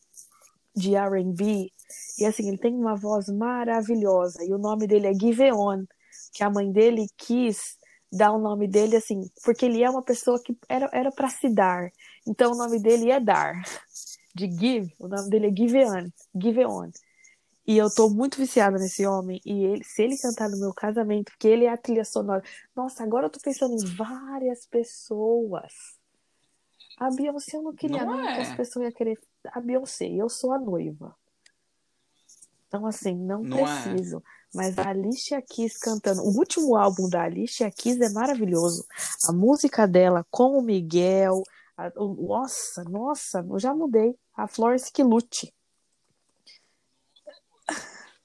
de 0.75 0.95
R&B 0.95 1.71
e 2.19 2.25
assim, 2.25 2.47
ele 2.47 2.57
tem 2.57 2.73
uma 2.73 2.95
voz 2.95 3.27
maravilhosa 3.29 4.43
e 4.43 4.53
o 4.53 4.57
nome 4.57 4.87
dele 4.87 5.07
é 5.07 5.13
Give 5.13 5.51
On, 5.51 5.83
que 6.33 6.43
a 6.43 6.49
mãe 6.49 6.71
dele 6.71 7.07
quis 7.17 7.77
dar 8.11 8.31
o 8.31 8.39
nome 8.39 8.67
dele 8.67 8.95
assim, 8.95 9.29
porque 9.43 9.65
ele 9.65 9.83
é 9.83 9.89
uma 9.89 10.03
pessoa 10.03 10.41
que 10.41 10.55
era 10.69 11.11
para 11.11 11.29
se 11.29 11.49
dar. 11.49 11.89
Então 12.27 12.51
o 12.51 12.57
nome 12.57 12.79
dele 12.79 13.09
é 13.09 13.19
dar. 13.19 13.61
De 14.35 14.51
Give, 14.51 14.93
o 14.99 15.07
nome 15.07 15.29
dele 15.29 15.47
é 15.47 15.55
Give 15.55 15.83
On, 15.85 16.07
Give 16.39 16.65
On. 16.65 16.91
E 17.65 17.77
eu 17.77 17.89
tô 17.93 18.09
muito 18.09 18.37
viciada 18.37 18.77
nesse 18.77 19.05
homem 19.05 19.41
e 19.45 19.65
ele, 19.65 19.83
se 19.83 20.01
ele 20.03 20.17
cantar 20.17 20.49
no 20.49 20.57
meu 20.59 20.73
casamento, 20.73 21.31
porque 21.31 21.47
ele 21.47 21.65
é 21.65 21.69
a 21.69 21.77
trilha 21.77 22.05
sonora. 22.05 22.43
Nossa, 22.75 23.03
agora 23.03 23.25
eu 23.25 23.29
tô 23.29 23.39
pensando 23.39 23.73
em 23.73 23.85
várias 23.95 24.65
pessoas. 24.67 25.73
A 26.97 27.09
Beyoncé 27.11 27.57
eu 27.57 27.63
não 27.63 27.73
queria 27.73 28.05
Não 28.05 28.15
não, 28.17 28.23
que 28.23 28.29
é? 28.29 28.41
as 28.41 28.55
pessoas 28.55 28.85
iam 28.85 28.91
querer 28.91 29.19
a 29.51 29.59
Beyoncé, 29.59 30.05
eu 30.07 30.29
sou 30.29 30.51
a 30.53 30.59
noiva. 30.59 31.15
Então, 32.67 32.85
assim, 32.85 33.15
não, 33.15 33.41
Não 33.43 33.59
é? 33.59 33.81
preciso. 33.81 34.21
Mas 34.53 34.77
a 34.77 34.89
Alicia 34.89 35.41
Keys 35.41 35.77
cantando. 35.77 36.21
O 36.21 36.37
último 36.37 36.75
álbum 36.75 37.09
da 37.09 37.23
Alicia 37.23 37.71
Keys 37.71 37.99
é 38.01 38.09
maravilhoso. 38.09 38.85
A 39.27 39.31
música 39.31 39.87
dela 39.87 40.25
com 40.29 40.57
o 40.57 40.61
Miguel. 40.61 41.43
A- 41.77 41.91
o- 41.95 42.27
nossa, 42.27 42.83
nossa, 42.83 43.45
eu 43.49 43.59
já 43.59 43.73
mudei. 43.73 44.17
A 44.35 44.47
Florence 44.47 44.91
que 44.91 45.03
lute. 45.03 45.53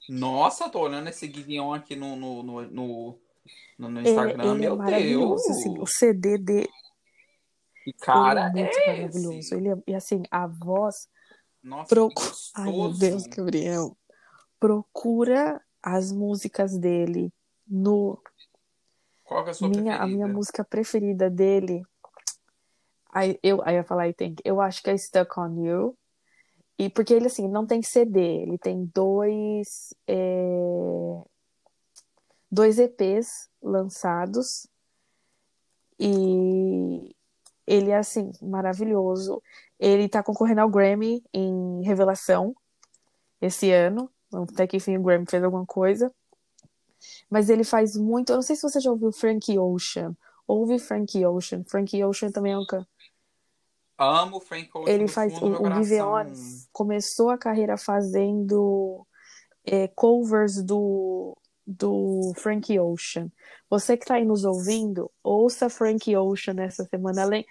Nossa, 0.09 0.69
tô 0.69 0.79
olhando 0.81 1.07
esse 1.09 1.27
Gideon 1.31 1.73
aqui 1.73 1.95
no, 1.95 2.15
no, 2.15 2.43
no, 2.43 2.61
no, 2.63 3.19
no- 3.77 3.99
Ele, 3.99 4.09
Instagram. 4.09 4.43
ele 4.55 4.65
é 4.65 4.69
Meu 4.69 4.75
maravilhoso. 4.75 5.43
Deus! 5.47 5.57
Assim, 5.57 5.79
o 5.79 5.85
CD 5.87 6.37
dele 6.37 6.69
Que 7.83 7.89
ele 7.91 7.97
cara 7.99 8.47
é 8.47 8.51
muito 8.51 8.77
é 8.77 8.87
maravilhoso. 8.95 9.39
esse? 9.39 9.55
Ele 9.55 9.69
é- 9.69 9.83
e 9.87 9.95
assim, 9.95 10.23
a 10.29 10.45
voz. 10.45 11.07
Nossa, 11.63 11.95
Procu... 11.95 12.21
Ai, 12.55 12.71
meu. 12.71 12.93
Deus, 12.93 13.23
Gabriel. 13.27 13.97
Procura 14.59 15.61
as 15.81 16.11
músicas 16.11 16.77
dele 16.77 17.31
no 17.65 18.21
Qual 19.23 19.47
é 19.47 19.51
a 19.51 19.53
sua 19.53 19.69
minha, 19.69 19.95
a 19.95 20.05
minha 20.05 20.17
preferida? 20.17 20.33
música 20.33 20.65
preferida 20.65 21.29
dele. 21.29 21.81
Aí 23.13 23.39
eu, 23.43 23.61
aí 23.63 23.75
eu 23.75 23.77
ia 23.79 23.83
falar, 23.83 24.07
I 24.09 24.13
think, 24.13 24.41
eu 24.43 24.59
acho 24.59 24.81
que 24.81 24.89
é 24.89 24.97
Stuck 24.97 25.39
on 25.39 25.63
You. 25.63 25.97
E 26.79 26.89
porque 26.89 27.13
ele, 27.13 27.27
assim, 27.27 27.47
não 27.47 27.65
tem 27.65 27.83
CD, 27.83 28.19
ele 28.19 28.57
tem 28.57 28.85
dois, 28.93 29.93
é, 30.07 31.21
dois 32.51 32.79
EPs 32.79 33.49
lançados. 33.61 34.67
E 35.99 37.15
ele 37.67 37.91
é, 37.91 37.97
assim, 37.97 38.31
maravilhoso. 38.41 39.41
Ele 39.79 40.09
tá 40.09 40.23
concorrendo 40.23 40.61
ao 40.61 40.69
Grammy 40.69 41.23
em 41.33 41.83
Revelação 41.83 42.55
esse 43.39 43.71
ano. 43.71 44.09
Até 44.33 44.65
que 44.65 44.77
enfim 44.77 44.97
o 44.97 45.03
Grammy 45.03 45.25
fez 45.29 45.43
alguma 45.43 45.65
coisa. 45.65 46.11
Mas 47.29 47.49
ele 47.49 47.63
faz 47.63 47.95
muito. 47.95 48.31
Eu 48.31 48.37
não 48.37 48.41
sei 48.41 48.55
se 48.55 48.63
você 48.63 48.79
já 48.79 48.91
ouviu 48.91 49.11
Frank 49.11 49.57
Ocean. 49.57 50.15
Ouve 50.47 50.79
Frank 50.79 51.23
Ocean. 51.25 51.63
Frank 51.67 52.03
Ocean 52.03 52.31
também 52.31 52.53
é 52.53 52.57
um 52.57 52.65
can... 52.65 52.85
Amo 54.03 54.39
Frank 54.39 54.69
Ocean 54.73 54.93
Ele 54.93 55.07
faz. 55.07 55.33
O, 55.41 55.45
o 55.47 55.57
coração. 55.57 56.33
começou 56.71 57.29
a 57.29 57.37
carreira 57.37 57.77
fazendo 57.77 59.05
é, 59.65 59.87
covers 59.87 60.61
do, 60.63 61.37
do 61.65 62.33
Frank 62.35 62.77
Ocean. 62.79 63.31
Você 63.69 63.97
que 63.97 64.05
tá 64.05 64.15
aí 64.15 64.25
nos 64.25 64.45
ouvindo, 64.45 65.09
ouça 65.23 65.69
Frank 65.69 66.15
Ocean 66.15 66.53
nessa 66.53 66.83
semana. 66.85 67.23
Além, 67.23 67.45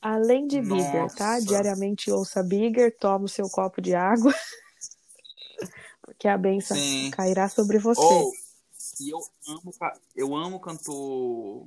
além 0.00 0.46
de 0.46 0.60
Bigger, 0.60 1.12
tá? 1.14 1.34
Nossa. 1.34 1.46
Diariamente 1.46 2.10
ouça 2.10 2.42
Bigger, 2.42 2.96
toma 2.98 3.26
o 3.26 3.28
seu 3.28 3.48
copo 3.48 3.80
de 3.80 3.94
água. 3.94 4.34
Porque 6.02 6.26
a 6.26 6.36
benção 6.36 6.76
Sim. 6.76 7.10
cairá 7.12 7.48
sobre 7.48 7.78
você. 7.78 8.00
Ou, 8.00 8.32
e 9.00 9.10
eu 9.10 9.20
amo, 9.48 9.72
eu 10.16 10.36
amo 10.36 10.60
cantor. 10.60 11.66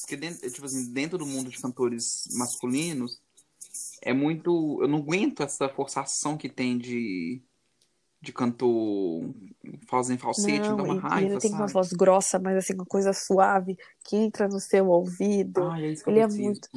Porque 0.00 0.16
dentro, 0.16 0.50
tipo 0.50 0.66
assim, 0.66 0.92
dentro 0.92 1.18
do 1.18 1.26
mundo 1.26 1.50
de 1.50 1.60
cantores 1.60 2.24
masculinos, 2.32 3.20
é 4.02 4.12
muito. 4.12 4.78
Eu 4.82 4.88
não 4.88 4.98
aguento 4.98 5.42
essa 5.42 5.68
forçação 5.68 6.36
que 6.36 6.48
tem 6.48 6.76
de, 6.78 7.40
de 8.20 8.32
cantor 8.32 9.22
fazendo 9.88 10.18
falsete, 10.20 10.70
me 10.70 10.76
dá 10.76 10.82
Não, 10.82 10.86
uma 10.86 10.94
e, 10.94 10.98
raiva, 10.98 11.30
ele 11.32 11.40
tem 11.40 11.50
uma 11.50 11.60
sabe? 11.60 11.72
voz 11.72 11.92
grossa, 11.92 12.38
mas 12.38 12.56
assim, 12.56 12.74
uma 12.74 12.86
coisa 12.86 13.12
suave 13.12 13.76
que 14.04 14.16
entra 14.16 14.48
no 14.48 14.60
seu 14.60 14.88
ouvido. 14.88 15.62
Ai, 15.70 15.84
é 15.84 15.92
isso 15.92 16.04
que 16.04 16.10
eu 16.10 16.12
ele 16.14 16.20
é 16.20 16.26
preciso. 16.26 16.44
muito. 16.44 16.68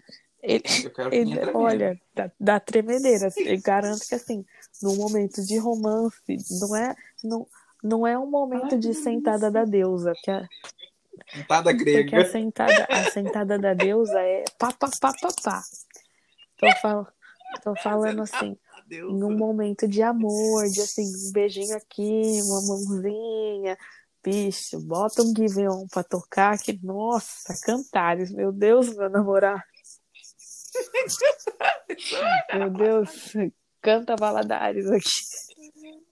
Ele, 0.41 0.63
Eu 0.83 0.93
quero 0.93 1.09
que 1.09 1.15
ele- 1.15 1.39
tremenda. 1.39 1.57
olha, 1.57 2.01
dá, 2.13 2.31
dá 2.39 2.59
tremedeira. 2.59 3.29
Eu 3.37 3.61
garanto 3.61 4.07
que 4.07 4.13
assim, 4.15 4.45
num 4.81 4.95
momento 4.95 5.43
de 5.43 5.57
romance, 5.57 6.17
não 6.61 6.75
é, 6.75 6.95
não, 7.23 7.47
não 7.83 8.07
é 8.07 8.17
um 8.17 8.29
momento 8.29 8.73
Ai, 8.73 8.79
de 8.79 8.89
que 8.89 8.93
sentada 8.93 9.49
da 9.49 9.65
deusa, 9.65 10.13
porque 10.13 10.29
a, 10.29 10.47
Cantada 11.31 11.75
porque 11.75 11.97
a 11.97 12.03
grega. 12.03 12.25
sentada, 12.25 12.87
a 12.89 13.03
sentada 13.11 13.59
da 13.59 13.73
deusa 13.73 14.19
é 14.19 14.43
pá, 14.59 14.71
pá, 14.71 14.89
pá, 15.01 15.11
pá, 15.21 15.29
pá. 15.43 15.61
Tô, 16.57 16.71
fal, 16.81 17.07
tô 17.63 17.75
falando 17.75 18.21
assim, 18.21 18.57
Deus. 18.87 19.11
em 19.11 19.23
um 19.23 19.35
momento 19.35 19.87
de 19.87 20.01
amor, 20.01 20.65
de 20.69 20.81
assim, 20.81 21.03
um 21.03 21.31
beijinho 21.31 21.75
aqui, 21.75 22.21
uma 22.43 22.61
mãozinha. 22.61 23.77
Bicho, 24.23 24.79
bota 24.81 25.21
um 25.21 25.33
Give 25.35 25.67
On 25.67 25.87
pra 25.87 26.03
tocar, 26.03 26.57
que 26.57 26.79
nossa, 26.83 27.53
cantares, 27.63 28.31
meu 28.31 28.51
Deus, 28.51 28.95
meu 28.95 29.09
namorado. 29.09 29.61
Meu 32.53 32.69
Deus, 32.69 33.33
canta 33.81 34.15
Valadares 34.17 34.87
aqui. 34.87 36.04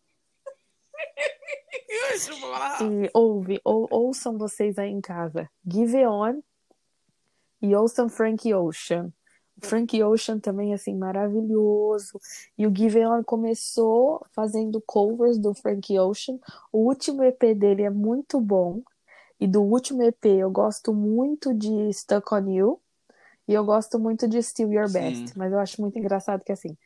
E 2.81 3.09
ouve, 3.13 3.59
ou, 3.63 3.87
ouçam 3.89 4.37
vocês 4.37 4.77
aí 4.77 4.89
em 4.89 5.01
casa. 5.01 5.49
Give 5.65 6.05
On 6.05 6.41
e 7.61 7.75
ouçam 7.75 8.09
Frank 8.09 8.53
Ocean. 8.53 9.11
Frank 9.61 10.01
Ocean 10.03 10.39
também, 10.39 10.73
assim, 10.73 10.95
maravilhoso. 10.95 12.19
E 12.57 12.65
o 12.67 12.75
Give 12.75 13.05
On 13.05 13.23
começou 13.23 14.25
fazendo 14.31 14.81
covers 14.85 15.37
do 15.37 15.53
Frank 15.53 15.97
Ocean. 15.99 16.39
O 16.71 16.79
último 16.79 17.23
EP 17.23 17.55
dele 17.55 17.83
é 17.83 17.89
muito 17.89 18.39
bom. 18.41 18.81
E 19.39 19.47
do 19.47 19.61
último 19.61 20.03
EP 20.03 20.25
eu 20.25 20.51
gosto 20.51 20.93
muito 20.93 21.53
de 21.53 21.91
Stuck 21.93 22.33
on 22.33 22.49
You. 22.49 22.81
E 23.47 23.53
eu 23.53 23.63
gosto 23.63 23.99
muito 23.99 24.27
de 24.27 24.41
Still 24.41 24.71
Your 24.71 24.87
Sim. 24.87 24.93
Best. 24.93 25.37
Mas 25.37 25.51
eu 25.51 25.59
acho 25.59 25.81
muito 25.81 25.97
engraçado 25.99 26.43
que, 26.43 26.51
assim, 26.51 26.77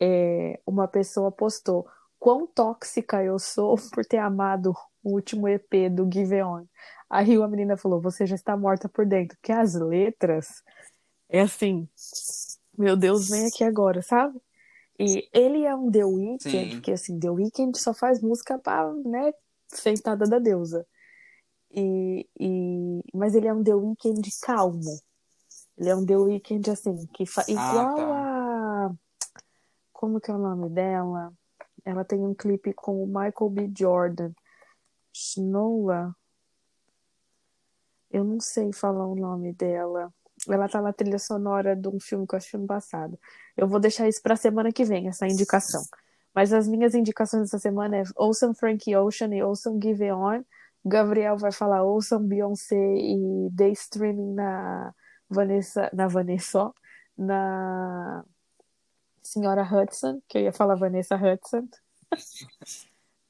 é, 0.00 0.60
uma 0.66 0.88
pessoa 0.88 1.30
postou 1.30 1.86
quão 2.22 2.46
tóxica 2.46 3.20
eu 3.24 3.36
sou 3.36 3.74
por 3.92 4.06
ter 4.06 4.18
amado 4.18 4.72
o 5.02 5.10
último 5.10 5.48
EP 5.48 5.90
do 5.90 6.08
Give 6.10 6.40
On. 6.40 6.64
Aí 7.10 7.34
a 7.34 7.48
menina 7.48 7.76
falou: 7.76 8.00
Você 8.00 8.24
já 8.24 8.36
está 8.36 8.56
morta 8.56 8.88
por 8.88 9.04
dentro. 9.04 9.36
Porque 9.38 9.50
as 9.50 9.74
letras 9.74 10.62
é 11.28 11.40
assim, 11.40 11.88
meu 12.78 12.96
Deus, 12.96 13.28
vem 13.28 13.46
aqui 13.46 13.64
agora, 13.64 14.00
sabe? 14.02 14.40
E 15.00 15.28
ele 15.32 15.64
é 15.64 15.74
um 15.74 15.90
The 15.90 16.04
Weeknd, 16.04 16.42
Sim. 16.42 16.70
porque 16.70 16.92
assim, 16.92 17.18
The 17.18 17.30
Weeknd 17.30 17.76
só 17.76 17.92
faz 17.92 18.20
música 18.22 18.56
pra, 18.58 18.92
né, 18.92 19.32
sentada 19.66 20.28
da 20.28 20.38
deusa. 20.38 20.86
E, 21.74 22.28
e, 22.38 23.02
mas 23.12 23.34
ele 23.34 23.48
é 23.48 23.52
um 23.52 23.64
The 23.64 23.74
Weeknd 23.74 24.30
calmo. 24.42 25.00
Ele 25.76 25.88
é 25.88 25.96
um 25.96 26.06
The 26.06 26.16
Weeknd, 26.16 26.70
assim, 26.70 27.06
que 27.14 27.26
fa... 27.26 27.42
igual 27.48 27.96
tá. 27.96 28.86
a. 28.86 28.90
como 29.92 30.20
que 30.20 30.30
é 30.30 30.34
o 30.34 30.38
nome 30.38 30.68
dela? 30.68 31.32
Ela 31.84 32.04
tem 32.04 32.20
um 32.20 32.34
clipe 32.34 32.72
com 32.72 33.02
o 33.02 33.06
Michael 33.06 33.50
B. 33.50 33.72
Jordan. 33.76 34.32
Shnola. 35.12 36.14
Eu 38.10 38.24
não 38.24 38.40
sei 38.40 38.72
falar 38.72 39.06
o 39.06 39.14
nome 39.14 39.52
dela. 39.52 40.12
Ela 40.48 40.68
tá 40.68 40.80
na 40.80 40.92
trilha 40.92 41.18
sonora 41.18 41.76
de 41.76 41.88
um 41.88 42.00
filme 42.00 42.26
que 42.26 42.34
eu 42.34 42.36
assisti 42.36 42.56
no 42.56 42.66
passado. 42.66 43.18
Eu 43.56 43.68
vou 43.68 43.78
deixar 43.78 44.08
isso 44.08 44.20
pra 44.22 44.36
semana 44.36 44.72
que 44.72 44.84
vem, 44.84 45.08
essa 45.08 45.26
indicação. 45.26 45.82
Mas 46.34 46.52
as 46.52 46.66
minhas 46.66 46.94
indicações 46.94 47.42
dessa 47.42 47.58
semana 47.58 47.98
é 47.98 48.02
ouçam 48.16 48.54
Frank 48.54 48.94
Ocean 48.96 49.34
e 49.34 49.42
ouçam 49.42 49.78
Give 49.80 50.02
It 50.04 50.12
On. 50.12 50.42
Gabriel 50.84 51.36
vai 51.36 51.52
falar 51.52 51.84
ouçam 51.84 52.20
Beyoncé 52.26 52.76
e 52.76 53.48
Day 53.52 53.72
Streaming 53.72 54.34
na 54.34 54.92
Vanessa, 55.28 55.90
na 55.92 56.08
Vanessa, 56.08 56.72
na 57.16 58.24
Senhora 59.22 59.62
Hudson, 59.62 60.20
que 60.28 60.38
eu 60.38 60.42
ia 60.42 60.52
falar 60.52 60.74
Vanessa 60.74 61.16
Hudson. 61.16 61.68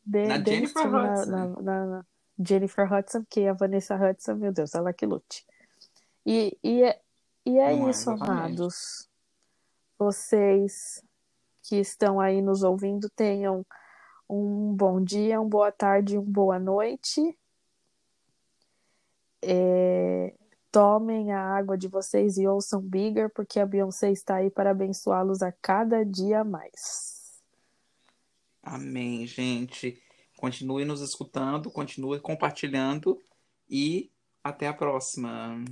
De, 0.04 0.26
na 0.26 0.42
Jennifer 0.42 0.86
Hudson. 0.86 1.30
Na, 1.30 1.46
na, 1.46 1.86
na, 1.86 2.06
Jennifer 2.38 2.92
Hudson, 2.92 3.24
que 3.28 3.40
é 3.40 3.50
a 3.50 3.54
Vanessa 3.54 3.94
Hudson, 3.94 4.34
meu 4.34 4.52
Deus, 4.52 4.74
ela 4.74 4.92
que 4.92 5.06
lute. 5.06 5.46
E, 6.24 6.58
e, 6.62 6.82
é, 6.82 7.00
e 7.44 7.58
é 7.58 7.76
Não 7.76 7.90
isso, 7.90 8.10
é, 8.10 8.14
amados. 8.14 9.08
Vocês 9.98 11.02
que 11.62 11.76
estão 11.76 12.18
aí 12.18 12.40
nos 12.42 12.62
ouvindo 12.62 13.08
tenham 13.10 13.64
um 14.28 14.74
bom 14.74 15.00
dia, 15.00 15.40
uma 15.40 15.48
boa 15.48 15.70
tarde, 15.70 16.16
uma 16.16 16.26
boa 16.26 16.58
noite. 16.58 17.38
É, 19.42 20.34
tomem 20.72 21.30
a 21.32 21.40
água 21.40 21.76
de 21.76 21.86
vocês 21.86 22.38
e 22.38 22.48
ouçam 22.48 22.80
Bigger, 22.80 23.30
porque 23.30 23.60
a 23.60 23.66
Beyoncé 23.66 24.10
está 24.10 24.36
aí 24.36 24.50
para 24.50 24.70
abençoá-los 24.70 25.42
a 25.42 25.52
cada 25.52 26.02
dia 26.02 26.42
mais. 26.42 27.42
Amém, 28.62 29.26
gente. 29.26 30.02
Continue 30.38 30.86
nos 30.86 31.02
escutando, 31.02 31.70
continue 31.70 32.18
compartilhando 32.18 33.20
e 33.68 34.10
até 34.42 34.66
a 34.66 34.72
próxima, 34.72 35.62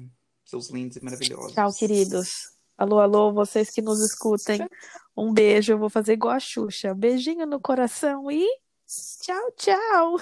seus 0.45 0.69
lindos 0.69 0.99
e 0.99 1.05
maravilhosos. 1.05 1.55
Tchau, 1.55 1.73
queridos. 1.73 2.53
Alô, 2.77 3.01
alô, 3.01 3.33
vocês 3.33 3.71
que 3.71 3.81
nos 3.83 4.01
escutem. 4.01 4.61
Um 5.17 5.33
beijo, 5.33 5.73
eu 5.73 5.79
vou 5.79 5.91
fazer 5.91 6.13
igual 6.13 6.35
a 6.35 6.41
Xuxa. 6.41 6.95
Beijinho 6.95 7.47
no 7.47 7.59
coração 7.59 8.31
e 8.31 8.47
tchau, 9.23 9.53
tchau. 9.57 10.17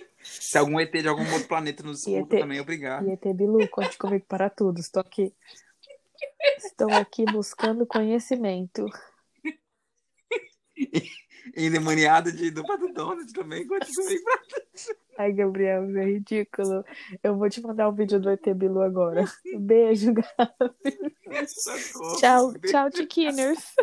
Se 0.40 0.58
algum 0.58 0.78
ET 0.80 0.90
de 0.90 1.08
algum 1.08 1.30
outro 1.32 1.48
planeta 1.48 1.82
nos 1.82 2.06
escuta 2.06 2.38
também, 2.38 2.60
obrigado. 2.60 3.08
E 3.08 3.12
ET 3.12 3.24
Bilu, 3.34 3.68
conte 3.68 3.96
comigo 3.98 4.24
para 4.28 4.50
tudo. 4.50 4.80
Estou 4.80 5.00
aqui. 5.00 5.34
Estou 6.58 6.92
aqui 6.92 7.24
buscando 7.24 7.86
conhecimento. 7.86 8.86
endemoniado 11.56 12.32
de 12.32 12.50
do 12.50 12.64
Pato 12.64 12.92
Donald 12.92 13.32
também, 13.32 13.66
conte 13.66 13.92
comigo 13.94 14.24
para 14.24 14.38
tudo. 14.38 14.96
Ai, 15.18 15.32
Gabriel, 15.32 15.96
é 15.96 16.04
ridículo. 16.04 16.84
Eu 17.22 17.36
vou 17.36 17.48
te 17.48 17.60
mandar 17.62 17.88
o 17.88 17.92
um 17.92 17.94
vídeo 17.94 18.20
do 18.20 18.28
ET 18.30 18.44
Bilu 18.54 18.82
agora. 18.82 19.24
Beijo, 19.58 20.12
Gabi. 20.12 20.26
tchau, 22.20 22.52
tchau, 22.58 22.90
Tiquiners. 22.90 23.74